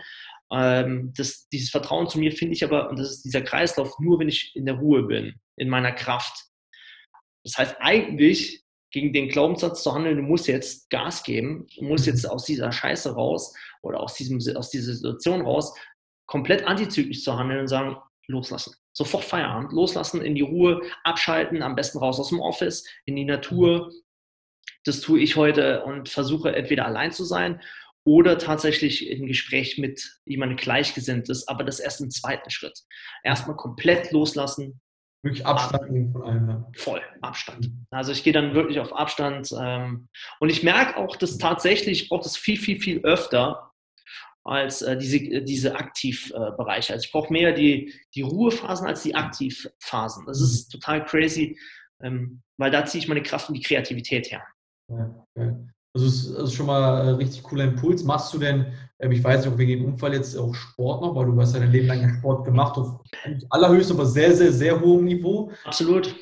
Ähm, 0.53 1.13
das, 1.17 1.49
dieses 1.49 1.71
Vertrauen 1.71 2.09
zu 2.09 2.21
mir 2.21 2.31
finde 2.31 2.55
ich 2.55 2.63
aber, 2.63 2.91
und 2.91 2.99
das 2.99 3.11
ist 3.11 3.23
dieser 3.25 3.43
Kreislauf, 3.43 3.99
nur 3.99 4.21
wenn 4.21 4.29
ich 4.29 4.55
in 4.55 4.67
der 4.67 4.77
Ruhe 4.77 5.03
bin, 5.03 5.41
in 5.57 5.69
meiner 5.69 5.93
Kraft. 5.93 6.45
Das 7.43 7.59
heißt, 7.59 7.77
eigentlich 7.81 8.63
gegen 8.91 9.13
den 9.13 9.29
Glaubenssatz 9.29 9.83
zu 9.83 9.93
handeln, 9.93 10.17
du 10.17 10.23
musst 10.23 10.49
jetzt 10.49 10.89
Gas 10.91 11.23
geben, 11.23 11.67
du 11.77 11.85
musst 11.85 12.07
jetzt 12.07 12.29
aus 12.29 12.45
dieser 12.45 12.73
Scheiße 12.73 13.15
raus 13.15 13.55
oder 13.83 14.01
aus, 14.01 14.15
diesem, 14.15 14.39
aus 14.57 14.71
dieser 14.71 14.95
Situation 14.95 15.43
raus, 15.43 15.75
komplett 16.27 16.67
antizyklisch 16.67 17.23
zu 17.23 17.37
handeln 17.37 17.61
und 17.61 17.69
sagen, 17.69 17.97
loslassen. 18.27 18.75
Sofort 18.93 19.25
Feierabend, 19.25 19.73
loslassen, 19.73 20.23
in 20.23 20.35
die 20.35 20.43
Ruhe, 20.43 20.83
abschalten, 21.05 21.63
am 21.63 21.75
besten 21.75 21.99
raus 21.99 22.19
aus 22.19 22.31
dem 22.31 22.41
Office, 22.41 22.87
in 23.05 23.17
die 23.17 23.25
Natur. 23.25 23.93
Das 24.85 25.01
tue 25.01 25.21
ich 25.21 25.37
heute 25.37 25.85
und 25.85 26.09
versuche 26.09 26.55
entweder 26.55 26.87
allein 26.87 27.13
zu 27.13 27.25
sein 27.25 27.61
oder 28.05 28.39
tatsächlich 28.39 29.09
im 29.09 29.27
Gespräch 29.27 29.77
mit 29.79 30.19
jemandem 30.25 30.57
Gleichgesinntes, 30.57 31.47
aber 31.47 31.65
das 31.65 31.79
erst 31.79 32.01
im 32.01 32.11
zweiten 32.11 32.51
Schritt. 32.51 32.81
Erstmal 33.23 33.57
komplett 33.57 34.13
loslassen, 34.13 34.81
Wirklich 35.23 35.45
Abstand 35.45 35.91
nehmen 35.91 36.13
von 36.13 36.23
allem. 36.23 36.49
Ja. 36.49 36.71
Voll, 36.77 37.03
Abstand. 37.23 37.71
Also 37.91 38.13
ich 38.13 38.23
gehe 38.23 38.33
dann 38.33 38.55
wirklich 38.55 38.79
auf 38.79 38.95
Abstand. 38.95 39.53
Ähm, 39.59 40.09
und 40.39 40.49
ich 40.49 40.63
merke 40.63 40.97
auch, 40.97 41.17
dass 41.17 41.39
tatsächlich, 41.39 42.03
ich 42.03 42.09
brauche 42.09 42.23
das 42.23 42.37
viel, 42.37 42.59
viel, 42.59 42.81
viel 42.81 43.01
öfter 43.01 43.73
als 44.45 44.83
äh, 44.83 44.97
diese, 44.97 45.43
diese 45.43 45.77
Aktivbereiche. 45.77 46.93
also 46.93 47.05
ich 47.05 47.13
brauche 47.13 47.33
mehr 47.33 47.53
die, 47.53 47.93
die 48.15 48.23
Ruhephasen 48.23 48.87
als 48.87 49.03
die 49.03 49.15
Aktivphasen. 49.15 50.25
Das 50.27 50.41
ist 50.41 50.69
mhm. 50.73 50.79
total 50.79 51.05
crazy, 51.05 51.59
ähm, 52.01 52.43
weil 52.57 52.71
da 52.71 52.85
ziehe 52.85 53.03
ich 53.03 53.09
meine 53.09 53.23
Kraft 53.23 53.49
und 53.49 53.55
die 53.55 53.63
Kreativität 53.63 54.31
her. 54.31 54.45
Ja, 54.89 55.27
ja. 55.37 55.59
Also 55.95 56.07
es 56.07 56.27
ist 56.27 56.55
schon 56.55 56.67
mal 56.67 57.09
ein 57.09 57.15
richtig 57.17 57.43
cooler 57.43 57.65
Impuls. 57.65 58.05
Machst 58.05 58.33
du 58.33 58.39
denn, 58.39 58.73
ich 58.99 59.23
weiß 59.23 59.45
nicht, 59.45 59.53
ob 59.53 59.59
wegen 59.59 59.81
dem 59.81 59.93
Unfall 59.93 60.15
jetzt 60.15 60.37
auch 60.37 60.55
Sport 60.55 61.03
noch, 61.03 61.15
weil 61.15 61.27
du 61.27 61.41
hast 61.41 61.55
ja 61.55 61.61
dein 61.61 61.71
Leben 61.71 61.87
lang 61.87 62.19
Sport 62.19 62.45
gemacht, 62.45 62.77
auf 62.77 63.01
allerhöchstem, 63.51 63.97
aber 63.97 64.07
sehr, 64.07 64.35
sehr, 64.35 64.53
sehr 64.53 64.81
hohem 64.81 65.05
Niveau. 65.05 65.53
Absolut. 65.65 66.15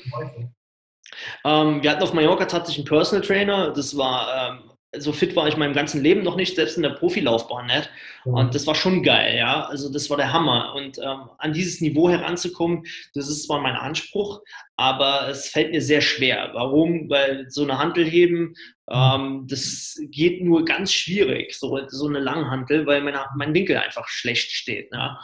Ähm, 1.43 1.81
wir 1.81 1.91
hatten 1.91 2.03
auf 2.03 2.13
Mallorca 2.13 2.45
tatsächlich 2.45 2.85
einen 2.85 2.97
Personal 2.97 3.25
Trainer. 3.25 3.71
Das 3.71 3.97
war 3.97 4.51
ähm, 4.51 4.71
so 4.95 5.11
fit 5.11 5.35
war 5.35 5.47
ich 5.47 5.55
in 5.55 5.59
meinem 5.59 5.73
ganzen 5.73 6.01
Leben 6.01 6.23
noch 6.23 6.35
nicht, 6.35 6.55
selbst 6.55 6.77
in 6.77 6.83
der 6.83 6.91
Profilaufbahn 6.91 7.65
nicht. 7.65 7.89
Und 8.23 8.55
das 8.55 8.65
war 8.67 8.75
schon 8.75 9.03
geil, 9.03 9.37
ja. 9.37 9.65
Also 9.65 9.91
das 9.91 10.09
war 10.09 10.17
der 10.17 10.31
Hammer. 10.31 10.73
Und 10.75 10.97
ähm, 10.97 11.29
an 11.37 11.53
dieses 11.53 11.81
Niveau 11.81 12.09
heranzukommen, 12.09 12.83
das 13.13 13.27
ist 13.27 13.45
zwar 13.45 13.59
mein 13.59 13.75
Anspruch, 13.75 14.41
aber 14.77 15.27
es 15.29 15.49
fällt 15.49 15.71
mir 15.71 15.81
sehr 15.81 16.01
schwer. 16.01 16.51
Warum? 16.53 17.09
Weil 17.09 17.49
so 17.49 17.63
eine 17.63 17.77
Hantel 17.77 18.05
heben, 18.05 18.55
ähm, 18.89 19.45
das 19.49 19.99
geht 20.09 20.41
nur 20.43 20.63
ganz 20.63 20.93
schwierig, 20.93 21.53
so, 21.57 21.79
so 21.87 22.07
eine 22.07 22.19
Langhantel, 22.19 22.85
weil 22.85 23.01
meine, 23.01 23.25
mein 23.35 23.53
Winkel 23.53 23.77
einfach 23.77 24.07
schlecht 24.07 24.51
steht. 24.51 24.91
Ne? 24.91 25.17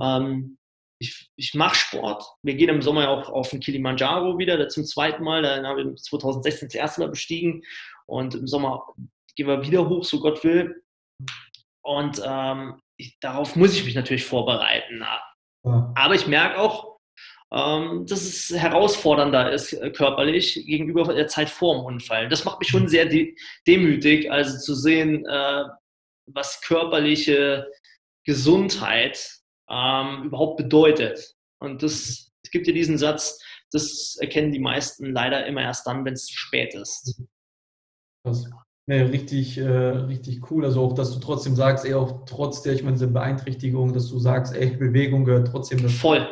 Ähm, 0.00 0.58
ich, 1.00 1.30
ich 1.36 1.54
mache 1.54 1.76
Sport. 1.76 2.24
Wir 2.42 2.54
gehen 2.54 2.68
im 2.68 2.82
Sommer 2.82 3.08
auch 3.08 3.28
auf 3.28 3.50
den 3.50 3.60
Kilimanjaro 3.60 4.38
wieder, 4.38 4.68
zum 4.68 4.84
zweiten 4.84 5.22
Mal. 5.22 5.42
Da 5.42 5.62
haben 5.62 5.76
wir 5.76 5.96
2016 5.96 6.68
das 6.68 6.74
erste 6.74 7.00
Mal 7.00 7.10
bestiegen. 7.10 7.62
Und 8.08 8.34
im 8.34 8.46
Sommer 8.46 8.86
gehen 9.36 9.46
wir 9.46 9.62
wieder 9.62 9.88
hoch, 9.88 10.04
so 10.04 10.20
Gott 10.20 10.42
will. 10.42 10.82
Und 11.82 12.20
ähm, 12.24 12.80
ich, 12.96 13.18
darauf 13.20 13.54
muss 13.54 13.74
ich 13.74 13.84
mich 13.84 13.94
natürlich 13.94 14.24
vorbereiten. 14.24 15.04
Aber 15.94 16.14
ich 16.14 16.26
merke 16.26 16.58
auch, 16.58 16.98
ähm, 17.52 18.04
dass 18.06 18.22
es 18.22 18.50
herausfordernder 18.50 19.52
ist 19.52 19.72
äh, 19.72 19.90
körperlich 19.90 20.54
gegenüber 20.66 21.14
der 21.14 21.28
Zeit 21.28 21.48
vor 21.48 21.76
dem 21.76 21.84
Unfall. 21.84 22.28
Das 22.28 22.44
macht 22.44 22.60
mich 22.60 22.68
schon 22.68 22.88
sehr 22.88 23.06
de 23.06 23.34
demütig, 23.66 24.30
also 24.30 24.58
zu 24.58 24.74
sehen, 24.74 25.24
äh, 25.26 25.64
was 26.26 26.60
körperliche 26.60 27.70
Gesundheit 28.26 29.40
ähm, 29.70 30.24
überhaupt 30.24 30.58
bedeutet. 30.58 31.34
Und 31.60 31.82
das, 31.82 32.30
es 32.44 32.50
gibt 32.50 32.66
ja 32.66 32.72
diesen 32.72 32.98
Satz, 32.98 33.42
das 33.72 34.16
erkennen 34.20 34.52
die 34.52 34.58
meisten 34.58 35.12
leider 35.12 35.46
immer 35.46 35.62
erst 35.62 35.86
dann, 35.86 36.04
wenn 36.04 36.14
es 36.14 36.26
zu 36.26 36.36
spät 36.36 36.74
ist. 36.74 37.22
Das, 38.24 38.50
nee, 38.86 39.00
richtig, 39.02 39.58
äh, 39.58 39.68
richtig 39.68 40.50
cool. 40.50 40.64
Also 40.64 40.82
auch, 40.82 40.94
dass 40.94 41.12
du 41.12 41.20
trotzdem 41.20 41.56
sagst, 41.56 41.84
ey, 41.84 41.94
auch 41.94 42.24
trotz 42.24 42.62
der, 42.62 42.74
ich 42.74 42.82
meine, 42.82 42.94
diese 42.94 43.08
Beeinträchtigung, 43.08 43.92
dass 43.92 44.08
du 44.08 44.18
sagst, 44.18 44.54
ey, 44.54 44.76
Bewegung 44.76 45.24
gehört 45.24 45.48
trotzdem 45.48 45.82
dazu. 45.82 45.94
Voll. 45.94 46.26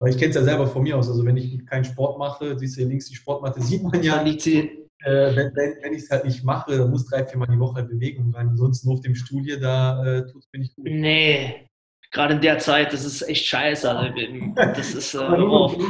Weil 0.00 0.10
ich 0.10 0.18
kenne 0.18 0.30
es 0.30 0.36
ja 0.36 0.44
selber 0.44 0.66
von 0.66 0.82
mir 0.82 0.96
aus. 0.96 1.08
Also 1.08 1.24
wenn 1.24 1.36
ich 1.36 1.66
keinen 1.66 1.84
Sport 1.84 2.18
mache, 2.18 2.58
siehst 2.58 2.76
du 2.76 2.80
hier 2.80 2.88
links 2.88 3.06
die 3.06 3.16
Sportmatte, 3.16 3.60
sieht 3.60 3.82
man 3.82 4.02
ja. 4.02 4.22
Liegt 4.22 4.42
sie. 4.42 4.86
Äh, 5.04 5.36
wenn 5.36 5.54
wenn, 5.54 5.74
wenn 5.82 5.92
ich 5.92 6.02
es 6.02 6.10
halt 6.10 6.24
nicht 6.24 6.42
mache, 6.44 6.76
dann 6.76 6.90
muss 6.90 7.06
drei, 7.06 7.24
viermal 7.24 7.48
die 7.48 7.58
Woche 7.58 7.82
Bewegung 7.82 8.34
rein. 8.34 8.48
Ansonsten 8.48 8.90
auf 8.90 9.00
dem 9.00 9.14
Stuhl 9.14 9.44
da 9.58 10.04
äh, 10.04 10.26
tut 10.26 10.42
es 10.42 10.48
mir 10.52 10.60
nicht 10.60 10.74
gut. 10.74 10.86
Nee, 10.86 11.68
gerade 12.10 12.34
in 12.34 12.40
der 12.40 12.58
Zeit, 12.58 12.92
das 12.92 13.04
ist 13.04 13.22
echt 13.22 13.46
scheiße. 13.46 13.90
Also, 13.90 14.14
das 14.54 14.94
ist 14.94 15.14
äh, 15.14 15.18
oft. 15.18 15.80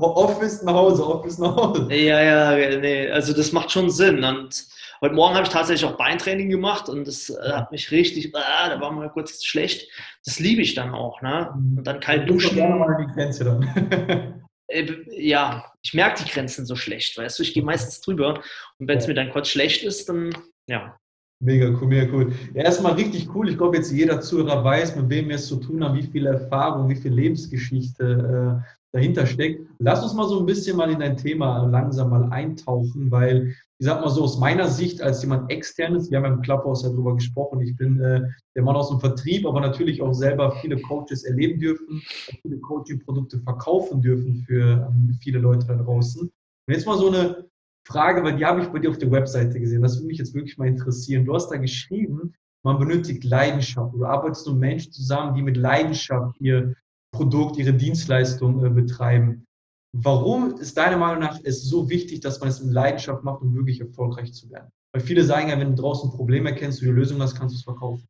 Office 0.00 0.62
nach 0.62 0.74
Hause, 0.74 1.06
Office 1.06 1.38
nach 1.38 1.56
Hause. 1.56 1.92
Ja, 1.94 2.22
ja, 2.22 2.78
nee, 2.78 3.10
also 3.10 3.34
das 3.34 3.52
macht 3.52 3.70
schon 3.70 3.90
Sinn. 3.90 4.24
Und 4.24 4.66
Heute 5.00 5.14
Morgen 5.14 5.34
habe 5.34 5.46
ich 5.46 5.52
tatsächlich 5.52 5.88
auch 5.88 5.96
Beintraining 5.96 6.50
gemacht 6.50 6.88
und 6.88 7.06
das 7.06 7.30
äh, 7.30 7.52
hat 7.52 7.70
mich 7.70 7.90
richtig, 7.92 8.34
ah, 8.34 8.68
da 8.68 8.80
war 8.80 8.90
mal 8.90 9.08
kurz 9.10 9.44
schlecht. 9.44 9.88
Das 10.24 10.40
liebe 10.40 10.60
ich 10.60 10.74
dann 10.74 10.92
auch. 10.92 11.22
Ne? 11.22 11.52
Und 11.76 11.84
dann 11.84 12.00
kalt 12.00 12.28
duschen. 12.28 12.56
Gerne 12.56 12.74
mal 12.74 13.06
die 13.06 13.12
Grenze 13.12 13.44
dann. 13.44 14.34
Äh, 14.70 14.86
ja, 15.08 15.64
ich 15.80 15.94
merke 15.94 16.22
die 16.22 16.30
Grenzen 16.30 16.66
so 16.66 16.76
schlecht, 16.76 17.16
weißt 17.16 17.38
du, 17.38 17.42
ich 17.42 17.54
gehe 17.54 17.62
meistens 17.62 18.02
drüber 18.02 18.42
und 18.78 18.86
wenn 18.86 18.98
es 18.98 19.04
ja. 19.04 19.08
mir 19.08 19.14
dann 19.14 19.30
kurz 19.30 19.48
schlecht 19.48 19.82
ist, 19.82 20.10
dann 20.10 20.36
ja. 20.68 20.94
Mega 21.40 21.68
cool, 21.68 21.86
mega 21.86 22.12
cool. 22.12 22.34
Ja, 22.52 22.64
erstmal 22.64 22.92
richtig 22.92 23.34
cool. 23.34 23.48
Ich 23.48 23.56
glaube, 23.56 23.78
jetzt 23.78 23.90
jeder 23.90 24.20
Zuhörer 24.20 24.62
weiß, 24.62 24.94
mit 24.96 25.08
wem 25.08 25.30
wir 25.30 25.36
es 25.36 25.46
zu 25.46 25.56
tun 25.56 25.82
haben, 25.82 25.96
wie 25.96 26.06
viel 26.06 26.26
Erfahrung, 26.26 26.90
wie 26.90 26.96
viel 26.96 27.14
Lebensgeschichte 27.14 28.60
äh, 28.62 28.68
dahinter 28.92 29.24
steckt. 29.24 29.66
Lass 29.78 30.02
uns 30.02 30.12
mal 30.12 30.28
so 30.28 30.40
ein 30.40 30.44
bisschen 30.44 30.76
mal 30.76 30.90
in 30.90 30.98
dein 30.98 31.16
Thema 31.16 31.64
langsam 31.64 32.10
mal 32.10 32.30
eintauchen, 32.30 33.10
weil 33.10 33.54
ich 33.80 33.86
sag 33.86 34.00
mal 34.00 34.10
so, 34.10 34.24
aus 34.24 34.38
meiner 34.38 34.68
Sicht 34.68 35.00
als 35.00 35.22
jemand 35.22 35.50
externes, 35.52 36.10
wir 36.10 36.18
haben 36.18 36.32
im 36.32 36.42
Clubhouse 36.42 36.82
ja 36.82 36.88
drüber 36.88 37.14
gesprochen, 37.14 37.60
ich 37.60 37.76
bin 37.76 38.00
äh, 38.00 38.22
der 38.56 38.62
Mann 38.64 38.74
aus 38.74 38.88
dem 38.88 38.98
Vertrieb, 38.98 39.46
aber 39.46 39.60
natürlich 39.60 40.02
auch 40.02 40.12
selber 40.12 40.50
viele 40.60 40.80
Coaches 40.80 41.22
erleben 41.22 41.60
dürfen, 41.60 42.02
viele 42.42 42.58
Coaching-Produkte 42.58 43.38
verkaufen 43.38 44.02
dürfen 44.02 44.44
für 44.46 44.90
ähm, 44.90 45.16
viele 45.22 45.38
Leute 45.38 45.66
da 45.66 45.76
draußen. 45.76 46.22
Und 46.22 46.74
jetzt 46.74 46.86
mal 46.86 46.98
so 46.98 47.08
eine 47.08 47.48
Frage, 47.86 48.24
weil 48.24 48.36
die 48.36 48.44
habe 48.44 48.60
ich 48.60 48.68
bei 48.68 48.80
dir 48.80 48.90
auf 48.90 48.98
der 48.98 49.12
Webseite 49.12 49.60
gesehen. 49.60 49.82
Das 49.82 49.96
würde 49.96 50.08
mich 50.08 50.18
jetzt 50.18 50.34
wirklich 50.34 50.58
mal 50.58 50.68
interessieren. 50.68 51.24
Du 51.24 51.34
hast 51.34 51.48
da 51.48 51.56
geschrieben, 51.56 52.34
man 52.64 52.78
benötigt 52.78 53.24
Leidenschaft. 53.24 53.94
Du 53.94 54.04
arbeitest 54.04 54.46
mit 54.48 54.56
Menschen 54.56 54.92
zusammen, 54.92 55.34
die 55.34 55.42
mit 55.42 55.56
Leidenschaft 55.56 56.38
ihr 56.40 56.74
Produkt, 57.12 57.56
ihre 57.56 57.72
Dienstleistung 57.72 58.64
äh, 58.64 58.70
betreiben. 58.70 59.44
Warum 59.92 60.58
ist 60.58 60.76
deiner 60.76 60.98
Meinung 60.98 61.20
nach 61.20 61.40
es 61.44 61.64
so 61.64 61.88
wichtig, 61.88 62.20
dass 62.20 62.40
man 62.40 62.50
es 62.50 62.60
in 62.60 62.70
Leidenschaft 62.70 63.24
macht, 63.24 63.40
um 63.42 63.54
wirklich 63.54 63.80
erfolgreich 63.80 64.32
zu 64.34 64.50
werden? 64.50 64.70
Weil 64.92 65.02
viele 65.02 65.24
sagen 65.24 65.48
ja, 65.48 65.58
wenn 65.58 65.74
du 65.74 65.82
draußen 65.82 66.10
ein 66.10 66.16
Problem 66.16 66.46
erkennst, 66.46 66.80
du 66.80 66.86
die 66.86 66.90
Lösung 66.90 67.20
hast, 67.22 67.36
kannst 67.36 67.54
du 67.54 67.58
es 67.58 67.64
verkaufen. 67.64 68.06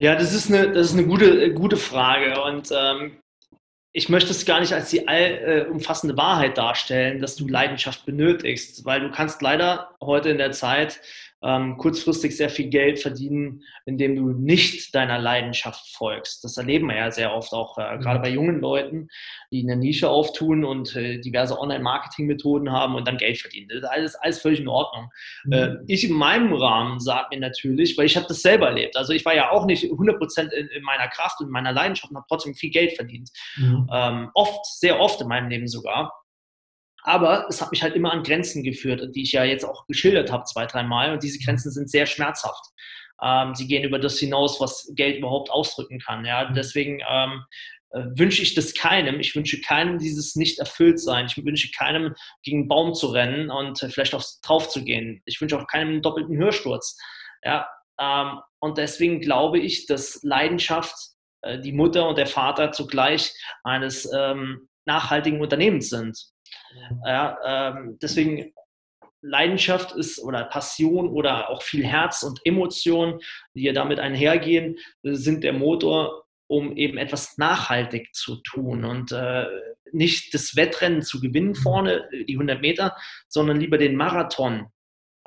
Ja, 0.00 0.14
das 0.14 0.34
ist 0.34 0.48
eine, 0.52 0.72
das 0.72 0.88
ist 0.88 0.98
eine 0.98 1.06
gute, 1.06 1.54
gute 1.54 1.76
Frage. 1.76 2.42
Und 2.42 2.70
ähm, 2.76 3.18
ich 3.92 4.08
möchte 4.08 4.30
es 4.30 4.44
gar 4.44 4.60
nicht 4.60 4.72
als 4.72 4.90
die 4.90 5.06
allumfassende 5.06 6.14
äh, 6.14 6.18
Wahrheit 6.18 6.58
darstellen, 6.58 7.20
dass 7.20 7.36
du 7.36 7.46
Leidenschaft 7.46 8.04
benötigst, 8.06 8.84
weil 8.84 9.00
du 9.00 9.10
kannst 9.10 9.42
leider 9.42 9.90
heute 10.00 10.30
in 10.30 10.38
der 10.38 10.52
Zeit 10.52 11.00
ähm, 11.42 11.76
kurzfristig 11.76 12.36
sehr 12.36 12.50
viel 12.50 12.68
Geld 12.68 13.00
verdienen, 13.00 13.62
indem 13.84 14.16
du 14.16 14.28
nicht 14.30 14.94
deiner 14.94 15.18
Leidenschaft 15.18 15.94
folgst. 15.94 16.44
Das 16.44 16.56
erleben 16.56 16.88
wir 16.88 16.96
ja 16.96 17.10
sehr 17.10 17.34
oft 17.34 17.52
auch, 17.52 17.78
äh, 17.78 17.98
gerade 17.98 18.18
mhm. 18.18 18.22
bei 18.22 18.28
jungen 18.30 18.60
Leuten, 18.60 19.08
die 19.50 19.62
eine 19.62 19.76
Nische 19.76 20.08
auftun 20.08 20.64
und 20.64 20.94
äh, 20.94 21.18
diverse 21.18 21.58
Online-Marketing-Methoden 21.58 22.70
haben 22.70 22.94
und 22.94 23.08
dann 23.08 23.18
Geld 23.18 23.38
verdienen. 23.38 23.68
Das 23.68 23.78
ist 23.78 23.84
alles, 23.84 24.14
alles 24.14 24.40
völlig 24.40 24.60
in 24.60 24.68
Ordnung. 24.68 25.10
Mhm. 25.44 25.52
Äh, 25.52 25.76
ich 25.88 26.04
in 26.04 26.12
meinem 26.12 26.52
Rahmen 26.52 27.00
sage 27.00 27.28
mir 27.32 27.40
natürlich, 27.40 27.98
weil 27.98 28.06
ich 28.06 28.16
habe 28.16 28.26
das 28.28 28.42
selber 28.42 28.68
erlebt. 28.68 28.96
Also 28.96 29.12
ich 29.12 29.24
war 29.24 29.34
ja 29.34 29.50
auch 29.50 29.66
nicht 29.66 29.84
100% 29.84 30.50
in, 30.50 30.68
in 30.68 30.82
meiner 30.82 31.08
Kraft 31.08 31.40
und 31.40 31.50
meiner 31.50 31.72
Leidenschaft 31.72 32.10
und 32.10 32.16
habe 32.16 32.26
trotzdem 32.28 32.54
viel 32.54 32.70
Geld 32.70 32.92
verdient. 32.92 33.30
Mhm. 33.56 33.88
Ähm, 33.92 34.30
oft, 34.34 34.64
sehr 34.66 35.00
oft 35.00 35.20
in 35.20 35.28
meinem 35.28 35.48
Leben 35.48 35.66
sogar. 35.66 36.21
Aber 37.02 37.46
es 37.48 37.60
hat 37.60 37.72
mich 37.72 37.82
halt 37.82 37.94
immer 37.94 38.12
an 38.12 38.22
Grenzen 38.22 38.62
geführt, 38.62 39.14
die 39.14 39.22
ich 39.22 39.32
ja 39.32 39.44
jetzt 39.44 39.64
auch 39.64 39.86
geschildert 39.86 40.30
habe, 40.30 40.44
zwei, 40.44 40.66
dreimal. 40.66 41.12
Und 41.12 41.22
diese 41.22 41.38
Grenzen 41.38 41.72
sind 41.72 41.90
sehr 41.90 42.06
schmerzhaft. 42.06 42.64
Ähm, 43.22 43.54
sie 43.54 43.66
gehen 43.66 43.84
über 43.84 43.98
das 43.98 44.18
hinaus, 44.18 44.60
was 44.60 44.90
Geld 44.94 45.18
überhaupt 45.18 45.50
ausdrücken 45.50 45.98
kann. 45.98 46.24
Ja? 46.24 46.48
Mhm. 46.48 46.54
Deswegen 46.54 47.00
ähm, 47.08 47.44
äh, 47.90 48.04
wünsche 48.16 48.42
ich 48.42 48.54
das 48.54 48.74
keinem. 48.74 49.20
Ich 49.20 49.34
wünsche 49.34 49.60
keinem 49.60 49.98
dieses 49.98 50.36
nicht 50.36 50.58
erfüllt 50.58 51.00
sein. 51.00 51.26
Ich 51.26 51.44
wünsche 51.44 51.70
keinem 51.76 52.14
gegen 52.42 52.60
einen 52.60 52.68
Baum 52.68 52.94
zu 52.94 53.08
rennen 53.08 53.50
und 53.50 53.82
äh, 53.82 53.88
vielleicht 53.88 54.14
auch 54.14 54.24
drauf 54.42 54.68
zu 54.68 54.84
gehen. 54.84 55.22
Ich 55.24 55.40
wünsche 55.40 55.58
auch 55.58 55.66
keinem 55.66 55.88
einen 55.88 56.02
doppelten 56.02 56.36
Hörsturz. 56.36 56.96
Ja? 57.44 57.68
Ähm, 58.00 58.40
und 58.60 58.78
deswegen 58.78 59.20
glaube 59.20 59.58
ich, 59.58 59.86
dass 59.86 60.20
Leidenschaft 60.22 60.94
äh, 61.42 61.58
die 61.58 61.72
Mutter 61.72 62.08
und 62.08 62.16
der 62.16 62.26
Vater 62.26 62.72
zugleich 62.72 63.32
eines 63.64 64.10
ähm, 64.12 64.68
nachhaltigen 64.84 65.40
Unternehmens 65.40 65.90
sind. 65.90 66.31
Ja, 67.04 67.38
ähm, 67.44 67.98
deswegen 68.00 68.52
Leidenschaft 69.22 69.92
ist 69.92 70.18
oder 70.18 70.44
Passion 70.44 71.08
oder 71.08 71.48
auch 71.48 71.62
viel 71.62 71.86
Herz 71.86 72.22
und 72.22 72.40
Emotion, 72.44 73.20
die 73.54 73.62
ja 73.62 73.72
damit 73.72 74.00
einhergehen, 74.00 74.78
sind 75.02 75.44
der 75.44 75.52
Motor, 75.52 76.24
um 76.48 76.76
eben 76.76 76.98
etwas 76.98 77.38
nachhaltig 77.38 78.14
zu 78.14 78.36
tun 78.42 78.84
und 78.84 79.12
äh, 79.12 79.46
nicht 79.92 80.34
das 80.34 80.56
Wettrennen 80.56 81.02
zu 81.02 81.20
gewinnen 81.20 81.54
vorne, 81.54 82.08
die 82.12 82.34
100 82.34 82.60
Meter, 82.60 82.96
sondern 83.28 83.60
lieber 83.60 83.78
den 83.78 83.96
Marathon 83.96 84.66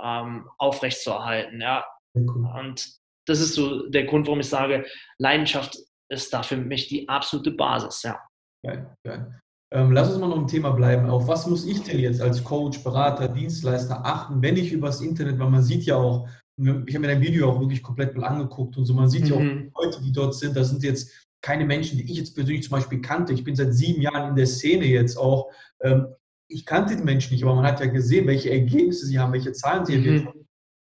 ähm, 0.02 0.50
aufrechtzuerhalten. 0.58 1.62
Ja. 1.62 1.86
Und 2.14 2.90
das 3.26 3.40
ist 3.40 3.54
so 3.54 3.88
der 3.90 4.06
Grund, 4.06 4.28
warum 4.28 4.40
ich 4.40 4.50
sage, 4.50 4.86
Leidenschaft 5.18 5.78
ist 6.10 6.34
da 6.34 6.44
für 6.44 6.58
mich 6.58 6.88
die 6.88 7.08
absolute 7.10 7.52
Basis. 7.52 8.04
Ja. 8.04 8.20
Geil, 8.64 8.96
geil. 9.04 9.42
Ähm, 9.76 9.92
lass 9.92 10.10
uns 10.10 10.20
mal 10.20 10.30
noch 10.30 10.38
im 10.38 10.48
Thema 10.48 10.72
bleiben. 10.72 11.10
Auf 11.10 11.28
was 11.28 11.48
muss 11.48 11.66
ich 11.66 11.84
denn 11.84 12.00
jetzt 12.00 12.22
als 12.22 12.42
Coach, 12.46 12.82
Berater, 12.82 13.28
Dienstleister 13.28 14.06
achten, 14.06 14.42
wenn 14.42 14.56
ich 14.56 14.72
übers 14.72 15.02
Internet, 15.02 15.38
weil 15.38 15.50
man 15.50 15.64
sieht 15.64 15.84
ja 15.84 15.98
auch, 15.98 16.30
ich 16.58 16.66
habe 16.70 17.00
mir 17.00 17.08
dein 17.08 17.22
Video 17.22 17.52
auch 17.52 17.60
wirklich 17.60 17.84
komplett 17.84 18.16
mal 18.16 18.26
angeguckt 18.26 18.78
und 18.78 18.86
so, 18.86 18.94
man 18.94 19.10
sieht 19.10 19.26
mhm. 19.26 19.28
ja 19.28 19.36
auch 19.36 19.42
mhm. 19.42 19.64
die 19.64 19.72
Leute, 19.76 20.02
die 20.02 20.12
dort 20.14 20.34
sind, 20.34 20.56
das 20.56 20.70
sind 20.70 20.82
jetzt 20.82 21.12
keine 21.42 21.66
Menschen, 21.66 21.98
die 21.98 22.10
ich 22.10 22.18
jetzt 22.18 22.36
persönlich 22.36 22.64
zum 22.64 22.72
Beispiel 22.72 23.02
kannte. 23.02 23.34
Ich 23.34 23.44
bin 23.44 23.54
seit 23.54 23.74
sieben 23.74 24.02
Jahren 24.02 24.30
in 24.30 24.36
der 24.38 24.48
Szene 24.48 24.86
jetzt 24.86 25.18
auch. 25.18 25.52
Ähm, 25.82 26.08
ich 26.48 26.66
kannte 26.66 26.96
die 26.96 27.04
Menschen 27.04 27.34
nicht, 27.34 27.44
aber 27.44 27.56
man 27.56 27.66
hat 27.66 27.82
ja 27.82 27.88
gesehen, 27.88 28.28
welche 28.28 28.52
Ergebnisse 28.52 29.06
sie 29.06 29.20
haben, 29.20 29.34
welche 29.34 29.52
Zahlen 29.52 29.86
sie 29.86 29.98
mhm. 29.98 30.26
haben. 30.26 30.46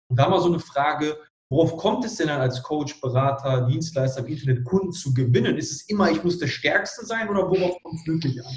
Und 0.10 0.18
da 0.18 0.30
mal 0.30 0.40
so 0.40 0.48
eine 0.48 0.60
Frage, 0.60 1.18
Worauf 1.50 1.78
kommt 1.78 2.04
es 2.04 2.18
denn 2.18 2.28
dann 2.28 2.42
als 2.42 2.62
Coach, 2.62 3.00
Berater, 3.00 3.66
Dienstleister 3.68 4.20
im 4.20 4.28
Internet, 4.28 4.66
Kunden 4.66 4.92
zu 4.92 5.14
gewinnen? 5.14 5.58
Ist 5.58 5.72
es 5.72 5.82
immer, 5.84 6.12
ich 6.12 6.22
muss 6.22 6.40
der 6.40 6.48
Stärkste 6.48 7.06
sein 7.06 7.30
oder 7.30 7.50
worauf 7.50 7.82
kommt 7.82 8.02
es 8.02 8.06
wirklich 8.06 8.46
an? 8.46 8.54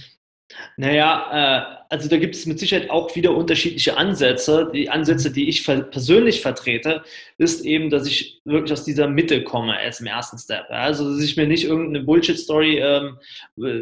Naja, 0.76 1.76
äh, 1.76 1.80
also 1.90 2.09
da 2.09 2.16
gibt 2.18 2.34
es 2.36 2.46
mit 2.46 2.59
Sicherheit 2.59 2.90
auch 2.90 3.14
wieder 3.16 3.34
unterschiedliche 3.34 3.96
Ansätze. 3.96 4.70
Die 4.72 4.88
Ansätze, 4.88 5.32
die 5.32 5.48
ich 5.48 5.64
persönlich 5.64 6.40
vertrete, 6.40 7.03
ist 7.38 7.64
eben, 7.64 7.90
dass 7.90 8.07
ich 8.07 8.40
wirklich 8.44 8.72
aus 8.72 8.84
dieser 8.84 9.09
Mitte 9.09 9.42
komme 9.42 9.76
als 9.76 10.01
im 10.01 10.07
ersten 10.07 10.38
Step. 10.38 10.66
Also, 10.70 11.12
dass 11.12 11.22
ich 11.22 11.36
mir 11.36 11.46
nicht 11.46 11.64
irgendeine 11.64 12.05
Bullshit-Story 12.05 12.78
ähm, 12.78 13.18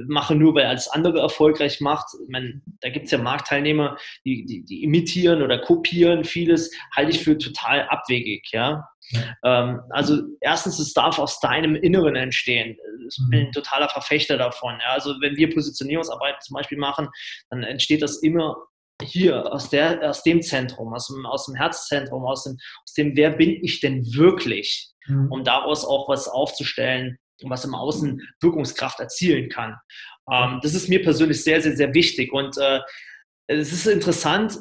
mache, 0.09 0.35
nur 0.35 0.55
weil 0.55 0.67
alles 0.67 0.89
andere 0.89 1.21
erfolgreich 1.21 1.81
macht. 1.81 2.07
Ich 2.23 2.31
meine, 2.31 2.61
da 2.81 2.89
gibt 2.89 3.07
es 3.07 3.11
ja 3.11 3.19
Marktteilnehmer, 3.19 3.99
die, 4.25 4.45
die, 4.47 4.65
die 4.65 4.83
imitieren 4.85 5.43
oder 5.43 5.59
kopieren 5.59 6.25
vieles, 6.25 6.71
halte 6.97 7.11
ich 7.11 7.23
für 7.23 7.37
total 7.37 7.83
abwegig, 7.89 8.49
ja. 8.53 8.89
Ähm, 9.45 9.81
also 9.91 10.23
erstens, 10.41 10.79
es 10.79 10.93
darf 10.93 11.19
aus 11.19 11.41
deinem 11.41 11.75
Inneren 11.75 12.17
entstehen. 12.17 12.77
Ich 13.09 13.19
bin 13.31 13.41
ein 13.41 13.47
mhm. 13.47 13.53
totaler 13.53 13.89
Verfechter 13.89 14.37
davon. 14.37 14.79
Ja. 14.81 14.93
Also 14.93 15.15
wenn 15.21 15.37
wir 15.37 15.53
Positionierungsarbeit 15.53 16.43
zum 16.43 16.55
Beispiel 16.55 16.79
machen, 16.79 17.09
dann 17.51 17.63
entsteht 17.63 18.03
das 18.03 18.19
immer 18.23 18.57
hier 19.03 19.53
aus, 19.53 19.71
der, 19.71 20.09
aus 20.09 20.23
dem 20.23 20.43
Zentrum, 20.43 20.93
aus 20.93 21.07
dem, 21.07 21.25
aus 21.25 21.47
dem 21.47 21.55
Herzzentrum, 21.55 22.25
aus 22.25 22.45
dem, 22.45 22.59
aus 22.85 22.93
dem, 22.95 23.17
wer 23.17 23.31
bin 23.31 23.51
ich 23.63 23.81
denn 23.81 24.05
wirklich, 24.13 24.91
mhm. 25.07 25.31
um 25.31 25.45
daraus 25.45 25.85
auch 25.85 26.09
was 26.09 26.29
aufzustellen, 26.29 27.17
was 27.45 27.65
im 27.65 27.75
Außen 27.75 28.21
Wirkungskraft 28.41 28.99
erzielen 28.99 29.49
kann. 29.49 29.77
Ähm, 30.31 30.59
das 30.63 30.75
ist 30.75 30.89
mir 30.89 31.03
persönlich 31.03 31.43
sehr, 31.43 31.63
sehr, 31.63 31.77
sehr 31.77 31.95
wichtig. 31.95 32.33
Und 32.33 32.59
äh, 32.59 32.81
es 33.47 33.73
ist 33.73 33.87
interessant, 33.87 34.59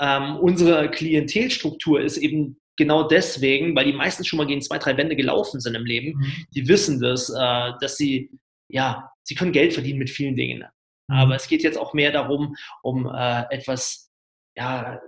ähm, 0.00 0.36
unsere 0.36 0.90
Klientelstruktur 0.90 2.00
ist 2.00 2.16
eben 2.16 2.58
genau 2.80 3.06
deswegen, 3.06 3.76
weil 3.76 3.84
die 3.84 3.92
meisten 3.92 4.24
schon 4.24 4.38
mal 4.38 4.46
gegen 4.46 4.62
zwei, 4.62 4.78
drei 4.78 4.96
Wände 4.96 5.14
gelaufen 5.14 5.60
sind 5.60 5.76
im 5.76 5.84
Leben, 5.84 6.18
mhm. 6.18 6.46
die 6.54 6.66
wissen 6.66 6.98
das, 7.00 7.28
äh, 7.28 7.72
dass 7.80 7.96
sie, 7.96 8.30
ja, 8.68 9.12
sie 9.22 9.34
können 9.34 9.52
Geld 9.52 9.74
verdienen 9.74 9.98
mit 9.98 10.10
vielen 10.10 10.34
Dingen. 10.34 10.64
Aber 11.08 11.34
es 11.34 11.48
geht 11.48 11.62
jetzt 11.62 11.78
auch 11.78 11.92
mehr 11.92 12.12
darum, 12.12 12.56
um 12.82 13.06
äh, 13.06 13.42
etwas, 13.50 14.10
ja, 14.56 15.00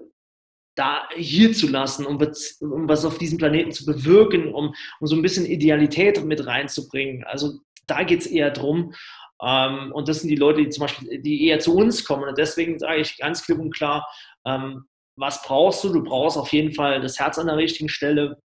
da 0.75 1.09
hier 1.15 1.53
zu 1.53 1.69
lassen, 1.69 2.07
um, 2.07 2.17
um, 2.61 2.89
was 2.89 3.05
auf 3.05 3.19
diesem 3.19 3.39
Planeten 3.39 3.73
zu 3.73 3.85
bewirken, 3.87 4.53
um, 4.53 4.75
um 5.01 5.07
so 5.07 5.17
ein 5.17 5.23
bisschen 5.23 5.47
Idealität 5.47 6.23
mit 6.25 6.47
reinzubringen. 6.47 7.25
Also 7.25 7.61
da 7.87 8.03
geht 8.03 8.21
es 8.21 8.27
eher 8.27 8.51
drum. 8.51 8.95
Ähm, 9.43 9.93
und 9.93 10.09
das 10.09 10.21
sind 10.21 10.29
die 10.29 10.37
Leute, 10.37 10.63
die 10.63 10.71
zum 10.71 10.83
Beispiel, 10.83 11.21
die 11.21 11.47
eher 11.47 11.59
zu 11.59 11.75
uns 11.77 12.05
kommen. 12.05 12.29
Und 12.29 12.39
deswegen 12.39 12.79
sage 12.79 13.01
ich 13.01 13.19
ganz 13.19 13.45
klipp 13.45 13.59
und 13.59 13.75
klar, 13.75 14.09
ähm, 14.47 14.85
was 15.23 15.41
brauchst 15.43 15.85
du? 15.85 15.89
Du 15.91 16.03
brauchst 16.03 16.37
auf 16.37 16.53
jeden 16.53 16.75
Fall 16.75 17.01
das 17.01 17.19
Herz 17.19 17.39
an 17.39 17.47
der 17.47 17.57
richtigen 17.57 17.89
Stelle, 17.89 18.43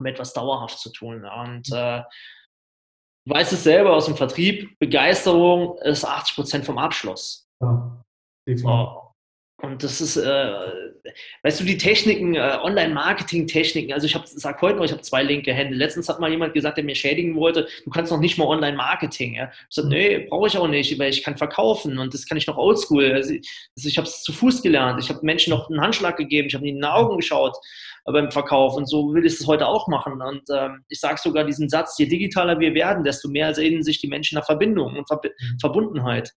um 0.00 0.06
etwas 0.06 0.32
dauerhaft 0.32 0.78
zu 0.78 0.90
tun. 0.90 1.24
Und 1.24 1.70
äh, 1.70 2.02
du 3.24 3.34
weißt 3.34 3.52
es 3.52 3.62
selber 3.62 3.94
aus 3.94 4.06
dem 4.06 4.16
Vertrieb, 4.16 4.76
Begeisterung 4.78 5.76
ist 5.82 6.06
80 6.06 6.34
Prozent 6.34 6.64
vom 6.64 6.78
Abschluss. 6.78 7.46
Ja, 7.60 8.02
definitiv. 8.48 9.07
Und 9.60 9.82
das 9.82 10.00
ist, 10.00 10.16
äh, 10.16 10.52
weißt 11.42 11.58
du, 11.58 11.64
die 11.64 11.78
Techniken, 11.78 12.36
äh, 12.36 12.58
Online-Marketing-Techniken, 12.62 13.92
also 13.92 14.06
ich 14.06 14.14
habe, 14.14 14.24
sag 14.24 14.62
heute 14.62 14.78
noch, 14.78 14.84
ich 14.84 14.92
habe 14.92 15.02
zwei 15.02 15.24
linke 15.24 15.52
Hände. 15.52 15.74
Letztens 15.74 16.08
hat 16.08 16.20
mal 16.20 16.30
jemand 16.30 16.54
gesagt, 16.54 16.76
der 16.76 16.84
mir 16.84 16.94
schädigen 16.94 17.34
wollte, 17.34 17.66
du 17.84 17.90
kannst 17.90 18.12
noch 18.12 18.20
nicht 18.20 18.38
mal 18.38 18.44
Online-Marketing. 18.44 19.34
Ja? 19.34 19.50
Ich 19.68 19.74
sage, 19.74 19.88
nee, 19.88 20.26
brauche 20.28 20.46
ich 20.46 20.56
auch 20.56 20.68
nicht, 20.68 20.96
weil 21.00 21.10
ich 21.10 21.24
kann 21.24 21.36
verkaufen 21.36 21.98
und 21.98 22.14
das 22.14 22.24
kann 22.24 22.38
ich 22.38 22.46
noch 22.46 22.56
oldschool. 22.56 23.10
Also 23.12 23.32
ich, 23.32 23.68
also 23.76 23.88
ich 23.88 23.98
habe 23.98 24.06
es 24.06 24.22
zu 24.22 24.32
Fuß 24.32 24.62
gelernt, 24.62 25.02
ich 25.02 25.08
habe 25.08 25.26
Menschen 25.26 25.50
noch 25.50 25.68
einen 25.68 25.80
Handschlag 25.80 26.16
gegeben, 26.16 26.46
ich 26.46 26.54
habe 26.54 26.64
ihnen 26.64 26.76
in 26.76 26.82
die 26.82 26.88
Augen 26.88 27.16
geschaut 27.16 27.56
äh, 28.06 28.12
beim 28.12 28.30
Verkauf 28.30 28.76
und 28.76 28.88
so 28.88 29.12
will 29.12 29.26
ich 29.26 29.40
es 29.40 29.46
heute 29.48 29.66
auch 29.66 29.88
machen. 29.88 30.22
Und 30.22 30.42
ähm, 30.54 30.84
ich 30.88 31.00
sage 31.00 31.18
sogar 31.20 31.42
diesen 31.42 31.68
Satz, 31.68 31.98
je 31.98 32.06
digitaler 32.06 32.60
wir 32.60 32.74
werden, 32.74 33.02
desto 33.02 33.28
mehr 33.28 33.52
sehen 33.52 33.82
sich 33.82 34.00
die 34.00 34.08
Menschen 34.08 34.36
nach 34.36 34.46
Verbindung 34.46 34.96
und 34.96 35.08
Ver 35.08 35.20
mhm. 35.24 35.58
Verbundenheit. 35.58 36.32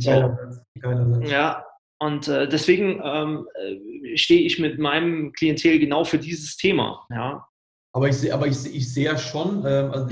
So. 0.00 1.30
Ja, 1.30 1.64
und 2.00 2.28
äh, 2.28 2.48
deswegen 2.48 3.00
ähm, 3.04 3.46
äh, 3.54 4.16
stehe 4.16 4.40
ich 4.40 4.58
mit 4.58 4.78
meinem 4.78 5.32
Klientel 5.32 5.78
genau 5.78 6.04
für 6.04 6.18
dieses 6.18 6.56
Thema. 6.56 7.06
Ja. 7.10 7.46
Aber 7.92 8.08
ich 8.08 8.16
sehe, 8.16 8.32
aber 8.32 8.46
ich, 8.46 8.64
ich 8.74 8.92
sehe 8.92 9.06
ja 9.06 9.18
schon, 9.18 9.64
äh, 9.66 9.68
also 9.68 10.08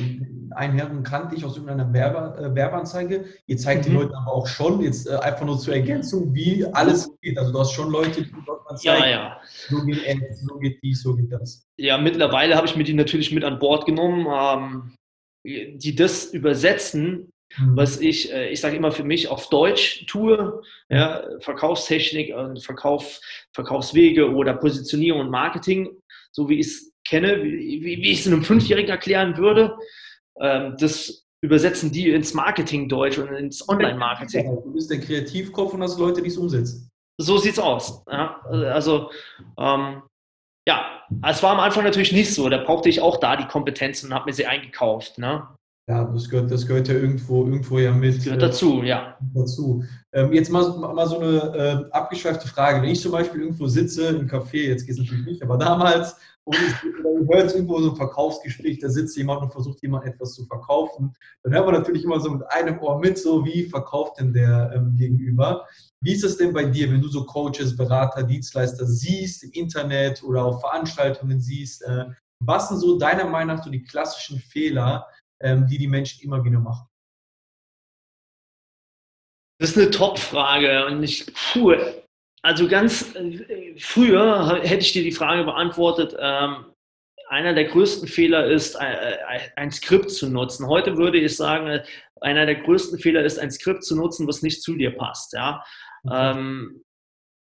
einen 0.51 0.75
Herren 0.75 1.03
kannte 1.03 1.37
ich 1.37 1.45
aus 1.45 1.57
irgendeiner 1.57 1.91
Werbe, 1.93 2.37
äh, 2.39 2.55
Werbeanzeige. 2.55 3.25
Ihr 3.47 3.57
zeigt 3.57 3.87
mhm. 3.87 3.91
den 3.91 4.01
Leuten 4.01 4.15
aber 4.15 4.33
auch 4.33 4.47
schon, 4.47 4.83
jetzt 4.83 5.09
äh, 5.09 5.15
einfach 5.15 5.47
nur 5.47 5.59
zur 5.59 5.75
Ergänzung, 5.75 6.35
wie 6.35 6.67
alles 6.67 7.11
geht. 7.23 7.39
Also 7.39 7.53
du 7.53 7.61
hast 7.61 7.73
schon 7.73 7.91
Leute, 7.91 8.23
die 8.23 8.35
dort 8.45 8.65
mal 8.65 8.77
zeigen, 8.77 9.03
ja, 9.05 9.09
ja. 9.09 9.41
so 9.69 9.83
geht 9.85 10.05
es, 10.31 10.41
so 10.41 10.59
geht 10.59 10.83
dies, 10.83 11.03
so 11.03 11.15
geht 11.15 11.33
das. 11.33 11.67
Ja, 11.79 11.97
mittlerweile 11.97 12.55
habe 12.57 12.67
ich 12.67 12.77
mir 12.77 12.85
die 12.85 12.95
natürlich 12.95 13.33
mit 13.33 13.45
an 13.45 13.59
Bord 13.59 13.87
genommen, 13.87 14.27
ähm, 14.29 15.79
die 15.79 15.95
das 15.95 16.27
übersetzen. 16.27 17.31
Was 17.75 18.01
ich, 18.01 18.33
äh, 18.33 18.51
ich 18.51 18.61
sage 18.61 18.77
immer 18.77 18.93
für 18.93 19.05
mich 19.05 19.29
auf 19.29 19.49
Deutsch 19.49 20.07
tue, 20.07 20.63
ja, 20.89 21.25
Verkaufstechnik 21.41 22.35
und 22.35 22.63
Verkauf, 22.63 23.21
Verkaufswege 23.53 24.31
oder 24.31 24.55
Positionierung 24.55 25.23
und 25.23 25.31
Marketing, 25.31 25.91
so 26.31 26.49
wie 26.49 26.61
ich 26.61 26.67
es 26.67 26.93
kenne, 27.07 27.43
wie, 27.43 27.83
wie, 27.83 28.03
wie 28.03 28.11
ich 28.11 28.21
es 28.21 28.27
einem 28.27 28.45
Fünfjährigen 28.45 28.91
erklären 28.91 29.37
würde. 29.37 29.77
Ähm, 30.41 30.77
das 30.79 31.25
übersetzen 31.41 31.93
die 31.93 32.11
ins 32.11 32.35
Marketing-Deutsch 32.35 33.19
und 33.19 33.33
ins 33.35 33.69
Online-Marketing. 33.69 34.45
Du 34.65 34.73
bist 34.73 34.91
der 34.91 35.01
Kreativkopf 35.01 35.73
und 35.75 35.83
hast 35.83 35.99
Leute, 35.99 36.21
die 36.21 36.29
es 36.29 36.37
umsetzen. 36.37 36.91
So 37.17 37.39
sieht's 37.39 37.59
aus. 37.59 38.05
Ja, 38.11 38.41
also 38.51 39.11
ähm, 39.59 40.03
ja, 40.69 41.03
es 41.27 41.43
war 41.43 41.53
am 41.53 41.61
Anfang 41.61 41.85
natürlich 41.85 42.13
nicht 42.13 42.33
so. 42.35 42.49
Da 42.49 42.59
brauchte 42.59 42.89
ich 42.89 43.01
auch 43.01 43.17
da 43.19 43.37
die 43.37 43.47
Kompetenzen 43.47 44.07
und 44.07 44.15
habe 44.15 44.27
mir 44.27 44.35
sie 44.35 44.47
eingekauft. 44.47 45.19
Ne? 45.19 45.49
Ja, 45.89 46.05
das 46.05 46.29
gehört, 46.29 46.51
das 46.51 46.67
gehört 46.67 46.89
ja 46.89 46.95
irgendwo, 46.95 47.47
irgendwo 47.47 47.79
ja 47.79 47.93
mit. 47.93 48.19
Das 48.19 48.25
gehört 48.25 48.43
dazu, 48.43 48.83
äh, 48.83 48.89
ja. 48.89 49.17
Dazu. 49.33 49.83
Ähm, 50.13 50.35
jetzt 50.35 50.51
mal, 50.51 50.77
mal 50.77 51.07
so 51.07 51.19
eine 51.19 51.89
äh, 51.91 51.91
abgeschweifte 51.93 52.47
Frage. 52.47 52.83
Wenn 52.83 52.91
ich 52.91 53.01
zum 53.01 53.13
Beispiel 53.13 53.41
irgendwo 53.41 53.69
sitze 53.69 54.09
im 54.09 54.29
Café, 54.29 54.69
jetzt 54.69 54.87
geht 54.87 54.99
es 54.99 54.99
natürlich 54.99 55.25
nicht, 55.25 55.43
aber 55.43 55.57
damals, 55.57 56.17
und 56.45 56.57
ich 56.57 56.75
höre 57.27 57.39
jetzt 57.39 57.55
irgendwo 57.55 57.81
so 57.81 57.91
ein 57.91 57.97
Verkaufsgespräch, 57.97 58.81
da 58.81 58.91
sitzt 58.91 59.17
jemand 59.17 59.41
und 59.41 59.51
versucht 59.51 59.81
jemand 59.81 60.05
etwas 60.05 60.35
zu 60.35 60.45
verkaufen, 60.45 61.15
dann 61.43 61.55
hört 61.55 61.65
man 61.65 61.75
natürlich 61.77 62.05
immer 62.05 62.21
so 62.21 62.33
mit 62.33 62.43
einem 62.51 62.79
Ohr 62.81 63.01
mit, 63.01 63.17
so 63.17 63.43
wie 63.47 63.65
verkauft 63.65 64.21
denn 64.21 64.35
der 64.35 64.71
ähm, 64.75 64.95
Gegenüber. 64.95 65.67
Wie 66.03 66.13
ist 66.13 66.25
es 66.25 66.37
denn 66.37 66.53
bei 66.53 66.67
dir, 66.67 66.93
wenn 66.93 67.01
du 67.01 67.09
so 67.09 67.25
Coaches, 67.25 67.75
Berater, 67.75 68.25
Dienstleister 68.25 68.87
siehst, 68.87 69.43
im 69.43 69.53
Internet 69.53 70.23
oder 70.23 70.45
auf 70.45 70.61
Veranstaltungen 70.61 71.41
siehst? 71.41 71.83
Äh, 71.83 72.05
was 72.41 72.69
sind 72.69 72.79
so 72.79 72.99
deiner 72.99 73.25
Meinung 73.25 73.57
nach 73.57 73.65
so 73.65 73.71
die 73.71 73.83
klassischen 73.83 74.39
Fehler, 74.39 75.07
die 75.41 75.79
die 75.79 75.89
Menschen 75.89 76.23
immer 76.23 76.45
wieder 76.45 76.59
machen? 76.59 76.89
Das 79.61 79.71
ist 79.71 79.79
eine 79.79 79.91
Top-Frage 79.91 80.87
und 80.87 81.03
ich, 81.03 81.27
puh, 81.35 81.75
also 82.43 82.69
ganz 82.69 83.15
äh, 83.17 83.75
früher 83.79 84.61
hätte 84.63 84.83
ich 84.83 84.93
dir 84.93 85.03
die 85.03 85.13
Frage 85.13 85.45
beantwortet, 85.45 86.17
ähm, 86.19 86.67
einer 87.29 87.53
der 87.53 87.65
größten 87.65 88.09
Fehler 88.09 88.47
ist, 88.47 88.77
äh, 88.77 89.15
äh, 89.15 89.41
ein 89.57 89.71
Skript 89.71 90.11
zu 90.11 90.31
nutzen. 90.31 90.67
Heute 90.67 90.97
würde 90.97 91.19
ich 91.19 91.37
sagen, 91.37 91.83
einer 92.21 92.47
der 92.47 92.55
größten 92.57 92.99
Fehler 92.99 93.25
ist, 93.25 93.39
ein 93.39 93.51
Skript 93.51 93.85
zu 93.85 93.97
nutzen, 93.97 94.27
was 94.27 94.43
nicht 94.43 94.63
zu 94.63 94.77
dir 94.77 94.97
passt. 94.97 95.33
Ja? 95.33 95.65
Ähm, 96.11 96.85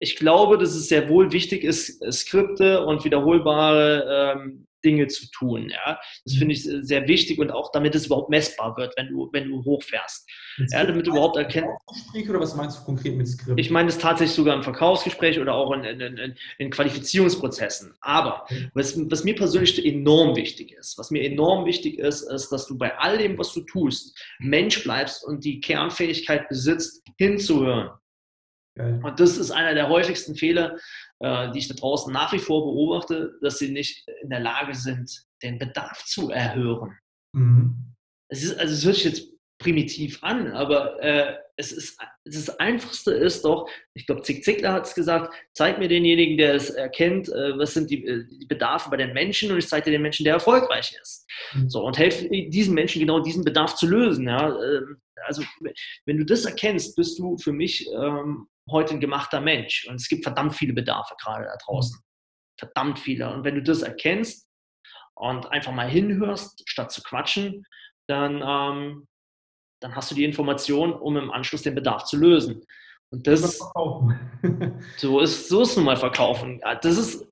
ich 0.01 0.17
glaube, 0.17 0.59
dass 0.59 0.75
es 0.75 0.89
sehr 0.89 1.09
wohl 1.09 1.33
wichtig 1.33 1.63
ist, 1.63 2.03
Skripte 2.13 2.85
und 2.85 3.05
wiederholbare 3.05 4.35
ähm, 4.37 4.67
Dinge 4.85 5.07
zu 5.09 5.31
tun. 5.31 5.69
Ja? 5.71 5.99
Das 6.25 6.35
finde 6.35 6.55
ich 6.55 6.63
sehr 6.63 7.07
wichtig 7.09 7.39
und 7.39 7.51
auch 7.51 7.73
damit 7.73 7.95
es 7.95 8.07
überhaupt 8.07 8.31
messbar 8.31 8.77
wird, 8.77 8.95
wenn 8.97 9.09
du, 9.09 9.29
wenn 9.33 9.49
du 9.49 9.65
hochfährst. 9.65 10.29
Ja, 10.71 10.85
damit 10.85 11.07
du 11.07 11.13
überhaupt 11.13 11.37
erkennst. 11.37 11.71
Oder 12.29 12.41
was 12.41 12.55
meinst 12.55 12.81
du 12.81 12.85
konkret 12.85 13.17
mit 13.17 13.29
Skript? 13.29 13.59
Ich 13.59 13.71
meine 13.71 13.89
es 13.89 13.99
tatsächlich 13.99 14.35
sogar 14.35 14.55
im 14.55 14.63
Verkaufsgespräch 14.63 15.39
oder 15.41 15.55
auch 15.55 15.73
in, 15.73 15.85
in, 15.85 16.01
in, 16.01 16.35
in 16.59 16.71
Qualifizierungsprozessen. 16.71 17.95
Aber 18.01 18.47
was, 18.75 18.99
was, 19.11 19.25
mir 19.25 19.35
persönlich 19.35 19.85
enorm 19.85 20.37
wichtig 20.37 20.73
ist, 20.73 20.99
was 20.99 21.11
mir 21.11 21.25
enorm 21.25 21.65
wichtig 21.65 21.99
ist, 21.99 22.23
ist, 22.23 22.51
dass 22.51 22.67
du 22.67 22.77
bei 22.77 22.97
all 22.99 23.19
dem, 23.19 23.39
was 23.39 23.53
du 23.53 23.61
tust, 23.63 24.19
Mensch 24.39 24.83
bleibst 24.83 25.25
und 25.25 25.45
die 25.45 25.61
Kernfähigkeit 25.61 26.49
besitzt, 26.49 27.03
hinzuhören 27.17 27.91
Geil. 28.75 29.01
Und 29.03 29.21
das 29.21 29.37
ist 29.37 29.51
einer 29.51 29.75
der 29.75 29.89
häufigsten 29.89 30.35
Fehler, 30.35 30.79
äh, 31.21 31.51
die 31.53 31.59
ich 31.59 31.69
da 31.69 31.75
draußen 31.75 32.13
nach 32.13 32.33
wie 32.33 32.39
vor 32.39 32.65
beobachte, 32.65 33.35
dass 33.43 33.59
sie 33.59 33.71
nicht 33.71 34.07
in 34.23 34.31
der 34.31 34.41
Lage 34.41 34.75
sind, 34.75 35.25
den 35.43 35.59
Bedarf 35.59 36.05
zu 36.07 36.31
erhören. 36.31 36.97
Mhm. 37.35 37.95
Es 38.29 38.43
ist, 38.45 38.59
also 38.59 38.73
es 38.73 38.85
hört 38.85 38.95
sich 38.97 39.05
jetzt 39.05 39.29
primitiv 39.59 40.23
an, 40.23 40.49
aber 40.53 41.01
äh, 41.03 41.37
es 41.57 41.71
ist, 41.71 41.99
das 42.25 42.49
Einfachste 42.59 43.13
ist 43.13 43.45
doch, 43.45 43.69
ich 43.95 44.07
glaube, 44.07 44.23
Zig 44.23 44.43
Ziglar 44.43 44.73
hat 44.73 44.87
es 44.87 44.95
gesagt, 44.95 45.35
zeig 45.53 45.79
mir 45.79 45.89
denjenigen, 45.89 46.37
der 46.37 46.55
es 46.55 46.71
erkennt, 46.71 47.29
äh, 47.29 47.59
was 47.59 47.75
sind 47.75 47.91
die, 47.91 48.05
äh, 48.05 48.25
die, 48.27 48.47
Bedarfe 48.47 48.91
bei 48.91 48.97
den 48.97 49.13
Menschen 49.13 49.53
und 49.53 49.59
ich 49.59 49.69
zeige 49.69 49.85
dir 49.85 49.93
den 49.93 50.03
Menschen, 50.03 50.25
der 50.25 50.35
erfolgreich 50.35 50.97
ist. 51.01 51.27
Mhm. 51.55 51.69
So, 51.69 51.85
und 51.85 51.99
helfe 51.99 52.29
diesen 52.29 52.75
Menschen 52.75 53.01
genau 53.01 53.21
diesen 53.21 53.45
Bedarf 53.45 53.77
zu 53.77 53.87
lösen. 53.87 54.27
Ja? 54.27 54.49
Ähm, 54.49 55.01
also, 55.27 55.43
wenn 56.07 56.17
du 56.17 56.25
das 56.25 56.45
erkennst, 56.45 56.97
bist 56.97 57.19
du 57.19 57.37
für 57.39 57.53
mich 57.53 57.89
ähm, 57.93 58.49
heute 58.71 58.95
ein 58.95 59.01
gemachter 59.01 59.41
Mensch. 59.41 59.87
Und 59.89 59.97
es 59.97 60.09
gibt 60.09 60.25
verdammt 60.25 60.55
viele 60.55 60.73
Bedarfe 60.73 61.15
gerade 61.21 61.45
da 61.45 61.57
draußen. 61.65 62.01
Verdammt 62.59 62.99
viele. 62.99 63.33
Und 63.33 63.45
wenn 63.45 63.55
du 63.55 63.63
das 63.63 63.83
erkennst 63.83 64.49
und 65.15 65.51
einfach 65.51 65.73
mal 65.73 65.89
hinhörst, 65.89 66.63
statt 66.69 66.93
zu 66.93 67.03
quatschen, 67.03 67.65
dann, 68.09 68.43
ähm, 68.45 69.07
dann 69.81 69.97
hast 69.97 70.11
du 70.11 70.15
die 70.15 70.25
Information, 70.25 70.93
um 70.93 71.17
im 71.17 71.31
Anschluss 71.31 71.63
den 71.63 71.75
Bedarf 71.75 72.05
zu 72.05 72.17
lösen. 72.17 72.65
Und 73.11 73.27
das 73.27 73.59
so 74.97 75.21
ist 75.21 75.49
so 75.49 75.63
ist 75.63 75.77
nun 75.77 75.85
mal 75.85 75.97
verkaufen. 75.97 76.63
Das 76.81 76.97
ist 76.97 77.27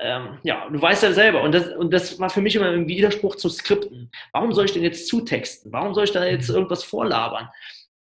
ähm, 0.00 0.38
ja, 0.44 0.68
du 0.70 0.80
weißt 0.80 1.02
ja 1.02 1.12
selber, 1.12 1.42
und 1.42 1.52
das, 1.52 1.74
und 1.74 1.92
das 1.92 2.20
war 2.20 2.30
für 2.30 2.40
mich 2.40 2.54
immer 2.54 2.68
ein 2.68 2.86
Widerspruch 2.86 3.34
zu 3.34 3.48
Skripten. 3.48 4.10
Warum 4.32 4.52
soll 4.52 4.66
ich 4.66 4.72
denn 4.72 4.84
jetzt 4.84 5.08
zutexten? 5.08 5.72
Warum 5.72 5.92
soll 5.92 6.04
ich 6.04 6.12
da 6.12 6.24
jetzt 6.24 6.48
irgendwas 6.48 6.84
vorlabern? 6.84 7.48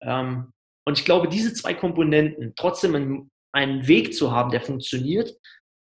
Ähm, 0.00 0.52
und 0.86 0.98
ich 0.98 1.04
glaube, 1.04 1.28
diese 1.28 1.52
zwei 1.54 1.74
Komponenten, 1.74 2.54
trotzdem 2.56 2.94
einen, 2.94 3.30
einen 3.52 3.86
Weg 3.86 4.14
zu 4.14 4.32
haben, 4.32 4.50
der 4.50 4.60
funktioniert, 4.60 5.34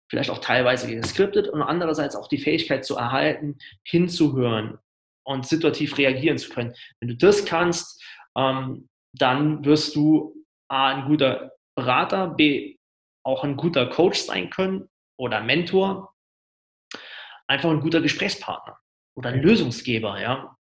vielleicht 0.09 0.29
auch 0.29 0.39
teilweise 0.39 0.93
geskriptet 0.93 1.47
und 1.47 1.61
andererseits 1.61 2.15
auch 2.15 2.27
die 2.27 2.37
Fähigkeit 2.37 2.85
zu 2.85 2.95
erhalten, 2.95 3.57
hinzuhören 3.83 4.77
und 5.25 5.47
situativ 5.47 5.97
reagieren 5.97 6.37
zu 6.37 6.49
können. 6.49 6.73
Wenn 6.99 7.09
du 7.09 7.17
das 7.17 7.45
kannst, 7.45 8.03
ähm, 8.37 8.87
dann 9.13 9.65
wirst 9.65 9.95
du 9.95 10.45
A, 10.69 10.89
ein 10.89 11.07
guter 11.07 11.51
Berater, 11.75 12.27
B, 12.27 12.77
auch 13.25 13.43
ein 13.43 13.57
guter 13.57 13.87
Coach 13.87 14.19
sein 14.19 14.49
können 14.49 14.87
oder 15.17 15.41
Mentor, 15.41 16.13
einfach 17.47 17.69
ein 17.69 17.81
guter 17.81 18.01
Gesprächspartner 18.01 18.77
oder 19.17 19.29
ein 19.29 19.41
Lösungsgeber, 19.41 20.19
ja. 20.19 20.55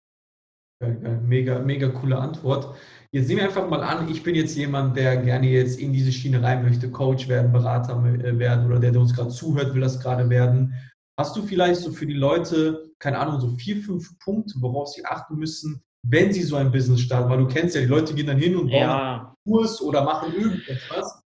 Mega, 0.80 1.60
mega 1.60 1.88
coole 1.88 2.18
Antwort. 2.18 2.76
Jetzt 3.14 3.28
nehmen 3.28 3.40
wir 3.40 3.48
einfach 3.48 3.68
mal 3.68 3.82
an, 3.82 4.08
ich 4.08 4.22
bin 4.22 4.34
jetzt 4.34 4.56
jemand, 4.56 4.96
der 4.96 5.18
gerne 5.18 5.46
jetzt 5.46 5.78
in 5.78 5.92
diese 5.92 6.10
Schiene 6.10 6.42
rein 6.42 6.62
möchte, 6.62 6.90
Coach 6.90 7.28
werden, 7.28 7.52
Berater 7.52 8.02
äh, 8.04 8.38
werden 8.38 8.64
oder 8.66 8.78
der, 8.78 8.90
der 8.90 9.02
uns 9.02 9.14
gerade 9.14 9.28
zuhört, 9.28 9.74
will 9.74 9.82
das 9.82 10.00
gerade 10.00 10.30
werden. 10.30 10.74
Hast 11.18 11.36
du 11.36 11.42
vielleicht 11.42 11.82
so 11.82 11.92
für 11.92 12.06
die 12.06 12.14
Leute, 12.14 12.90
keine 12.98 13.18
Ahnung, 13.18 13.38
so 13.38 13.50
vier, 13.50 13.76
fünf 13.82 14.18
Punkte, 14.18 14.54
worauf 14.60 14.88
sie 14.88 15.04
achten 15.04 15.36
müssen, 15.36 15.82
wenn 16.08 16.32
sie 16.32 16.42
so 16.42 16.56
ein 16.56 16.72
Business 16.72 17.02
starten? 17.02 17.28
Weil 17.28 17.40
du 17.40 17.48
kennst 17.48 17.74
ja, 17.74 17.82
die 17.82 17.86
Leute 17.86 18.14
gehen 18.14 18.28
dann 18.28 18.38
hin 18.38 18.56
und 18.56 18.70
bauen 18.70 18.80
ja. 18.80 19.14
einen 19.18 19.34
Kurs 19.44 19.82
oder 19.82 20.04
machen 20.04 20.32
irgendetwas. 20.32 21.20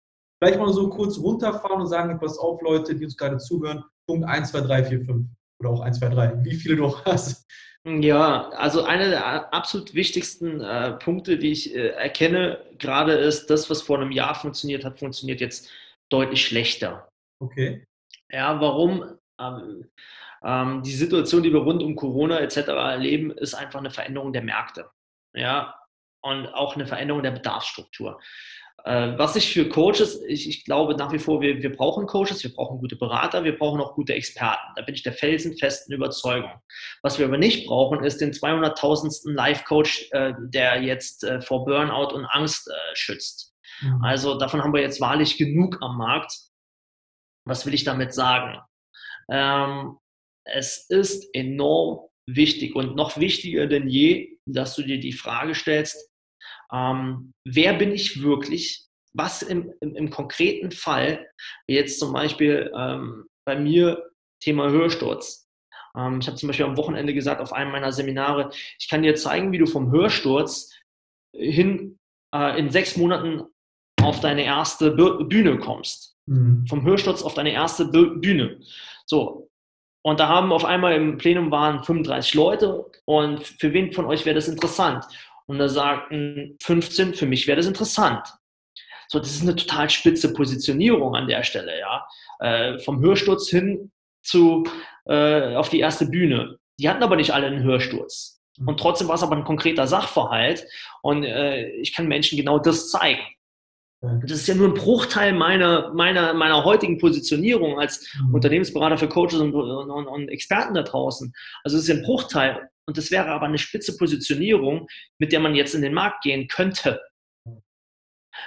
Vielleicht 0.42 0.58
mal 0.58 0.72
so 0.72 0.88
kurz 0.88 1.18
runterfahren 1.18 1.82
und 1.82 1.88
sagen, 1.88 2.18
pass 2.18 2.38
auf, 2.38 2.62
Leute, 2.62 2.94
die 2.94 3.04
uns 3.04 3.16
gerade 3.16 3.36
zuhören, 3.36 3.84
Punkt 4.08 4.26
1, 4.26 4.52
2, 4.52 4.60
3, 4.62 4.84
4, 4.84 5.04
5 5.04 5.26
oder 5.60 5.70
auch 5.70 5.80
1, 5.80 5.98
2, 5.98 6.08
3, 6.08 6.44
wie 6.44 6.54
viele 6.54 6.76
du 6.76 6.86
auch 6.86 7.04
hast. 7.04 7.46
Ja, 7.86 8.48
also 8.50 8.84
einer 8.84 9.10
der 9.10 9.52
absolut 9.52 9.94
wichtigsten 9.94 10.60
äh, 10.62 10.92
Punkte, 10.92 11.36
die 11.36 11.52
ich 11.52 11.74
äh, 11.74 11.88
erkenne, 11.88 12.64
gerade 12.78 13.12
ist, 13.12 13.50
das, 13.50 13.68
was 13.68 13.82
vor 13.82 13.98
einem 13.98 14.10
Jahr 14.10 14.34
funktioniert 14.34 14.84
hat, 14.84 14.98
funktioniert 14.98 15.40
jetzt 15.42 15.70
deutlich 16.08 16.46
schlechter. 16.46 17.08
Okay. 17.40 17.84
Ja, 18.30 18.58
warum? 18.58 19.18
Ähm, 19.38 19.90
ähm, 20.42 20.82
die 20.82 20.92
Situation, 20.92 21.42
die 21.42 21.52
wir 21.52 21.60
rund 21.60 21.82
um 21.82 21.94
Corona 21.94 22.40
etc. 22.40 22.56
erleben, 22.68 23.30
ist 23.30 23.54
einfach 23.54 23.80
eine 23.80 23.90
Veränderung 23.90 24.32
der 24.32 24.42
Märkte. 24.42 24.90
Ja, 25.34 25.78
und 26.22 26.46
auch 26.48 26.74
eine 26.74 26.86
Veränderung 26.86 27.22
der 27.22 27.32
Bedarfsstruktur. 27.32 28.18
Äh, 28.84 29.16
was 29.16 29.34
ich 29.34 29.50
für 29.50 29.66
Coaches, 29.68 30.22
ich, 30.28 30.46
ich, 30.46 30.64
glaube 30.64 30.94
nach 30.94 31.10
wie 31.10 31.18
vor, 31.18 31.40
wir, 31.40 31.62
wir 31.62 31.74
brauchen 31.74 32.06
Coaches, 32.06 32.44
wir 32.44 32.52
brauchen 32.52 32.78
gute 32.78 32.96
Berater, 32.96 33.42
wir 33.42 33.56
brauchen 33.56 33.80
auch 33.80 33.94
gute 33.94 34.12
Experten. 34.12 34.74
Da 34.76 34.82
bin 34.82 34.94
ich 34.94 35.02
der 35.02 35.14
felsenfesten 35.14 35.94
Überzeugung. 35.94 36.52
Was 37.02 37.18
wir 37.18 37.26
aber 37.26 37.38
nicht 37.38 37.66
brauchen, 37.66 38.04
ist 38.04 38.20
den 38.20 38.32
200.000. 38.32 39.32
Life-Coach, 39.32 40.08
äh, 40.10 40.34
der 40.38 40.82
jetzt 40.82 41.24
äh, 41.24 41.40
vor 41.40 41.64
Burnout 41.64 42.14
und 42.14 42.26
Angst 42.26 42.68
äh, 42.68 42.94
schützt. 42.94 43.54
Mhm. 43.80 44.04
Also 44.04 44.38
davon 44.38 44.62
haben 44.62 44.74
wir 44.74 44.82
jetzt 44.82 45.00
wahrlich 45.00 45.38
genug 45.38 45.78
am 45.80 45.96
Markt. 45.96 46.32
Was 47.46 47.64
will 47.64 47.72
ich 47.72 47.84
damit 47.84 48.12
sagen? 48.12 48.60
Ähm, 49.30 49.96
es 50.44 50.84
ist 50.90 51.26
enorm 51.34 52.00
wichtig 52.26 52.74
und 52.74 52.96
noch 52.96 53.18
wichtiger 53.18 53.66
denn 53.66 53.88
je, 53.88 54.38
dass 54.46 54.76
du 54.76 54.82
dir 54.82 55.00
die 55.00 55.12
Frage 55.12 55.54
stellst, 55.54 56.13
ähm, 56.72 57.32
wer 57.44 57.74
bin 57.74 57.92
ich 57.92 58.22
wirklich? 58.22 58.86
Was 59.12 59.42
im, 59.42 59.72
im, 59.80 59.94
im 59.94 60.10
konkreten 60.10 60.72
Fall, 60.72 61.26
wie 61.66 61.74
jetzt 61.74 62.00
zum 62.00 62.12
Beispiel 62.12 62.72
ähm, 62.76 63.26
bei 63.46 63.56
mir 63.56 64.10
Thema 64.40 64.70
Hörsturz. 64.70 65.48
Ähm, 65.96 66.18
ich 66.20 66.26
habe 66.26 66.36
zum 66.36 66.48
Beispiel 66.48 66.66
am 66.66 66.76
Wochenende 66.76 67.14
gesagt 67.14 67.40
auf 67.40 67.52
einem 67.52 67.70
meiner 67.70 67.92
Seminare, 67.92 68.50
ich 68.78 68.88
kann 68.88 69.02
dir 69.02 69.14
zeigen, 69.14 69.52
wie 69.52 69.58
du 69.58 69.66
vom 69.66 69.92
Hörsturz 69.92 70.72
hin 71.32 71.98
äh, 72.34 72.58
in 72.58 72.70
sechs 72.70 72.96
Monaten 72.96 73.44
auf 74.02 74.20
deine 74.20 74.44
erste 74.44 74.90
Bühne 74.90 75.58
kommst. 75.58 76.16
Mhm. 76.26 76.66
Vom 76.68 76.84
Hörsturz 76.84 77.22
auf 77.22 77.34
deine 77.34 77.52
erste 77.52 77.86
Bühne. 77.86 78.60
So, 79.06 79.48
und 80.02 80.20
da 80.20 80.28
haben 80.28 80.52
auf 80.52 80.64
einmal 80.64 80.94
im 80.94 81.16
Plenum 81.16 81.50
waren 81.50 81.82
35 81.82 82.34
Leute 82.34 82.84
und 83.06 83.42
für 83.42 83.72
wen 83.72 83.92
von 83.92 84.04
euch 84.04 84.26
wäre 84.26 84.34
das 84.34 84.48
interessant? 84.48 85.04
Und 85.46 85.58
da 85.58 85.68
sagten 85.68 86.56
15, 86.62 87.14
für 87.14 87.26
mich 87.26 87.46
wäre 87.46 87.56
das 87.56 87.66
interessant. 87.66 88.26
So, 89.08 89.18
das 89.18 89.34
ist 89.34 89.42
eine 89.42 89.56
total 89.56 89.90
spitze 89.90 90.32
Positionierung 90.32 91.14
an 91.14 91.28
der 91.28 91.42
Stelle, 91.42 91.78
ja. 91.78 92.06
Äh, 92.40 92.78
vom 92.78 93.00
Hörsturz 93.00 93.48
hin 93.48 93.92
zu, 94.22 94.64
äh, 95.06 95.54
auf 95.54 95.68
die 95.68 95.80
erste 95.80 96.06
Bühne. 96.06 96.58
Die 96.78 96.88
hatten 96.88 97.02
aber 97.02 97.16
nicht 97.16 97.32
alle 97.32 97.46
einen 97.46 97.62
Hörsturz. 97.62 98.42
Mhm. 98.58 98.68
Und 98.68 98.80
trotzdem 98.80 99.08
war 99.08 99.14
es 99.16 99.22
aber 99.22 99.36
ein 99.36 99.44
konkreter 99.44 99.86
Sachverhalt. 99.86 100.66
Und 101.02 101.24
äh, 101.24 101.68
ich 101.76 101.92
kann 101.92 102.08
Menschen 102.08 102.36
genau 102.36 102.58
das 102.58 102.90
zeigen. 102.90 103.22
Das 104.22 104.40
ist 104.40 104.46
ja 104.46 104.54
nur 104.54 104.68
ein 104.68 104.74
Bruchteil 104.74 105.32
meiner, 105.32 105.92
meiner, 105.94 106.34
meiner 106.34 106.64
heutigen 106.64 106.98
Positionierung 106.98 107.78
als 107.78 108.06
mhm. 108.14 108.34
Unternehmensberater 108.34 108.98
für 108.98 109.08
Coaches 109.08 109.40
und, 109.40 109.54
und, 109.54 110.06
und, 110.06 110.28
Experten 110.28 110.74
da 110.74 110.82
draußen. 110.82 111.32
Also 111.62 111.76
es 111.76 111.84
ist 111.84 111.88
ja 111.88 111.96
ein 111.96 112.02
Bruchteil. 112.02 112.68
Und 112.86 112.98
das 112.98 113.10
wäre 113.10 113.28
aber 113.28 113.46
eine 113.46 113.58
spitze 113.58 113.96
Positionierung, 113.96 114.86
mit 115.18 115.32
der 115.32 115.40
man 115.40 115.54
jetzt 115.54 115.74
in 115.74 115.82
den 115.82 115.94
Markt 115.94 116.22
gehen 116.22 116.48
könnte. 116.48 117.00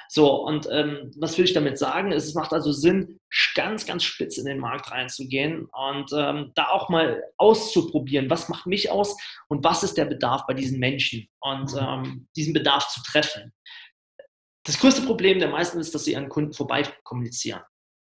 So, 0.09 0.45
und 0.45 0.67
ähm, 0.71 1.11
was 1.17 1.37
will 1.37 1.45
ich 1.45 1.53
damit 1.53 1.77
sagen? 1.77 2.11
Es 2.11 2.33
macht 2.33 2.53
also 2.53 2.71
Sinn, 2.71 3.19
ganz, 3.55 3.85
ganz 3.85 4.03
spitz 4.03 4.37
in 4.37 4.45
den 4.45 4.59
Markt 4.59 4.91
reinzugehen 4.91 5.65
und 5.65 6.11
ähm, 6.13 6.51
da 6.55 6.69
auch 6.69 6.89
mal 6.89 7.23
auszuprobieren, 7.37 8.29
was 8.29 8.49
macht 8.49 8.65
mich 8.65 8.91
aus 8.91 9.17
und 9.47 9.63
was 9.63 9.83
ist 9.83 9.97
der 9.97 10.05
Bedarf 10.05 10.45
bei 10.45 10.53
diesen 10.53 10.79
Menschen 10.79 11.27
und 11.39 11.73
mhm. 11.73 11.79
ähm, 11.79 12.27
diesen 12.35 12.53
Bedarf 12.53 12.87
zu 12.89 13.01
treffen. 13.03 13.53
Das 14.67 14.79
größte 14.79 15.01
Problem 15.03 15.39
der 15.39 15.47
meisten 15.47 15.79
ist, 15.79 15.95
dass 15.95 16.03
sie 16.03 16.17
an 16.17 16.27
Kunden 16.27 16.51
vorbei 16.51 16.83
kommunizieren. 17.03 17.61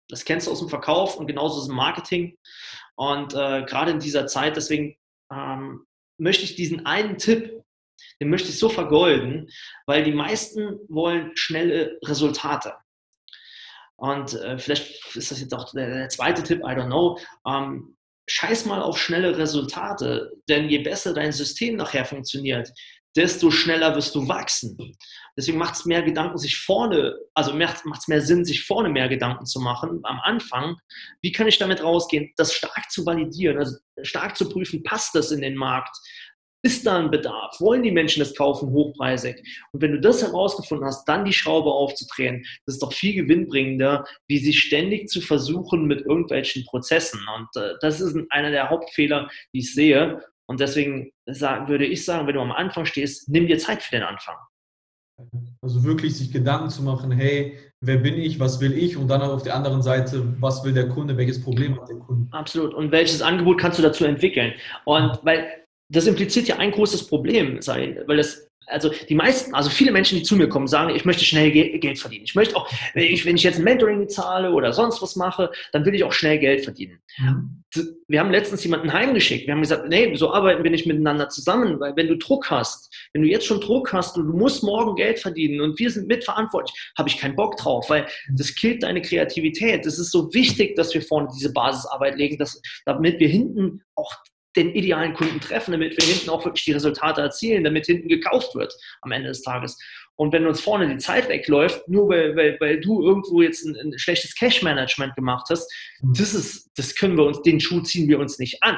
Das 0.08 0.24
kennst 0.24 0.48
du 0.48 0.52
aus 0.52 0.60
dem 0.60 0.70
Verkauf 0.70 1.18
und 1.18 1.28
genauso 1.28 1.60
aus 1.60 1.68
dem 1.68 1.76
Marketing. 1.76 2.38
Und 2.96 3.34
äh, 3.34 3.64
gerade 3.64 3.92
in 3.92 4.00
dieser 4.00 4.28
Zeit, 4.28 4.56
deswegen 4.56 4.96
ähm, 5.30 5.86
möchte 6.18 6.46
ich 6.46 6.56
diesen 6.56 6.86
einen 6.86 7.18
Tipp, 7.18 7.62
den 8.22 8.30
möchte 8.30 8.48
ich 8.48 8.58
so 8.58 8.70
vergolden, 8.70 9.50
weil 9.88 10.06
die 10.06 10.14
meisten 10.14 10.80
wollen 10.88 11.36
schnelle 11.36 12.00
Resultate. 12.06 12.76
Und 13.98 14.34
äh, 14.34 14.58
vielleicht 14.58 15.16
ist 15.18 15.32
das 15.32 15.42
jetzt 15.42 15.54
auch 15.54 15.70
der, 15.74 15.90
der, 15.94 16.10
zweite 16.10 16.44
Tipp, 16.44 16.60
I 16.60 16.76
don't 16.76 16.86
know. 16.86 17.20
Ähm, 17.46 17.98
scheiß 18.30 18.66
mal 18.66 18.82
auf 18.82 18.98
schnelle 18.98 19.38
Resultate, 19.38 20.32
denn 20.48 20.70
je 20.70 20.80
besser 20.80 21.14
dein 21.14 21.34
System 21.34 21.76
nachher 21.76 22.06
funktioniert, 22.06 22.72
desto 23.16 23.52
schneller 23.52 23.96
wirst 23.96 24.16
du 24.16 24.28
wachsen. 24.28 24.78
Deswegen 25.38 25.58
macht 25.58 25.76
es 25.76 25.86
mehr 25.86 26.04
Gedanken, 26.04 26.38
sich 26.38 26.58
vorne, 26.58 27.16
also 27.34 27.54
macht 27.54 27.84
es 27.86 28.08
mehr 28.08 28.22
Sinn, 28.22 28.46
sich 28.46 28.66
vorne 28.66 28.90
mehr 28.90 29.10
Gedanken 29.10 29.46
zu 29.46 29.60
machen 29.60 30.00
am 30.04 30.20
Anfang. 30.22 30.78
Wie 31.22 31.32
kann 31.32 31.48
ich 31.48 31.58
damit 31.58 31.84
rausgehen, 31.84 32.32
das 32.38 32.54
stark 32.54 32.92
zu 32.92 33.06
validieren, 33.06 33.58
also 33.58 33.78
stark 34.02 34.38
zu 34.38 34.50
prüfen, 34.50 34.84
passt 34.84 35.16
das 35.16 35.32
in 35.32 35.42
den 35.42 35.56
Markt? 35.56 35.96
Ist 36.66 36.86
da 36.86 36.98
ein 36.98 37.12
Bedarf? 37.12 37.60
Wollen 37.60 37.84
die 37.84 37.92
Menschen 37.92 38.22
das 38.22 38.36
kaufen, 38.36 38.70
hochpreisig? 38.70 39.36
Und 39.74 39.82
wenn 39.82 39.92
du 39.92 40.00
das 40.00 40.22
herausgefunden 40.22 40.88
hast, 40.88 41.04
dann 41.06 41.26
die 41.26 41.34
Schraube 41.34 41.70
aufzudrehen, 41.70 42.46
das 42.66 42.76
ist 42.76 42.82
doch 42.82 42.94
viel 42.94 43.16
gewinnbringender, 43.16 44.06
wie 44.30 44.38
sich 44.38 44.62
ständig 44.62 45.10
zu 45.10 45.20
versuchen 45.20 45.88
mit 45.88 46.06
irgendwelchen 46.06 46.64
Prozessen. 46.64 47.20
Und 47.36 47.62
äh, 47.62 47.74
das 47.82 48.00
ist 48.00 48.16
einer 48.30 48.52
der 48.52 48.70
Hauptfehler, 48.70 49.30
die 49.54 49.60
ich 49.60 49.74
sehe. 49.74 50.24
Und 50.54 50.60
deswegen 50.60 51.12
würde 51.26 51.84
ich 51.84 52.06
sagen, 52.06 52.28
wenn 52.28 52.36
du 52.36 52.42
am 52.42 52.52
Anfang 52.52 52.86
stehst, 52.86 53.28
nimm 53.28 53.48
dir 53.48 53.58
Zeit 53.58 53.82
für 53.82 53.96
den 53.96 54.04
Anfang. 54.04 54.36
Also 55.64 55.84
wirklich 55.84 56.16
sich 56.16 56.32
Gedanken 56.32 56.70
zu 56.70 56.84
machen, 56.84 57.12
hey, 57.12 57.58
wer 57.82 57.98
bin 57.98 58.14
ich, 58.14 58.40
was 58.40 58.62
will 58.62 58.78
ich 58.78 58.96
und 58.96 59.08
dann 59.08 59.24
auf 59.24 59.42
der 59.42 59.56
anderen 59.56 59.82
Seite, 59.82 60.40
was 60.40 60.64
will 60.64 60.74
der 60.74 60.90
Kunde, 60.90 61.18
welches 61.18 61.42
Problem 61.42 61.82
hat 61.82 61.90
der 61.90 61.98
Kunde. 61.98 62.28
Absolut. 62.32 62.76
Und 62.76 62.92
welches 62.92 63.24
Angebot 63.24 63.60
kannst 63.60 63.80
du 63.80 63.82
dazu 63.82 64.06
entwickeln? 64.06 64.54
Und 64.86 65.18
weil 65.24 65.66
das 65.92 66.06
impliziert 66.06 66.48
ja 66.48 66.58
ein 66.58 66.70
großes 66.70 67.08
Problem 67.08 67.64
sein, 67.64 68.00
weil 68.06 68.18
das 68.18 68.48
also 68.68 68.92
die 69.10 69.16
meisten, 69.16 69.54
also 69.54 69.70
viele 69.70 69.92
Menschen, 69.92 70.18
die 70.18 70.24
zu 70.24 70.36
mir 70.36 70.50
kommen, 70.50 70.68
sagen, 70.68 70.96
ich 70.96 71.06
möchte 71.06 71.26
schnell 71.26 71.52
Geld 71.52 72.00
verdienen. 72.00 72.26
Ich 72.26 72.36
möchte 72.36 72.56
auch, 72.56 72.70
wenn 72.94 73.04
ich, 73.04 73.26
wenn 73.26 73.36
ich 73.36 73.44
jetzt 73.44 73.58
ein 73.58 73.64
Mentoring 73.64 74.08
zahle 74.10 74.52
oder 74.52 74.74
sonst 74.74 75.02
was 75.02 75.16
mache, 75.16 75.52
dann 75.72 75.86
will 75.86 75.96
ich 75.96 76.04
auch 76.04 76.14
schnell 76.14 76.40
Geld 76.40 76.64
verdienen. 76.64 77.00
Ja. 77.18 77.44
Wir 78.08 78.20
haben 78.20 78.30
letztens 78.30 78.64
jemanden 78.64 78.94
heimgeschickt. 78.94 79.48
Wir 79.48 79.54
haben 79.54 79.62
gesagt, 79.62 79.90
nee, 79.90 80.16
so 80.16 80.32
arbeiten 80.32 80.64
wir 80.64 80.70
nicht 80.70 80.86
miteinander 80.86 81.30
zusammen, 81.30 81.80
weil 81.80 81.96
wenn 81.96 82.08
du 82.08 82.18
Druck 82.18 82.52
hast, 82.52 82.94
wenn 83.14 83.24
du 83.24 83.28
jetzt 83.28 83.48
schon 83.48 83.62
Druck 83.62 83.92
hast 83.94 84.18
und 84.18 84.28
du 84.28 84.34
musst 84.34 84.64
morgen 84.64 84.96
Geld 84.96 85.20
verdienen 85.20 85.60
und 85.62 85.80
wir 85.80 85.90
sind 85.90 86.08
mitverantwortlich, 86.08 86.92
habe 86.98 87.10
ich 87.10 87.18
keinen 87.18 87.36
Bock 87.36 87.58
drauf, 87.58 87.90
weil 87.90 88.06
das 88.36 88.54
killt 88.54 88.84
deine 88.84 89.02
Kreativität. 89.02 89.86
Es 89.86 89.98
ist 89.98 90.12
so 90.12 90.32
wichtig, 90.34 90.76
dass 90.76 90.94
wir 90.94 91.02
vorne 91.02 91.30
diese 91.36 91.52
Basisarbeit 91.52 92.16
legen, 92.18 92.38
dass, 92.38 92.62
damit 92.86 93.20
wir 93.20 93.28
hinten 93.28 93.82
auch 93.96 94.14
den 94.56 94.74
idealen 94.74 95.14
Kunden 95.14 95.40
treffen, 95.40 95.72
damit 95.72 95.98
wir 95.98 96.06
hinten 96.06 96.30
auch 96.30 96.46
wirklich 96.46 96.66
die 96.66 96.74
Resultate 96.74 97.22
erzielen, 97.22 97.64
damit 97.64 97.86
hinten 97.86 98.08
gekauft 98.08 98.56
wird 98.56 98.74
am 99.02 99.12
Ende 99.12 99.30
des 99.30 99.42
Tages. 99.42 99.78
Und 100.16 100.32
wenn 100.32 100.46
uns 100.46 100.62
vorne 100.62 100.88
die 100.88 100.98
Zeit 100.98 101.28
wegläuft, 101.28 101.88
nur 101.88 102.10
weil, 102.10 102.36
weil, 102.36 102.58
weil 102.60 102.80
du 102.80 103.02
irgendwo 103.02 103.42
jetzt 103.42 103.66
ein, 103.66 103.76
ein 103.76 103.98
schlechtes 103.98 104.36
Cash-Management 104.36 105.16
gemacht 105.16 105.48
hast, 105.50 105.72
mhm. 106.02 106.14
das 106.14 106.34
ist, 106.34 106.70
das 106.78 106.94
können 106.96 107.18
wir 107.18 107.26
uns, 107.26 107.42
den 107.42 107.60
Schuh 107.60 107.82
ziehen 107.82 108.08
wir 108.08 108.20
uns 108.20 108.38
nicht 108.38 108.62
an. 108.62 108.78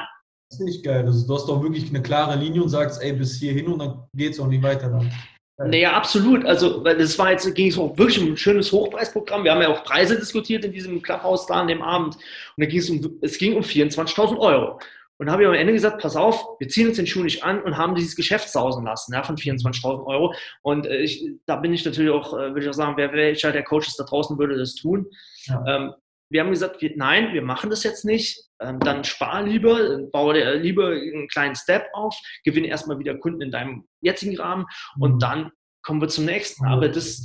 Das 0.50 0.58
finde 0.58 0.72
ich 0.72 0.82
geil. 0.82 1.04
Also, 1.04 1.26
du 1.26 1.34
hast 1.34 1.48
doch 1.48 1.62
wirklich 1.62 1.88
eine 1.90 2.02
klare 2.02 2.36
Linie 2.38 2.62
und 2.62 2.68
sagst, 2.68 3.02
ey, 3.02 3.12
bis 3.12 3.38
hierhin 3.38 3.66
und 3.66 3.80
dann 3.80 4.04
geht 4.14 4.32
es 4.32 4.40
auch 4.40 4.46
nicht 4.46 4.62
weiter 4.62 4.88
dann. 4.88 5.12
Naja, 5.58 5.92
absolut. 5.94 6.44
Also, 6.44 6.84
weil 6.84 6.98
das 6.98 7.18
war 7.18 7.32
jetzt, 7.32 7.52
ging 7.54 7.68
es 7.68 7.78
auch 7.78 7.96
wirklich 7.96 8.20
um 8.20 8.32
ein 8.32 8.36
schönes 8.36 8.70
Hochpreisprogramm. 8.72 9.42
Wir 9.42 9.52
haben 9.52 9.62
ja 9.62 9.68
auch 9.68 9.84
Preise 9.84 10.16
diskutiert 10.16 10.64
in 10.66 10.72
diesem 10.72 11.00
Clubhouse 11.00 11.46
da 11.46 11.54
an 11.54 11.68
dem 11.68 11.80
Abend. 11.80 12.14
Und 12.14 12.22
da 12.58 12.66
ging 12.66 12.78
es 12.78 12.90
um, 12.90 13.18
es 13.22 13.38
ging 13.38 13.56
um 13.56 13.62
24.000 13.62 14.38
Euro. 14.38 14.78
Und 15.18 15.30
habe 15.30 15.42
ich 15.42 15.48
am 15.48 15.54
Ende 15.54 15.72
gesagt, 15.72 16.02
pass 16.02 16.14
auf, 16.14 16.58
wir 16.58 16.68
ziehen 16.68 16.88
uns 16.88 16.96
den 16.96 17.06
Schuh 17.06 17.22
nicht 17.22 17.42
an 17.42 17.62
und 17.62 17.76
haben 17.76 17.94
dieses 17.94 18.16
Geschäft 18.16 18.50
sausen 18.50 18.84
lassen, 18.84 19.14
ja, 19.14 19.22
von 19.22 19.36
24.000 19.36 20.06
Euro. 20.06 20.34
Und 20.62 20.86
äh, 20.86 20.98
ich, 20.98 21.26
da 21.46 21.56
bin 21.56 21.72
ich 21.72 21.84
natürlich 21.84 22.10
auch, 22.10 22.34
äh, 22.34 22.48
würde 22.48 22.62
ich 22.62 22.68
auch 22.68 22.74
sagen, 22.74 22.96
wer, 22.96 23.12
welcher 23.12 23.52
der 23.52 23.64
Coaches 23.64 23.96
da 23.96 24.04
draußen 24.04 24.38
würde 24.38 24.58
das 24.58 24.74
tun. 24.74 25.06
Ja. 25.44 25.64
Ähm, 25.66 25.94
wir 26.28 26.40
haben 26.40 26.50
gesagt, 26.50 26.82
wir, 26.82 26.92
nein, 26.96 27.32
wir 27.32 27.42
machen 27.42 27.70
das 27.70 27.82
jetzt 27.84 28.04
nicht. 28.04 28.42
Ähm, 28.60 28.78
dann 28.80 29.04
spar 29.04 29.42
lieber, 29.42 30.00
baue 30.12 30.38
äh, 30.40 30.58
lieber 30.58 30.88
einen 30.88 31.28
kleinen 31.28 31.54
Step 31.54 31.86
auf, 31.92 32.16
gewinne 32.44 32.66
erstmal 32.66 32.98
wieder 32.98 33.16
Kunden 33.16 33.42
in 33.42 33.50
deinem 33.50 33.86
jetzigen 34.00 34.36
Rahmen 34.38 34.66
und 34.98 35.14
mhm. 35.14 35.18
dann 35.18 35.50
kommen 35.82 36.00
wir 36.00 36.08
zum 36.08 36.24
nächsten. 36.24 36.66
Aber 36.66 36.88
das, 36.88 37.22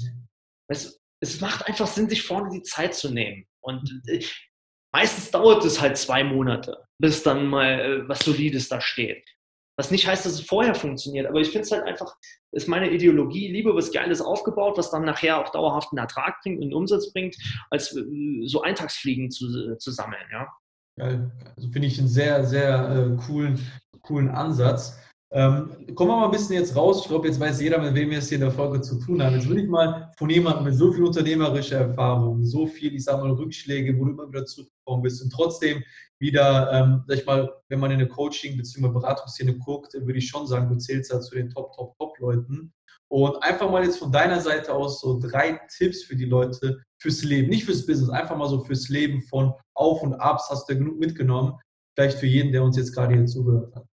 es, 0.68 1.02
es 1.20 1.42
macht 1.42 1.68
einfach 1.68 1.88
Sinn, 1.88 2.10
sich 2.10 2.24
vorne 2.24 2.52
die 2.52 2.62
Zeit 2.62 2.94
zu 2.94 3.12
nehmen. 3.12 3.46
Und 3.60 4.02
äh, 4.08 4.24
Meistens 4.94 5.32
dauert 5.32 5.64
es 5.64 5.80
halt 5.80 5.98
zwei 5.98 6.24
Monate, 6.24 6.78
bis 7.02 7.24
dann 7.24 7.48
mal 7.48 7.80
äh, 7.80 8.08
was 8.08 8.20
Solides 8.20 8.70
da 8.70 8.80
steht. 8.80 9.26
Was 9.78 9.90
nicht 9.90 10.06
heißt, 10.08 10.26
dass 10.26 10.34
es 10.34 10.42
vorher 10.42 10.76
funktioniert, 10.76 11.26
aber 11.26 11.40
ich 11.40 11.48
finde 11.48 11.64
es 11.64 11.72
halt 11.72 11.84
einfach, 11.84 12.16
ist 12.52 12.68
meine 12.68 12.92
Ideologie, 12.92 13.52
lieber 13.52 13.76
was 13.76 13.92
Geiles 13.92 14.22
aufgebaut, 14.22 14.78
was 14.78 14.92
dann 14.92 15.06
nachher 15.06 15.40
auch 15.40 15.50
dauerhaft 15.50 15.92
einen 15.92 16.00
Ertrag 16.00 16.42
bringt 16.42 16.58
und 16.58 16.66
einen 16.66 16.74
Umsatz 16.74 17.12
bringt, 17.12 17.36
als 17.70 17.96
äh, 17.96 18.04
so 18.46 18.62
Eintagsfliegen 18.62 19.32
zu, 19.32 19.46
äh, 19.48 19.78
zu 19.78 19.92
sammeln, 19.92 20.22
ja. 20.32 20.48
Geil. 20.98 21.32
Also 21.56 21.72
finde 21.72 21.88
ich 21.88 21.98
einen 21.98 22.10
sehr, 22.10 22.46
sehr 22.46 22.92
äh, 22.92 23.26
coolen, 23.26 23.60
coolen 24.02 24.30
Ansatz. 24.30 25.00
Ähm, 25.34 25.70
kommen 25.96 26.12
wir 26.12 26.18
mal 26.18 26.26
ein 26.26 26.32
bisschen 26.32 26.56
jetzt 26.56 26.76
raus. 26.76 27.04
Ich 27.04 27.08
glaube, 27.08 27.28
jetzt 27.28 27.40
weiß 27.40 27.62
jeder, 27.62 27.80
mit 27.80 27.96
wem 27.96 28.10
wir 28.10 28.18
es 28.18 28.28
hier 28.28 28.36
in 28.36 28.44
der 28.44 28.52
Folge 28.52 28.82
zu 28.82 29.00
tun 29.00 29.24
haben. 29.24 29.36
Jetzt 29.36 29.48
will 29.48 29.60
ich 29.60 29.70
mal 29.70 30.12
von 30.18 30.30
jemandem 30.30 30.66
mit 30.66 30.76
so 30.76 30.92
viel 30.92 31.06
unternehmerischer 31.06 31.78
Erfahrung, 31.78 32.44
so 32.44 32.68
viel, 32.68 32.94
ich 32.94 33.06
sage 33.06 33.22
mal, 33.24 33.32
Rückschläge, 33.32 33.98
wo 33.98 34.04
du 34.04 34.12
immer 34.12 34.28
wieder 34.28 34.46
zurückgekommen 34.46 35.04
bist 35.04 35.24
und 35.24 35.30
trotzdem 35.32 35.84
wieder, 36.20 36.70
ähm, 36.74 37.04
sag 37.08 37.20
ich 37.20 37.26
mal, 37.26 37.50
wenn 37.70 37.80
man 37.80 37.92
in 37.92 38.00
eine 38.00 38.10
Coaching- 38.10 38.58
bzw. 38.58 38.90
Beratungsszene 38.90 39.58
guckt, 39.58 39.94
würde 39.94 40.20
ich 40.20 40.28
schon 40.28 40.48
sagen, 40.48 40.68
du 40.68 40.76
zählst 40.76 41.14
da 41.14 41.22
zu 41.22 41.34
den 41.36 41.50
Top, 41.50 41.74
Top, 41.76 41.98
Top-Leuten. 41.98 42.74
Und 43.08 43.42
einfach 43.42 43.70
mal 43.72 43.84
jetzt 43.84 44.00
von 44.00 44.12
deiner 44.12 44.42
Seite 44.42 44.74
aus 44.74 45.00
so 45.00 45.18
drei 45.18 45.60
Tipps 45.78 46.04
für 46.04 46.16
die 46.16 46.26
Leute 46.26 46.82
fürs 46.98 47.24
Leben, 47.24 47.50
nicht 47.50 47.66
fürs 47.66 47.86
Business, 47.86 48.10
einfach 48.10 48.38
mal 48.38 48.50
so 48.50 48.60
fürs 48.60 48.90
Leben 48.90 49.22
von 49.24 49.54
Auf 49.76 50.04
und 50.04 50.14
Abs 50.16 50.50
hast 50.50 50.70
du 50.70 50.78
genug 50.78 51.00
mitgenommen. 51.00 51.54
Vielleicht 51.96 52.20
für 52.20 52.28
jeden, 52.28 52.52
der 52.52 52.64
uns 52.64 52.78
jetzt 52.78 52.94
gerade 52.94 53.14
hier 53.16 53.26
zugehört 53.26 53.76
hat. 53.76 53.86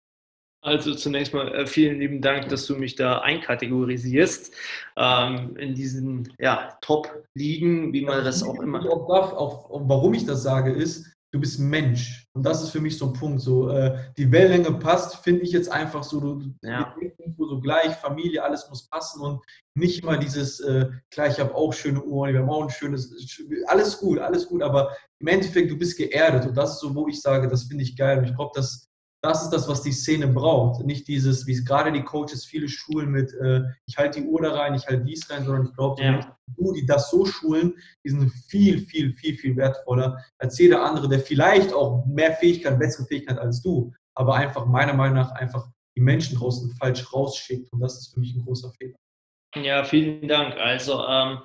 Also 0.61 0.94
zunächst 0.94 1.32
mal 1.32 1.54
äh, 1.54 1.66
vielen 1.66 2.00
lieben 2.00 2.20
Dank, 2.20 2.48
dass 2.48 2.66
du 2.66 2.74
mich 2.74 2.96
da 2.96 3.20
einkategorisierst 3.20 4.52
ähm, 4.96 5.56
in 5.56 5.74
diesen 5.74 6.32
ja, 6.38 6.76
Top-Ligen, 6.80 7.92
wie 7.92 8.04
man 8.04 8.24
das 8.24 8.42
auch 8.42 8.61
immer. 8.61 8.80
Auch, 8.90 9.06
darf, 9.09 9.32
auch, 9.32 9.70
warum 9.70 10.14
ich 10.14 10.26
das 10.26 10.42
sage, 10.42 10.72
ist, 10.72 11.06
du 11.30 11.38
bist 11.38 11.61
Mensch. 11.61 12.26
Und 12.32 12.44
das 12.44 12.62
ist 12.62 12.70
für 12.70 12.80
mich 12.80 12.98
so 12.98 13.06
ein 13.06 13.12
Punkt. 13.12 13.40
So, 13.40 13.68
äh, 13.70 13.98
die 14.16 14.30
Wellenlänge 14.32 14.78
passt, 14.78 15.16
finde 15.16 15.42
ich 15.42 15.52
jetzt 15.52 15.70
einfach 15.70 16.02
so, 16.02 16.20
du, 16.20 16.54
ja. 16.62 16.94
so 17.36 17.61
gleich, 17.61 17.94
Familie, 17.96 18.42
alles 18.42 18.68
muss 18.68 18.88
passen 18.88 19.20
und 19.20 19.40
nicht 19.76 20.02
immer 20.02 20.16
dieses, 20.16 20.59
äh, 20.61 20.88
klar, 21.11 21.28
ich 21.28 21.38
habe 21.38 21.54
auch 21.54 21.72
schöne 21.72 22.02
Uhren, 22.02 22.32
wir 22.32 22.40
haben 22.40 22.50
auch 22.50 22.64
ein 22.64 22.70
schönes, 22.70 23.14
alles 23.66 23.98
gut, 23.98 24.18
alles 24.18 24.48
gut, 24.48 24.62
aber 24.62 24.96
im 25.20 25.28
Endeffekt, 25.28 25.70
du 25.70 25.78
bist 25.78 25.96
geerdet 25.96 26.46
und 26.46 26.56
das 26.56 26.74
ist 26.74 26.80
so, 26.80 26.94
wo 26.94 27.06
ich 27.06 27.20
sage, 27.20 27.48
das 27.48 27.64
finde 27.64 27.84
ich 27.84 27.96
geil 27.96 28.18
und 28.18 28.24
ich 28.24 28.34
glaube, 28.34 28.52
dass 28.54 28.88
das 29.23 29.43
ist 29.43 29.51
das, 29.51 29.69
was 29.69 29.83
die 29.83 29.93
Szene 29.93 30.29
braucht. 30.29 30.85
Nicht 30.85 31.09
dieses, 31.09 31.47
wie 31.47 31.53
es 31.53 31.64
gerade 31.64 31.91
die 31.91 32.05
Coaches 32.05 32.45
viele 32.45 32.69
schulen 32.69 33.11
mit, 33.11 33.33
äh, 33.35 33.62
ich 33.87 33.97
halte 33.99 34.21
die 34.21 34.27
Uhr 34.27 34.43
da 34.43 34.55
rein, 34.55 34.75
ich 34.75 34.87
halte 34.87 35.05
dies 35.05 35.29
rein, 35.31 35.45
sondern 35.45 35.66
ich 35.66 35.75
glaube, 35.75 36.03
ja. 36.03 36.37
du, 36.57 36.73
die 36.73 36.87
das 36.87 37.11
so 37.11 37.25
schulen, 37.27 37.75
die 38.05 38.11
sind 38.11 38.31
viel, 38.49 38.81
viel, 38.87 39.12
viel, 39.14 39.37
viel 39.37 39.57
wertvoller 39.57 40.23
als 40.39 40.59
jeder 40.59 40.85
andere, 40.85 41.09
der 41.09 41.21
vielleicht 41.21 41.73
auch 41.73 42.07
mehr 42.07 42.33
Fähigkeit, 42.35 42.79
bessere 42.79 43.07
Fähigkeit 43.07 43.39
als 43.39 43.61
du, 43.62 43.93
aber 44.14 44.35
einfach 44.35 44.66
meiner 44.66 44.95
Meinung 44.95 45.16
nach 45.16 45.33
einfach 45.33 45.69
die 45.97 46.03
Menschen 46.03 46.39
draußen 46.39 46.71
falsch 46.77 47.12
rausschickt. 47.12 47.73
Und 47.73 47.81
das 47.81 47.99
ist 47.99 48.14
für 48.14 48.21
mich 48.21 48.35
ein 48.35 48.45
großer 48.45 48.71
Fehler. 48.79 48.97
Ja, 49.57 49.83
vielen 49.83 50.29
Dank. 50.29 50.57
Also 50.57 51.05
ähm, 51.09 51.39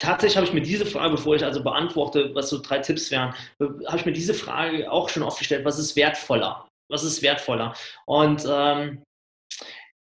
tatsächlich 0.00 0.36
habe 0.36 0.46
ich 0.46 0.52
mir 0.52 0.62
diese 0.62 0.86
Frage, 0.86 1.12
bevor 1.12 1.36
ich 1.36 1.44
also 1.44 1.62
beantworte, 1.62 2.34
was 2.34 2.50
so 2.50 2.60
drei 2.60 2.80
Tipps 2.80 3.12
wären, 3.12 3.34
habe 3.60 3.96
ich 3.96 4.06
mir 4.06 4.12
diese 4.12 4.34
Frage 4.34 4.90
auch 4.90 5.08
schon 5.08 5.22
oft 5.22 5.38
gestellt, 5.38 5.64
was 5.64 5.78
ist 5.78 5.94
wertvoller? 5.94 6.66
Was 6.88 7.02
ist 7.02 7.22
wertvoller? 7.22 7.74
Und 8.06 8.44
ähm, 8.48 9.04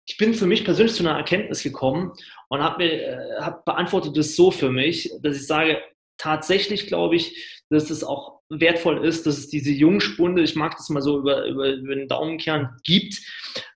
ich 0.05 0.17
bin 0.17 0.33
für 0.33 0.45
mich 0.45 0.63
persönlich 0.63 0.95
zu 0.95 1.03
einer 1.03 1.17
Erkenntnis 1.17 1.63
gekommen 1.63 2.13
und 2.49 2.61
habe 2.61 2.83
äh, 2.85 3.41
hab 3.41 3.65
beantwortet 3.65 4.15
es 4.17 4.35
so 4.35 4.51
für 4.51 4.69
mich, 4.69 5.11
dass 5.21 5.35
ich 5.35 5.47
sage, 5.47 5.81
tatsächlich 6.17 6.87
glaube 6.87 7.15
ich, 7.15 7.61
dass 7.69 7.89
es 7.89 8.03
auch 8.03 8.36
wertvoll 8.49 9.05
ist, 9.05 9.25
dass 9.25 9.37
es 9.37 9.49
diese 9.49 9.71
Jungspunde, 9.71 10.41
ich 10.41 10.55
mag 10.55 10.75
das 10.77 10.89
mal 10.89 11.01
so 11.01 11.19
über, 11.19 11.45
über, 11.45 11.69
über 11.69 11.95
den 11.95 12.07
Daumenkern, 12.07 12.77
gibt, 12.83 13.19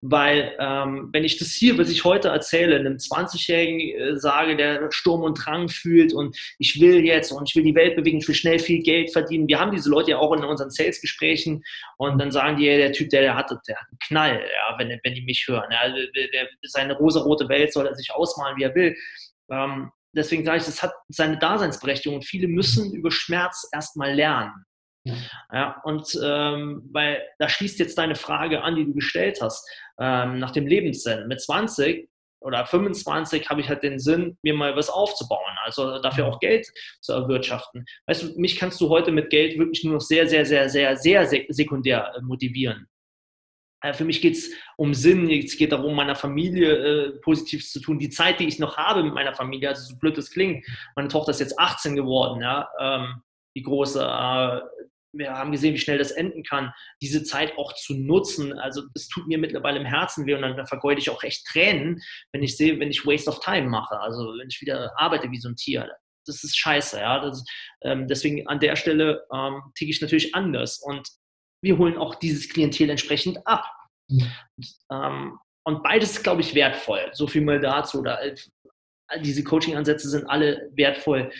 weil 0.02 0.56
ähm, 0.60 1.10
wenn 1.12 1.24
ich 1.24 1.38
das 1.38 1.52
hier, 1.52 1.78
was 1.78 1.90
ich 1.90 2.06
heute 2.06 2.30
erzähle, 2.30 2.78
einem 2.78 2.96
20-Jährigen 2.96 3.80
äh, 3.80 4.18
sage, 4.18 4.56
der 4.56 4.92
Sturm 4.92 5.24
und 5.24 5.36
Drang 5.36 5.68
fühlt 5.68 6.14
und 6.14 6.38
ich 6.58 6.80
will 6.80 7.04
jetzt 7.04 7.32
und 7.32 7.50
ich 7.50 7.56
will 7.56 7.64
die 7.64 7.76
Welt 7.76 7.96
bewegen, 7.96 8.20
ich 8.20 8.28
will 8.28 8.36
schnell 8.36 8.60
viel 8.60 8.82
Geld 8.82 9.12
verdienen. 9.12 9.48
Wir 9.48 9.60
haben 9.60 9.72
diese 9.72 9.90
Leute 9.90 10.12
ja 10.12 10.18
auch 10.18 10.34
in 10.34 10.44
unseren 10.44 10.72
Sales-Gesprächen 10.72 11.64
und 11.98 12.18
dann 12.18 12.32
sagen 12.32 12.58
die, 12.58 12.66
der 12.66 12.94
Typ, 12.94 13.10
der, 13.10 13.22
der, 13.22 13.36
hat, 13.36 13.50
der 13.50 13.76
hat 13.76 13.88
einen 13.90 14.00
Knall, 14.00 14.42
ja, 14.42 14.80
wenn, 14.80 15.00
wenn 15.04 15.16
die 15.16 15.24
mich 15.24 15.46
hören. 15.48 15.70
Ja, 15.72 15.90
der, 15.90 16.28
der, 16.30 16.50
seine 16.64 16.96
rosa-rote 16.96 17.50
Welt 17.50 17.74
soll 17.74 17.88
er 17.88 17.96
sich 17.96 18.14
ausmalen, 18.14 18.58
wie 18.58 18.64
er 18.64 18.76
will. 18.76 18.96
Ähm, 19.50 19.92
deswegen 20.16 20.45
sage 20.45 20.57
ich, 20.57 20.66
das 20.66 20.84
hat 20.84 20.93
seine 21.09 21.38
Daseinsberechtigung. 21.38 22.22
Viele 22.22 22.47
müssen 22.47 22.93
über 22.93 23.12
Schmerz 23.12 23.68
erstmal 23.72 24.14
lernen. 24.14 24.66
Ja. 25.03 25.16
ja 25.51 25.82
und 25.84 26.18
ähm, 26.24 26.89
weil 26.91 27.24
da 27.39 27.49
schließt 27.49 27.80
jetzt 27.80 27.97
deine 27.97 28.16
Frage 28.16 28.62
an, 28.62 28.76
die 28.76 28.86
du 28.86 28.93
gestellt 28.93 29.39
hast, 29.41 29.68
ähm, 29.99 30.39
nach 30.39 30.51
dem 30.51 30.68
Lebenssinn. 30.68 31.28
Mit 31.28 31.41
20 31.41 32.07
oder 32.41 32.66
25 32.66 33.49
habe 33.49 33.62
ich 33.62 33.70
halt 33.70 33.84
den 33.84 33.99
Sinn, 33.99 34.38
mir 34.41 34.53
mal 34.53 34.76
was 34.76 34.89
aufzubauen, 34.89 35.57
also 35.64 35.99
dafür 35.99 36.26
auch 36.26 36.39
Geld 36.39 36.68
zu 37.01 37.14
erwirtschaften. 37.14 37.86
Weißt 38.07 38.24
du, 38.24 38.39
mich 38.39 38.57
kannst 38.57 38.82
du 38.82 38.89
heute 38.89 39.12
mit 39.12 39.30
Geld 39.30 39.57
wirklich 39.57 39.84
nur 39.84 39.93
noch 39.93 40.01
sehr, 40.01 40.28
sehr, 40.28 40.45
sehr, 40.45 40.68
sehr, 40.70 40.97
sehr 40.97 41.28
sekundär 41.49 42.14
äh, 42.16 42.22
motivieren. 42.22 42.88
Äh, 43.82 43.94
für 43.94 44.06
mich 44.06 44.22
geht 44.22 44.36
es 44.36 44.52
um 44.78 44.94
Sinn, 44.94 45.30
es 45.30 45.58
geht 45.58 45.72
darum, 45.72 45.96
meiner 45.96 46.16
Familie 46.16 46.74
äh, 46.74 47.12
Positives 47.20 47.72
zu 47.72 47.80
tun. 47.80 48.00
Die 48.00 48.10
Zeit, 48.10 48.40
die 48.40 48.48
ich 48.48 48.60
noch 48.60 48.78
habe 48.78 49.04
mit 49.04 49.14
meiner 49.14 49.34
Familie, 49.34 49.70
also 49.70 49.84
so 49.84 49.98
blöd 49.98 50.18
das 50.18 50.32
klingt, 50.32 50.66
meine 50.96 51.08
Tochter 51.10 51.32
ist 51.32 51.40
jetzt 51.40 51.60
18 51.60 51.96
geworden, 51.96 52.42
ja, 52.42 52.70
ähm, 52.80 53.22
die 53.56 53.64
große, 53.64 54.00
äh, 54.00 54.62
wir 55.14 55.34
haben 55.34 55.52
gesehen, 55.52 55.74
wie 55.74 55.80
schnell 55.80 55.98
das 55.98 56.12
enden 56.12 56.44
kann, 56.44 56.74
diese 57.02 57.24
Zeit 57.24 57.58
auch 57.58 57.74
zu 57.74 57.94
nutzen. 57.94 58.58
Also 58.58 58.84
das 58.94 59.10
tut 59.10 59.28
mir 59.28 59.38
mittlerweile 59.38 59.80
im 59.80 59.86
Herzen 59.86 60.26
weh 60.26 60.36
und 60.36 60.42
dann 60.42 60.66
vergeude 60.68 61.02
ich 61.02 61.10
auch 61.10 61.24
echt 61.24 61.46
Tränen, 61.48 62.02
wenn 62.32 62.44
ich 62.44 62.56
sehe, 62.56 62.80
wenn 62.80 62.90
ich 62.90 63.06
Waste 63.06 63.30
of 63.30 63.42
Time 63.42 63.68
mache, 63.68 64.00
also 64.00 64.34
wenn 64.40 64.48
ich 64.48 64.62
wieder 64.62 64.92
arbeite 64.96 65.30
wie 65.30 65.40
so 65.40 65.50
ein 65.50 65.58
Tier. 65.58 65.92
Das 66.26 66.44
ist 66.44 66.58
scheiße, 66.58 67.00
ja. 67.00 67.20
Das, 67.20 67.44
ähm, 67.82 68.08
deswegen 68.08 68.48
an 68.48 68.60
der 68.60 68.76
Stelle 68.76 69.26
ähm, 69.34 69.62
ticke 69.76 69.92
ich 69.92 70.02
natürlich 70.02 70.34
anders. 70.36 70.80
Und 70.80 71.10
wir 71.62 71.78
holen 71.78 71.97
auch 71.97 72.16
dieses 72.16 72.49
Klientel 72.49 72.89
entsprechend 72.89 73.45
ab. 73.45 73.66
Mhm. 74.09 74.32
Ähm, 74.91 75.39
und 75.64 75.84
beides, 75.84 76.22
glaube 76.24 76.41
ich, 76.41 76.55
wertvoll. 76.55 77.09
So 77.14 77.28
viel 77.28 77.41
mal 77.41 77.59
dazu. 77.59 77.99
Oder, 77.99 78.22
äh, 78.24 78.36
diese 79.24 79.43
Coaching-Ansätze 79.43 80.09
sind 80.09 80.26
alle 80.28 80.70
wertvoll, 80.74 81.32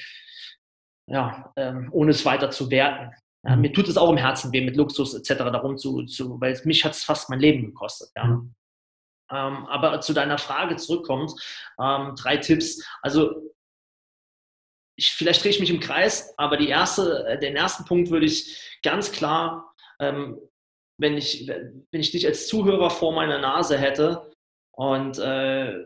ja, 1.08 1.52
ähm, 1.56 1.90
ohne 1.92 2.12
es 2.12 2.26
weiter 2.26 2.52
zu 2.52 2.70
werten. 2.70 3.12
Ja, 3.44 3.56
mhm. 3.56 3.62
mir 3.62 3.74
tut 3.74 3.88
es 3.88 3.98
auch 3.98 4.10
im 4.10 4.18
Herzen 4.18 4.52
weh, 4.52 4.62
mit 4.62 4.76
Luxus 4.76 5.14
etc. 5.14 5.46
darum 5.46 5.78
zu, 5.78 6.06
zu 6.06 6.40
weil 6.40 6.60
mich 6.66 6.86
hat 6.86 6.92
es 6.92 7.04
fast 7.04 7.30
mein 7.30 7.40
Leben 7.40 7.66
gekostet. 7.66 8.10
Ja. 8.16 8.26
Mhm. 8.26 8.54
Ähm, 9.32 9.66
aber 9.68 10.02
zu 10.02 10.14
deiner 10.14 10.38
Frage 10.38 10.76
zurückkommt, 10.76 11.32
ähm, 11.80 12.16
drei 12.16 12.38
Tipps. 12.38 12.86
Also 13.02 13.54
ich, 14.98 15.12
vielleicht 15.12 15.44
drehe 15.44 15.52
ich 15.52 15.60
mich 15.60 15.70
im 15.70 15.80
Kreis, 15.80 16.34
aber 16.38 16.58
die 16.58 16.68
erste, 16.68 17.26
äh, 17.26 17.40
den 17.40 17.56
ersten 17.56 17.86
Punkt 17.86 18.12
würde 18.12 18.26
ich 18.26 18.80
ganz 18.84 19.12
klar 19.12 19.71
ähm, 20.02 20.40
wenn, 21.00 21.16
ich, 21.18 21.48
wenn 21.48 22.02
ich 22.02 22.12
dich 22.12 22.26
als 22.28 22.48
Zuhörer 22.48 22.90
vor 22.90 23.14
meiner 23.14 23.40
Nase 23.40 23.78
hätte 23.78 24.32
und 24.76 25.18
äh, 25.20 25.86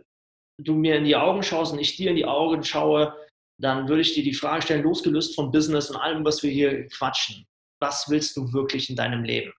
du 0.60 0.74
mir 0.74 0.96
in 0.96 1.04
die 1.04 1.16
Augen 1.16 1.44
schaust 1.44 1.74
und 1.74 1.80
ich 1.80 1.96
dir 1.98 2.10
in 2.10 2.16
die 2.16 2.26
Augen 2.26 2.64
schaue, 2.64 3.16
dann 3.62 3.88
würde 3.88 4.02
ich 4.02 4.14
dir 4.14 4.24
die 4.24 4.34
Frage 4.34 4.64
stellen, 4.64 4.84
losgelöst 4.84 5.36
von 5.36 5.52
Business 5.52 5.90
und 5.90 5.98
allem, 5.98 6.26
was 6.26 6.44
wir 6.44 6.52
hier 6.52 6.88
quatschen. 6.88 7.46
Was 7.82 8.10
willst 8.10 8.36
du 8.36 8.52
wirklich 8.54 8.90
in 8.90 8.96
deinem 8.96 9.24
Leben? 9.24 9.54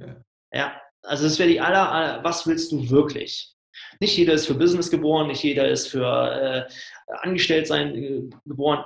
Ja, 0.00 0.24
ja 0.52 0.82
also 1.02 1.24
das 1.24 1.38
wäre 1.38 1.48
die 1.48 1.60
aller, 1.60 1.90
aller, 1.90 2.24
was 2.24 2.46
willst 2.46 2.72
du 2.72 2.90
wirklich? 2.90 3.52
Nicht 4.00 4.16
jeder 4.16 4.32
ist 4.32 4.46
für 4.46 4.54
Business 4.54 4.90
geboren, 4.90 5.28
nicht 5.28 5.42
jeder 5.42 5.68
ist 5.68 5.88
für 5.88 6.68
äh, 6.68 7.14
Angestelltsein 7.22 7.94
äh, 7.94 8.22
geboren 8.44 8.84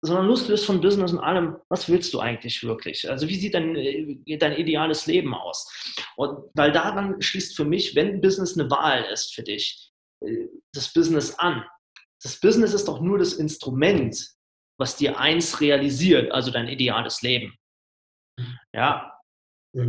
sondern 0.00 0.26
losgelöst 0.26 0.66
von 0.66 0.80
Business 0.80 1.12
und 1.12 1.18
allem, 1.18 1.56
was 1.68 1.88
willst 1.88 2.14
du 2.14 2.20
eigentlich 2.20 2.62
wirklich? 2.62 3.10
Also 3.10 3.28
wie 3.28 3.34
sieht 3.34 3.54
dein, 3.54 3.74
äh, 3.74 4.38
dein 4.38 4.56
ideales 4.56 5.06
Leben 5.06 5.34
aus? 5.34 5.68
Und 6.16 6.50
weil 6.54 6.72
daran 6.72 7.20
schließt 7.20 7.56
für 7.56 7.64
mich, 7.64 7.94
wenn 7.96 8.20
Business 8.20 8.56
eine 8.56 8.70
Wahl 8.70 9.04
ist 9.12 9.34
für 9.34 9.42
dich, 9.42 9.90
äh, 10.24 10.46
das 10.72 10.92
Business 10.92 11.38
an. 11.38 11.64
Das 12.22 12.38
Business 12.38 12.74
ist 12.74 12.86
doch 12.86 13.00
nur 13.00 13.18
das 13.18 13.34
Instrument, 13.34 14.16
was 14.78 14.96
dir 14.96 15.18
eins 15.18 15.60
realisiert, 15.60 16.30
also 16.30 16.50
dein 16.50 16.68
ideales 16.68 17.22
Leben. 17.22 17.54
Ja, 18.72 19.18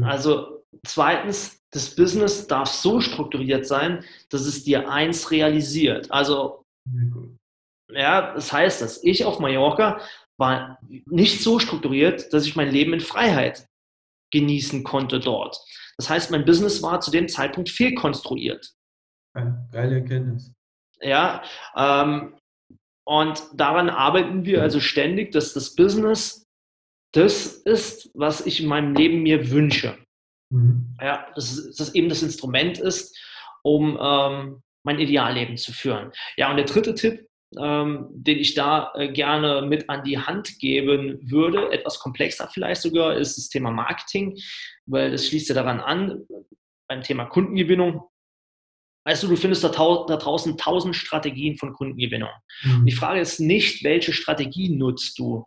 also 0.01 0.65
zweitens, 0.85 1.61
das 1.71 1.95
Business 1.95 2.47
darf 2.47 2.69
so 2.69 2.99
strukturiert 2.99 3.65
sein, 3.65 4.03
dass 4.29 4.41
es 4.41 4.63
dir 4.63 4.89
eins 4.89 5.29
realisiert. 5.29 6.11
Also 6.11 6.65
ja, 7.91 8.33
das 8.33 8.51
heißt, 8.51 8.81
dass 8.81 9.03
ich 9.03 9.25
auf 9.25 9.39
Mallorca 9.39 9.99
war 10.37 10.79
nicht 11.05 11.41
so 11.41 11.59
strukturiert, 11.59 12.31
dass 12.33 12.45
ich 12.45 12.55
mein 12.55 12.71
Leben 12.71 12.93
in 12.93 13.01
Freiheit 13.01 13.67
genießen 14.31 14.83
konnte 14.83 15.19
dort. 15.19 15.59
Das 15.97 16.09
heißt, 16.09 16.31
mein 16.31 16.45
Business 16.45 16.81
war 16.81 17.01
zu 17.01 17.11
dem 17.11 17.27
Zeitpunkt 17.27 17.69
fehlkonstruiert. 17.69 18.73
Geile 19.71 19.95
Erkenntnis. 19.95 20.53
Ja, 21.01 21.43
ähm, 21.75 22.35
und 23.05 23.41
daran 23.53 23.89
arbeiten 23.89 24.45
wir 24.45 24.61
also 24.61 24.79
ständig, 24.79 25.31
dass 25.31 25.53
das 25.53 25.75
Business 25.75 26.45
das 27.13 27.47
ist, 27.47 28.11
was 28.13 28.45
ich 28.45 28.61
in 28.61 28.67
meinem 28.67 28.93
Leben 28.93 29.23
mir 29.23 29.49
wünsche. 29.49 29.97
Mhm. 30.51 30.95
Ja, 31.01 31.27
dass 31.35 31.75
das 31.75 31.95
eben 31.95 32.09
das 32.09 32.21
Instrument 32.21 32.77
ist, 32.77 33.17
um 33.63 33.97
ähm, 33.99 34.61
mein 34.83 34.99
Idealleben 34.99 35.57
zu 35.57 35.73
führen. 35.73 36.11
Ja, 36.37 36.49
und 36.49 36.57
der 36.57 36.65
dritte 36.65 36.93
Tipp 36.95 37.28
ähm, 37.57 38.07
den 38.11 38.37
ich 38.37 38.53
da 38.53 38.91
äh, 38.95 39.11
gerne 39.11 39.63
mit 39.63 39.89
an 39.89 40.03
die 40.03 40.19
Hand 40.19 40.59
geben 40.59 41.19
würde, 41.29 41.71
etwas 41.71 41.99
komplexer 41.99 42.49
vielleicht 42.53 42.81
sogar, 42.81 43.15
ist 43.15 43.37
das 43.37 43.49
Thema 43.49 43.71
Marketing, 43.71 44.37
weil 44.85 45.11
das 45.11 45.27
schließt 45.27 45.49
ja 45.49 45.55
daran 45.55 45.79
an, 45.79 46.27
beim 46.87 47.01
Thema 47.01 47.25
Kundengewinnung. 47.25 48.03
Weißt 49.05 49.23
du, 49.23 49.27
du 49.27 49.35
findest 49.35 49.63
da, 49.63 49.69
da 49.69 50.17
draußen 50.17 50.57
tausend 50.57 50.95
Strategien 50.95 51.57
von 51.57 51.73
Kundengewinnung. 51.73 52.29
Mhm. 52.63 52.85
Die 52.85 52.91
Frage 52.91 53.21
ist 53.21 53.39
nicht, 53.39 53.83
welche 53.83 54.13
Strategie 54.13 54.69
nutzt 54.69 55.17
du, 55.17 55.45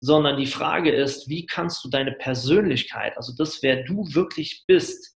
sondern 0.00 0.36
die 0.36 0.46
Frage 0.46 0.90
ist, 0.90 1.28
wie 1.28 1.46
kannst 1.46 1.84
du 1.84 1.88
deine 1.88 2.12
Persönlichkeit, 2.12 3.16
also 3.16 3.32
das, 3.36 3.62
wer 3.62 3.84
du 3.84 4.06
wirklich 4.14 4.64
bist, 4.66 5.16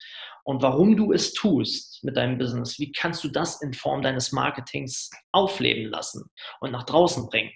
und 0.47 0.61
warum 0.61 0.95
du 0.95 1.11
es 1.11 1.33
tust 1.33 2.01
mit 2.05 2.15
deinem 2.15 2.37
Business, 2.37 2.79
wie 2.79 2.93
kannst 2.93 3.21
du 3.21 3.27
das 3.27 3.61
in 3.61 3.73
Form 3.73 4.01
deines 4.01 4.31
Marketings 4.31 5.11
aufleben 5.33 5.91
lassen 5.91 6.23
und 6.61 6.71
nach 6.71 6.83
draußen 6.83 7.27
bringen? 7.27 7.51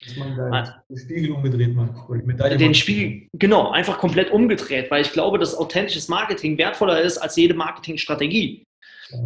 Dass 0.00 0.16
man 0.16 0.36
da 0.36 0.84
den 0.88 0.96
Spiegel 0.98 1.32
umgedreht 1.32 1.74
macht. 1.74 2.60
Den 2.60 2.74
Spiegel, 2.74 3.28
genau, 3.32 3.70
einfach 3.70 3.98
komplett 3.98 4.30
umgedreht, 4.30 4.88
weil 4.92 5.02
ich 5.02 5.10
glaube, 5.10 5.40
dass 5.40 5.56
authentisches 5.56 6.06
Marketing 6.06 6.56
wertvoller 6.58 7.00
ist 7.00 7.18
als 7.18 7.34
jede 7.34 7.54
Marketingstrategie. 7.54 8.64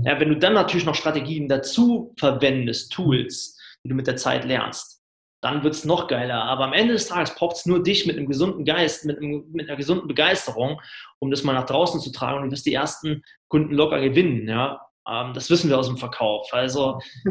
Ja, 0.02 0.18
wenn 0.18 0.30
du 0.30 0.38
dann 0.38 0.54
natürlich 0.54 0.86
noch 0.86 0.94
Strategien 0.94 1.48
dazu 1.48 2.14
verwendest, 2.18 2.92
Tools, 2.92 3.58
die 3.84 3.90
du 3.90 3.94
mit 3.94 4.06
der 4.06 4.16
Zeit 4.16 4.46
lernst, 4.46 4.95
dann 5.46 5.62
wird 5.62 5.74
es 5.74 5.84
noch 5.84 6.08
geiler. 6.08 6.42
Aber 6.42 6.64
am 6.64 6.72
Ende 6.72 6.94
des 6.94 7.06
Tages 7.06 7.32
braucht 7.36 7.56
es 7.56 7.66
nur 7.66 7.80
dich 7.80 8.04
mit 8.04 8.16
einem 8.16 8.26
gesunden 8.26 8.64
Geist, 8.64 9.04
mit, 9.04 9.18
einem, 9.18 9.44
mit, 9.52 9.68
einer 9.68 9.76
gesunden 9.76 10.08
Begeisterung, 10.08 10.80
um 11.20 11.30
das 11.30 11.44
mal 11.44 11.52
nach 11.52 11.66
draußen 11.66 12.00
zu 12.00 12.10
tragen 12.10 12.38
und 12.38 12.44
du 12.46 12.50
wirst 12.50 12.66
die 12.66 12.74
ersten 12.74 13.22
Kunden 13.48 13.72
locker 13.72 14.00
gewinnen. 14.00 14.48
Ja? 14.48 14.80
Ähm, 15.08 15.34
das 15.34 15.48
wissen 15.48 15.70
wir 15.70 15.78
aus 15.78 15.86
dem 15.86 15.98
Verkauf. 15.98 16.48
Also, 16.50 16.98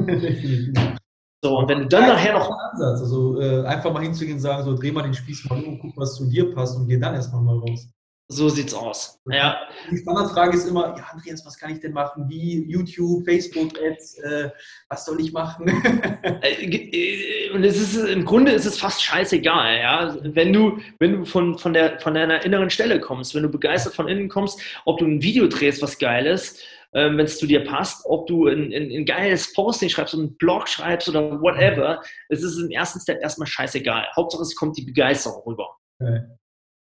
so, 1.43 1.57
und 1.57 1.68
wenn 1.68 1.80
du 1.80 1.88
dann 1.88 2.07
nachher 2.07 2.34
noch. 2.34 2.49
Ansatz. 2.49 3.01
Also, 3.01 3.41
äh, 3.41 3.66
einfach 3.66 3.91
mal 3.91 4.01
hinzugehen 4.01 4.38
und 4.38 4.41
sagen, 4.41 4.63
so, 4.63 4.78
dreh 4.78 4.93
mal 4.93 5.03
den 5.03 5.13
Spieß 5.13 5.49
mal 5.49 5.61
um, 5.61 5.78
guck, 5.80 5.97
was 5.97 6.16
zu 6.16 6.30
dir 6.30 6.55
passt 6.55 6.78
und 6.78 6.88
geh 6.88 6.97
dann 6.97 7.16
erstmal 7.16 7.41
mal 7.41 7.57
raus. 7.57 7.89
So 8.28 8.49
sie's 8.49 8.73
aus. 8.73 9.21
Ja. 9.30 9.67
Die 9.91 9.97
Standardfrage 9.97 10.57
ist 10.57 10.67
immer, 10.67 10.95
ja, 10.97 11.05
Andreas, 11.11 11.45
was 11.45 11.59
kann 11.59 11.71
ich 11.71 11.80
denn 11.80 11.93
machen? 11.93 12.28
Wie 12.28 12.65
YouTube, 12.67 13.23
Facebook-Ads, 13.23 14.17
äh, 14.17 14.49
was 14.89 15.05
soll 15.05 15.21
ich 15.21 15.32
machen? 15.32 15.65
Äh, 16.41 16.65
äh, 16.65 17.51
und 17.51 17.63
es 17.63 17.80
ist 17.80 17.95
im 17.95 18.26
Grunde 18.26 18.51
ist 18.51 18.65
es 18.65 18.80
fast 18.80 19.03
scheißegal, 19.03 19.78
ja. 19.78 20.17
Wenn 20.23 20.51
du, 20.51 20.80
wenn 20.99 21.19
du 21.19 21.26
von, 21.26 21.57
von, 21.57 21.73
der, 21.73 21.99
von 21.99 22.15
deiner 22.15 22.43
inneren 22.43 22.71
Stelle 22.71 22.99
kommst, 22.99 23.36
wenn 23.36 23.43
du 23.43 23.49
begeistert 23.49 23.93
von 23.93 24.07
innen 24.07 24.28
kommst, 24.28 24.59
ob 24.86 24.97
du 24.97 25.05
ein 25.05 25.21
Video 25.21 25.47
drehst, 25.47 25.82
was 25.84 25.99
geil 25.99 26.26
ist, 26.26 26.63
ähm, 26.93 27.17
wenn 27.17 27.26
es 27.26 27.38
zu 27.38 27.45
dir 27.45 27.63
passt, 27.63 28.05
ob 28.05 28.26
du 28.26 28.47
ein, 28.47 28.73
ein, 28.73 28.91
ein 28.91 29.05
geiles 29.05 29.53
Posting 29.53 29.89
schreibst, 29.89 30.15
einen 30.15 30.36
Blog 30.38 30.67
schreibst 30.67 31.07
oder 31.09 31.39
whatever, 31.41 32.01
es 32.30 32.41
ist 32.41 32.57
im 32.57 32.71
ersten 32.71 32.99
Step 32.99 33.21
erstmal 33.21 33.47
scheißegal. 33.47 34.07
Hauptsache 34.15 34.41
es 34.41 34.55
kommt 34.55 34.78
die 34.78 34.86
Begeisterung 34.86 35.43
rüber. 35.45 35.69
Okay. 35.99 36.21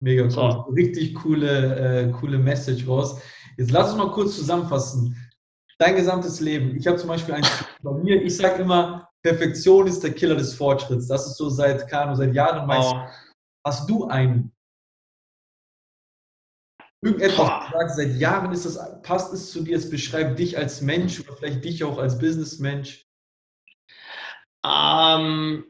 Mega 0.04 0.24
cool. 0.24 0.74
Richtig 0.74 1.14
coole, 1.14 1.76
äh, 1.76 2.12
coole 2.12 2.36
Message 2.36 2.86
raus. 2.86 3.18
Jetzt 3.56 3.70
lass 3.70 3.88
uns 3.88 3.96
mal 3.96 4.12
kurz 4.12 4.36
zusammenfassen. 4.36 5.16
Dein 5.78 5.96
gesamtes 5.96 6.40
Leben. 6.40 6.76
Ich 6.76 6.86
habe 6.86 6.98
zum 6.98 7.08
Beispiel 7.08 7.34
ein 7.34 7.46
bei 7.82 7.92
mir, 7.92 8.22
ich 8.22 8.36
sage 8.36 8.62
immer, 8.62 9.08
Perfektion 9.22 9.86
ist 9.86 10.02
der 10.04 10.12
Killer 10.12 10.36
des 10.36 10.52
Fortschritts. 10.52 11.08
Das 11.08 11.26
ist 11.26 11.38
so 11.38 11.48
seit, 11.48 11.88
Kano, 11.88 12.14
seit 12.14 12.34
Jahren 12.34 12.66
meinst 12.66 12.92
oh. 12.92 13.06
Hast 13.66 13.88
du 13.88 14.04
einen 14.04 14.52
irgendetwas 17.02 17.70
gesagt, 17.70 17.90
seit 17.96 18.14
Jahren 18.16 18.52
ist 18.52 18.66
das, 18.66 19.02
passt 19.02 19.32
es 19.32 19.52
zu 19.52 19.62
dir, 19.62 19.78
es 19.78 19.88
beschreibt 19.88 20.38
dich 20.38 20.58
als 20.58 20.82
Mensch 20.82 21.18
oder 21.20 21.34
vielleicht 21.34 21.64
dich 21.64 21.82
auch 21.82 21.96
als 21.96 22.18
Businessmensch? 22.18 23.06
Ähm, 24.66 25.64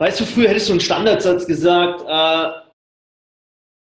Weißt 0.00 0.18
du, 0.18 0.24
früher 0.24 0.48
hättest 0.48 0.68
du 0.70 0.72
einen 0.72 0.80
Standardsatz 0.80 1.46
gesagt, 1.46 2.02
äh, 2.08 2.70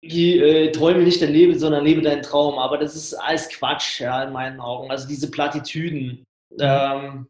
die, 0.07 0.37
äh, 0.37 0.71
träume 0.71 1.01
nicht 1.01 1.19
dein 1.23 1.33
Leben, 1.33 1.57
sondern 1.57 1.83
lebe 1.83 2.03
deinen 2.03 2.21
Traum. 2.21 2.59
Aber 2.59 2.77
das 2.77 2.95
ist 2.95 3.15
alles 3.15 3.49
Quatsch, 3.49 3.99
ja, 3.99 4.23
in 4.23 4.31
meinen 4.31 4.59
Augen. 4.59 4.91
Also 4.91 5.07
diese 5.07 5.31
Plattitüden. 5.31 6.23
Ähm, 6.59 7.27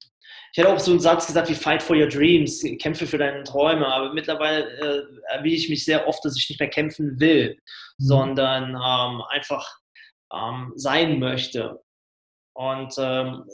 ich 0.52 0.58
hätte 0.58 0.68
auch 0.68 0.80
so 0.80 0.92
einen 0.92 1.00
Satz 1.00 1.28
gesagt 1.28 1.50
wie 1.50 1.56
Fight 1.56 1.82
for 1.82 1.96
your 1.96 2.10
dreams, 2.10 2.62
kämpfe 2.82 3.08
für 3.08 3.18
deine 3.18 3.44
Träume. 3.46 3.88
Aber 3.88 4.14
mittlerweile 4.14 4.66
äh, 4.66 5.04
erwähne 5.34 5.56
ich 5.56 5.70
mich 5.70 5.86
sehr 5.86 6.06
oft, 6.06 6.24
dass 6.26 6.36
ich 6.38 6.50
nicht 6.50 6.60
mehr 6.60 6.70
kämpfen 6.70 7.18
will, 7.22 7.58
mhm. 8.00 8.06
sondern 8.06 8.70
ähm, 8.72 9.22
einfach 9.30 9.80
ähm, 10.34 10.74
sein 10.76 11.20
möchte. 11.20 11.82
Und 12.54 12.94
ähm, 12.98 13.46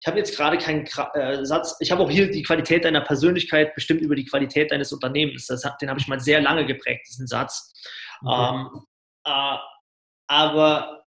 ich 0.00 0.06
habe 0.06 0.18
jetzt 0.18 0.36
gerade 0.36 0.58
keinen 0.58 0.86
äh, 1.14 1.44
Satz, 1.44 1.76
ich 1.80 1.90
habe 1.90 2.02
auch 2.02 2.10
hier 2.10 2.30
die 2.30 2.42
Qualität 2.42 2.84
deiner 2.84 3.00
Persönlichkeit 3.00 3.74
bestimmt 3.74 4.00
über 4.00 4.14
die 4.14 4.24
Qualität 4.24 4.70
deines 4.70 4.92
Unternehmens. 4.92 5.46
Das, 5.46 5.62
den 5.80 5.90
habe 5.90 5.98
ich 5.98 6.06
mal 6.06 6.20
sehr 6.20 6.40
lange 6.40 6.66
geprägt, 6.66 7.06
diesen 7.08 7.26
Satz. 7.26 7.72
Okay. 8.20 8.54
Ähm, 8.54 8.84
äh, 9.24 9.56
aber 10.28 11.04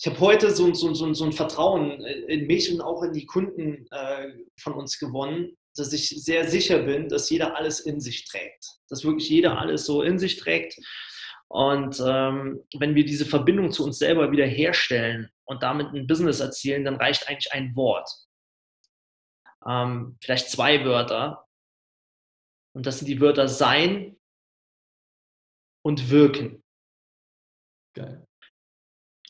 ich 0.00 0.06
habe 0.06 0.20
heute 0.20 0.50
so, 0.50 0.72
so, 0.74 0.94
so, 0.94 1.12
so, 1.12 1.24
ein 1.24 1.32
Vertrauen 1.32 2.00
in 2.00 2.46
mich 2.46 2.72
und 2.72 2.80
auch 2.80 3.02
in 3.02 3.12
die 3.12 3.26
Kunden 3.26 3.86
äh, 3.90 4.28
von 4.60 4.74
uns 4.74 4.98
gewonnen, 4.98 5.56
dass 5.76 5.92
ich 5.92 6.08
sehr 6.08 6.48
sicher 6.48 6.80
bin, 6.80 7.08
dass 7.08 7.30
jeder 7.30 7.56
alles 7.56 7.80
in 7.80 8.00
sich 8.00 8.24
trägt. 8.24 8.64
Dass 8.88 9.04
wirklich 9.04 9.28
jeder 9.28 9.58
alles 9.58 9.86
so 9.86 10.02
in 10.02 10.18
sich 10.18 10.38
trägt. 10.38 10.76
Und 11.48 12.02
ähm, 12.04 12.60
wenn 12.78 12.94
wir 12.94 13.04
diese 13.04 13.24
Verbindung 13.24 13.70
zu 13.70 13.84
uns 13.84 13.98
selber 13.98 14.30
wieder 14.32 14.46
herstellen 14.46 15.30
und 15.48 15.62
damit 15.62 15.92
ein 15.94 16.06
Business 16.06 16.40
erzielen, 16.40 16.84
dann 16.84 16.96
reicht 16.96 17.28
eigentlich 17.28 17.52
ein 17.52 17.74
Wort. 17.74 18.08
Ähm, 19.66 20.16
vielleicht 20.22 20.50
zwei 20.50 20.84
Wörter. 20.84 21.46
Und 22.76 22.86
das 22.86 22.98
sind 22.98 23.08
die 23.08 23.20
Wörter 23.20 23.48
sein 23.48 24.18
und 25.84 26.10
wirken. 26.10 26.62
Geil. 27.94 28.26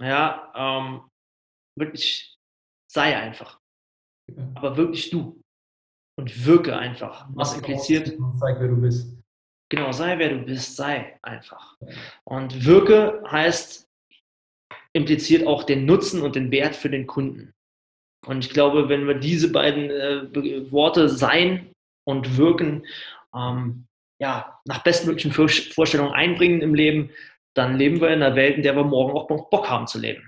Ja, 0.00 0.52
ähm, 0.54 1.10
wirklich 1.76 2.36
sei 2.90 3.16
einfach. 3.16 3.60
Ja. 4.28 4.52
Aber 4.56 4.76
wirklich 4.76 5.10
du. 5.10 5.42
Und 6.18 6.44
wirke 6.44 6.76
einfach. 6.76 7.28
Was 7.30 7.54
impliziert. 7.54 8.08
Zeig, 8.40 8.58
wer 8.58 8.68
du 8.68 8.80
bist. 8.80 9.16
Genau, 9.70 9.92
sei 9.92 10.18
wer 10.18 10.30
du 10.30 10.44
bist, 10.44 10.74
sei 10.74 11.18
einfach. 11.22 11.76
Und 12.24 12.64
wirke 12.64 13.22
heißt 13.30 13.87
impliziert 14.98 15.46
auch 15.46 15.64
den 15.64 15.86
Nutzen 15.86 16.22
und 16.22 16.36
den 16.36 16.50
Wert 16.50 16.76
für 16.76 16.90
den 16.90 17.06
Kunden. 17.06 17.52
Und 18.26 18.44
ich 18.44 18.50
glaube, 18.50 18.88
wenn 18.88 19.06
wir 19.06 19.14
diese 19.14 19.50
beiden 19.50 19.90
äh, 19.90 20.70
Worte 20.70 21.08
sein 21.08 21.72
und 22.06 22.36
wirken, 22.36 22.84
ähm, 23.34 23.86
ja, 24.20 24.60
nach 24.66 24.82
bestmöglichen 24.82 25.32
Vorstellungen 25.32 26.12
einbringen 26.12 26.60
im 26.60 26.74
Leben, 26.74 27.10
dann 27.56 27.76
leben 27.76 28.00
wir 28.00 28.08
in 28.08 28.22
einer 28.22 28.36
Welt, 28.36 28.56
in 28.56 28.62
der 28.62 28.76
wir 28.76 28.84
morgen 28.84 29.16
auch 29.16 29.26
Bock 29.26 29.70
haben 29.70 29.86
zu 29.86 29.98
leben. 29.98 30.22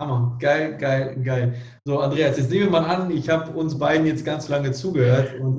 Hammer, 0.00 0.36
geil, 0.40 0.76
geil, 0.76 1.16
geil. 1.22 1.54
So, 1.84 2.00
Andreas, 2.00 2.36
jetzt 2.36 2.50
nehmen 2.50 2.64
wir 2.64 2.80
mal 2.80 2.84
an, 2.84 3.10
ich 3.12 3.28
habe 3.28 3.52
uns 3.52 3.78
beiden 3.78 4.06
jetzt 4.06 4.24
ganz 4.24 4.48
lange 4.48 4.72
zugehört 4.72 5.38
und 5.38 5.56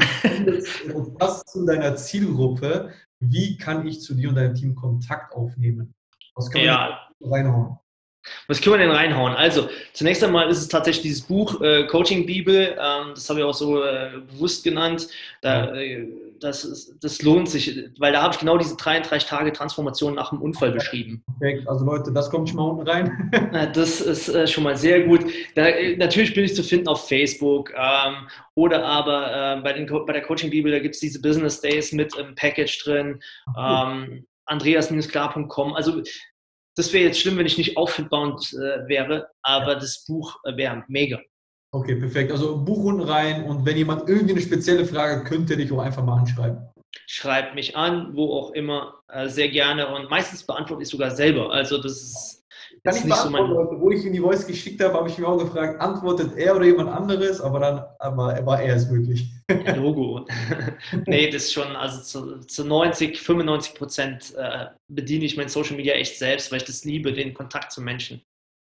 passt 1.18 1.48
zu 1.50 1.66
deiner 1.66 1.96
Zielgruppe. 1.96 2.92
Wie 3.22 3.58
kann 3.58 3.88
ich 3.88 4.02
zu 4.02 4.14
dir 4.14 4.30
und 4.30 4.36
deinem 4.36 4.54
Team 4.54 4.76
Kontakt 4.76 5.34
aufnehmen? 5.34 5.94
Was 6.36 6.54
wir 6.54 6.64
ja. 6.64 7.10
reinhauen? 7.22 7.78
Was 8.48 8.62
können 8.62 8.76
wir 8.76 8.80
denn 8.80 8.92
reinhauen? 8.92 9.34
Also, 9.34 9.70
zunächst 9.94 10.24
einmal 10.24 10.50
ist 10.50 10.60
es 10.60 10.68
tatsächlich 10.68 11.04
dieses 11.04 11.22
Buch 11.24 11.62
äh, 11.62 11.86
Coaching 11.88 12.26
Bibel, 12.26 12.76
ähm, 12.80 13.12
das 13.14 13.30
habe 13.30 13.40
ich 13.40 13.46
auch 13.46 13.54
so 13.54 13.84
äh, 13.84 14.12
bewusst 14.32 14.64
genannt. 14.64 15.08
Da, 15.42 15.76
äh, 15.76 16.08
das, 16.40 16.94
das 17.02 17.22
lohnt 17.22 17.50
sich, 17.50 17.90
weil 17.98 18.14
da 18.14 18.22
habe 18.22 18.34
ich 18.34 18.40
genau 18.40 18.58
diese 18.58 18.76
33 18.76 19.28
Tage 19.28 19.54
Transformation 19.54 20.16
nach 20.16 20.30
dem 20.30 20.42
Unfall 20.42 20.72
beschrieben. 20.72 21.24
Perfekt, 21.40 21.68
also 21.68 21.86
Leute, 21.86 22.12
das 22.12 22.30
kommt 22.30 22.50
schon 22.50 22.58
mal 22.58 22.70
unten 22.70 22.88
rein. 22.88 23.32
das 23.74 24.02
ist 24.02 24.30
äh, 24.30 24.48
schon 24.48 24.64
mal 24.64 24.78
sehr 24.78 25.04
gut. 25.04 25.26
Da, 25.56 25.68
äh, 25.68 25.96
natürlich 25.98 26.34
bin 26.34 26.46
ich 26.46 26.56
zu 26.56 26.64
finden 26.64 26.88
auf 26.88 27.08
Facebook 27.08 27.72
ähm, 27.76 28.28
oder 28.56 28.86
aber 28.86 29.58
äh, 29.58 29.62
bei, 29.62 29.74
den, 29.74 29.86
bei 29.88 30.14
der 30.14 30.22
Coaching 30.22 30.50
Bibel, 30.50 30.72
da 30.72 30.80
gibt 30.80 30.96
es 30.96 31.02
diese 31.02 31.22
Business 31.22 31.62
Days 31.62 31.92
mit 31.92 32.16
im 32.18 32.36
Package 32.36 32.84
drin. 32.84 33.20
Ähm, 33.58 34.26
andreas-klar.com. 34.46 35.74
Also 35.74 36.02
das 36.76 36.92
wäre 36.94 37.06
jetzt 37.06 37.20
schlimm, 37.20 37.38
wenn 37.38 37.46
ich 37.46 37.58
nicht 37.58 37.78
auffindbar 37.78 38.38
äh, 38.38 38.88
wäre, 38.88 39.30
aber 39.42 39.76
das 39.76 40.06
Buch 40.06 40.38
äh, 40.44 40.56
wäre 40.58 40.84
mega. 40.88 41.20
Okay, 41.72 41.96
perfekt. 41.96 42.32
Also 42.32 42.64
Buch 42.64 42.84
unten 42.86 43.02
rein 43.02 43.44
und 43.46 43.66
wenn 43.66 43.76
jemand 43.76 44.08
irgendwie 44.08 44.32
eine 44.32 44.42
spezielle 44.42 44.86
Frage, 44.86 45.24
könnte 45.24 45.58
dich 45.58 45.72
auch 45.72 45.80
einfach 45.80 46.04
mal 46.04 46.20
anschreiben. 46.20 46.58
Schreibt 47.08 47.56
mich 47.56 47.76
an, 47.76 48.16
wo 48.16 48.34
auch 48.34 48.52
immer, 48.52 49.02
äh, 49.10 49.28
sehr 49.28 49.50
gerne 49.50 49.94
und 49.94 50.10
meistens 50.10 50.44
beantworte 50.44 50.84
ich 50.84 50.90
sogar 50.90 51.12
selber. 51.12 51.52
Also 51.52 51.78
das 51.78 51.94
ist 51.94 52.45
kann 52.86 52.96
ich 52.96 53.06
nicht 53.06 53.18
so 53.18 53.30
mein... 53.30 53.48
Leute, 53.48 53.80
wo 53.80 53.90
ich 53.90 54.06
in 54.06 54.14
die 54.14 54.20
Voice 54.20 54.46
geschickt 54.46 54.82
habe, 54.84 54.94
habe 54.94 55.10
ich 55.10 55.18
mich 55.18 55.28
auch 55.28 55.38
gefragt, 55.38 55.82
antwortet 55.82 56.38
er 56.38 56.56
oder 56.56 56.66
jemand 56.66 56.90
anderes, 56.90 57.42
aber 57.42 57.60
dann 57.60 57.84
aber 58.00 58.46
war 58.46 58.62
er 58.62 58.76
es 58.76 58.90
wirklich. 58.90 59.32
Ja, 59.50 59.76
Logo. 59.76 60.26
nee, 61.08 61.30
das 61.30 61.44
ist 61.44 61.54
schon, 61.54 61.76
also 61.76 62.02
zu, 62.02 62.40
zu 62.42 62.64
90, 62.64 63.20
95 63.20 63.76
Prozent 63.76 64.34
äh, 64.38 64.68
bediene 64.88 65.26
ich 65.26 65.36
mein 65.36 65.50
Social 65.50 65.76
Media 65.76 65.96
echt 65.96 66.18
selbst, 66.18 66.52
weil 66.52 66.60
ich 66.60 66.66
das 66.66 66.86
liebe, 66.86 67.12
den 67.12 67.34
Kontakt 67.34 67.72
zu 67.72 67.82
Menschen. 67.82 68.22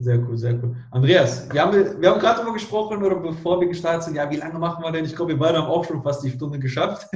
Sehr 0.00 0.18
cool, 0.18 0.36
sehr 0.36 0.54
cool. 0.54 0.76
Andreas, 0.90 1.52
wir 1.52 1.62
haben, 1.62 2.00
wir 2.00 2.10
haben 2.10 2.20
gerade 2.20 2.38
darüber 2.38 2.54
gesprochen, 2.54 3.02
oder 3.02 3.16
bevor 3.16 3.60
wir 3.60 3.68
gestartet 3.68 4.04
sind, 4.04 4.16
ja, 4.16 4.28
wie 4.30 4.36
lange 4.36 4.58
machen 4.58 4.82
wir 4.82 4.90
denn? 4.90 5.04
Ich 5.04 5.14
glaube, 5.14 5.32
wir 5.32 5.38
beide 5.38 5.58
haben 5.58 5.68
auch 5.68 5.84
schon 5.84 6.02
fast 6.02 6.24
die 6.24 6.30
Stunde 6.30 6.58
geschafft. 6.58 7.08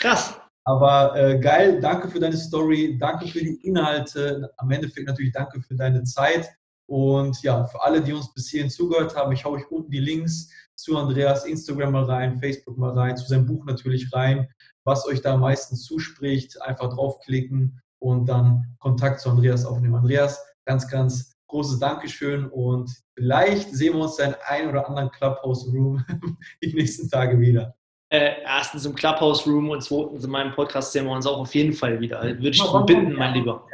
Krass. 0.00 0.40
Aber 0.66 1.14
äh, 1.14 1.38
geil, 1.38 1.80
danke 1.80 2.08
für 2.08 2.18
deine 2.18 2.36
Story, 2.36 2.98
danke 2.98 3.28
für 3.28 3.38
die 3.38 3.54
Inhalte. 3.62 4.52
Am 4.56 4.68
Endeffekt 4.72 5.06
natürlich 5.06 5.32
danke 5.32 5.62
für 5.62 5.76
deine 5.76 6.02
Zeit. 6.02 6.50
Und 6.86 7.40
ja, 7.42 7.66
für 7.66 7.80
alle, 7.84 8.02
die 8.02 8.12
uns 8.12 8.34
bis 8.34 8.48
hierhin 8.48 8.68
zugehört 8.68 9.14
haben, 9.14 9.30
ich 9.30 9.44
haue 9.44 9.58
euch 9.58 9.70
unten 9.70 9.92
die 9.92 10.00
Links 10.00 10.50
zu 10.74 10.96
Andreas 10.96 11.46
Instagram 11.46 11.92
mal 11.92 12.04
rein, 12.04 12.40
Facebook 12.40 12.76
mal 12.78 12.98
rein, 12.98 13.16
zu 13.16 13.26
seinem 13.28 13.46
Buch 13.46 13.64
natürlich 13.64 14.12
rein, 14.12 14.48
was 14.82 15.06
euch 15.06 15.22
da 15.22 15.34
am 15.34 15.40
meisten 15.40 15.76
zuspricht. 15.76 16.60
Einfach 16.60 16.92
draufklicken 16.92 17.80
und 18.00 18.28
dann 18.28 18.76
Kontakt 18.80 19.20
zu 19.20 19.30
Andreas 19.30 19.64
aufnehmen. 19.64 19.94
Andreas, 19.94 20.44
ganz, 20.64 20.88
ganz 20.88 21.36
großes 21.46 21.78
Dankeschön 21.78 22.48
und 22.48 22.90
vielleicht 23.14 23.72
sehen 23.72 23.94
wir 23.94 24.02
uns 24.02 24.18
in 24.18 24.34
einem 24.48 24.70
oder 24.70 24.88
anderen 24.88 25.12
Clubhouse-Room 25.12 26.04
die 26.62 26.74
nächsten 26.74 27.08
Tage 27.08 27.38
wieder 27.38 27.76
äh, 28.10 28.42
erstens 28.44 28.84
im 28.84 28.94
Clubhouse 28.94 29.46
Room 29.46 29.70
und 29.70 29.82
zweitens 29.82 30.24
in 30.24 30.30
meinem 30.30 30.52
Podcast 30.52 30.92
sehen 30.92 31.06
wir 31.06 31.12
uns 31.12 31.26
auch 31.26 31.38
auf 31.38 31.54
jeden 31.54 31.72
Fall 31.72 32.00
wieder. 32.00 32.22
Würde 32.22 32.50
ich 32.50 32.58
darum 32.58 32.86
bitten, 32.86 33.14
mein 33.14 33.34
Lieber. 33.34 33.66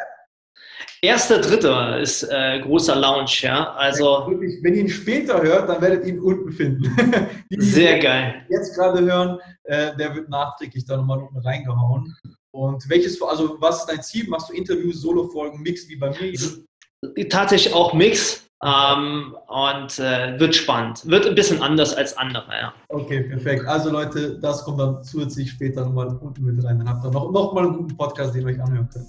Erster, 1.04 1.40
dritter 1.40 1.98
ist 1.98 2.22
äh, 2.22 2.60
großer 2.60 2.94
Lounge, 2.94 3.32
ja. 3.40 3.72
Also, 3.72 4.26
wenn 4.28 4.74
ihr 4.74 4.82
ihn 4.82 4.88
später 4.88 5.42
hört, 5.42 5.68
dann 5.68 5.82
werdet 5.82 6.04
ihr 6.06 6.14
ihn 6.14 6.20
unten 6.20 6.52
finden. 6.52 6.96
die, 7.50 7.60
sehr 7.60 7.98
geil. 7.98 8.46
Jetzt 8.48 8.76
gerade 8.76 9.00
hören, 9.00 9.38
äh, 9.64 9.96
der 9.96 10.14
wird 10.14 10.28
nachträglich 10.28 10.84
da 10.84 10.96
nochmal 10.96 11.18
unten 11.18 11.38
reingehauen. 11.38 12.16
Und 12.52 12.88
welches, 12.88 13.20
also 13.20 13.56
was 13.60 13.80
ist 13.80 13.86
dein 13.86 14.02
Ziel? 14.02 14.28
Machst 14.28 14.50
du 14.50 14.52
Interviews, 14.52 15.00
Solo-Folgen, 15.00 15.60
Mix 15.60 15.88
wie 15.88 15.96
bei 15.96 16.10
mir? 16.10 17.28
Tatsächlich 17.28 17.74
auch 17.74 17.92
Mix. 17.94 18.48
Ähm, 18.64 19.36
und 19.48 19.98
äh, 19.98 20.38
wird 20.38 20.54
spannend. 20.54 21.04
Wird 21.04 21.26
ein 21.26 21.34
bisschen 21.34 21.60
anders 21.60 21.94
als 21.94 22.16
andere, 22.16 22.46
ja. 22.52 22.72
Okay, 22.88 23.22
perfekt. 23.22 23.66
Also 23.66 23.90
Leute, 23.90 24.38
das 24.40 24.64
kommt 24.64 24.78
dann 24.78 25.02
zusätzlich 25.02 25.50
später 25.50 25.84
nochmal 25.84 26.16
unten 26.20 26.44
mit 26.44 26.64
rein. 26.64 26.78
Dann 26.78 26.88
habt 26.88 27.04
ihr 27.04 27.10
noch, 27.10 27.32
noch 27.32 27.52
mal 27.54 27.64
einen 27.64 27.76
guten 27.78 27.96
Podcast, 27.96 28.34
den 28.34 28.42
ihr 28.42 28.48
euch 28.48 28.62
anhören 28.62 28.88
könnt. 28.92 29.08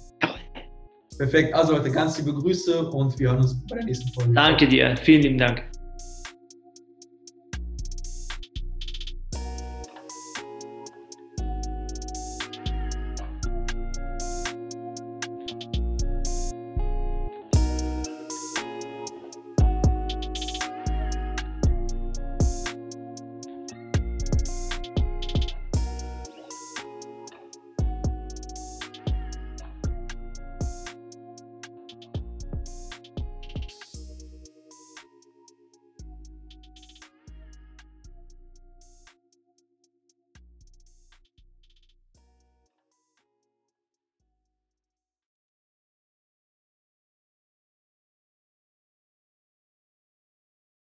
Perfekt. 1.16 1.54
Also 1.54 1.74
Leute, 1.74 1.90
ganz 1.92 2.18
liebe 2.18 2.34
Grüße 2.34 2.90
und 2.90 3.16
wir 3.18 3.30
hören 3.30 3.38
uns 3.38 3.54
bei 3.68 3.76
der 3.76 3.84
nächsten 3.84 4.12
Folge. 4.12 4.32
Danke 4.32 4.66
dir. 4.66 4.96
Vielen 4.96 5.22
lieben 5.22 5.38
Dank. 5.38 5.62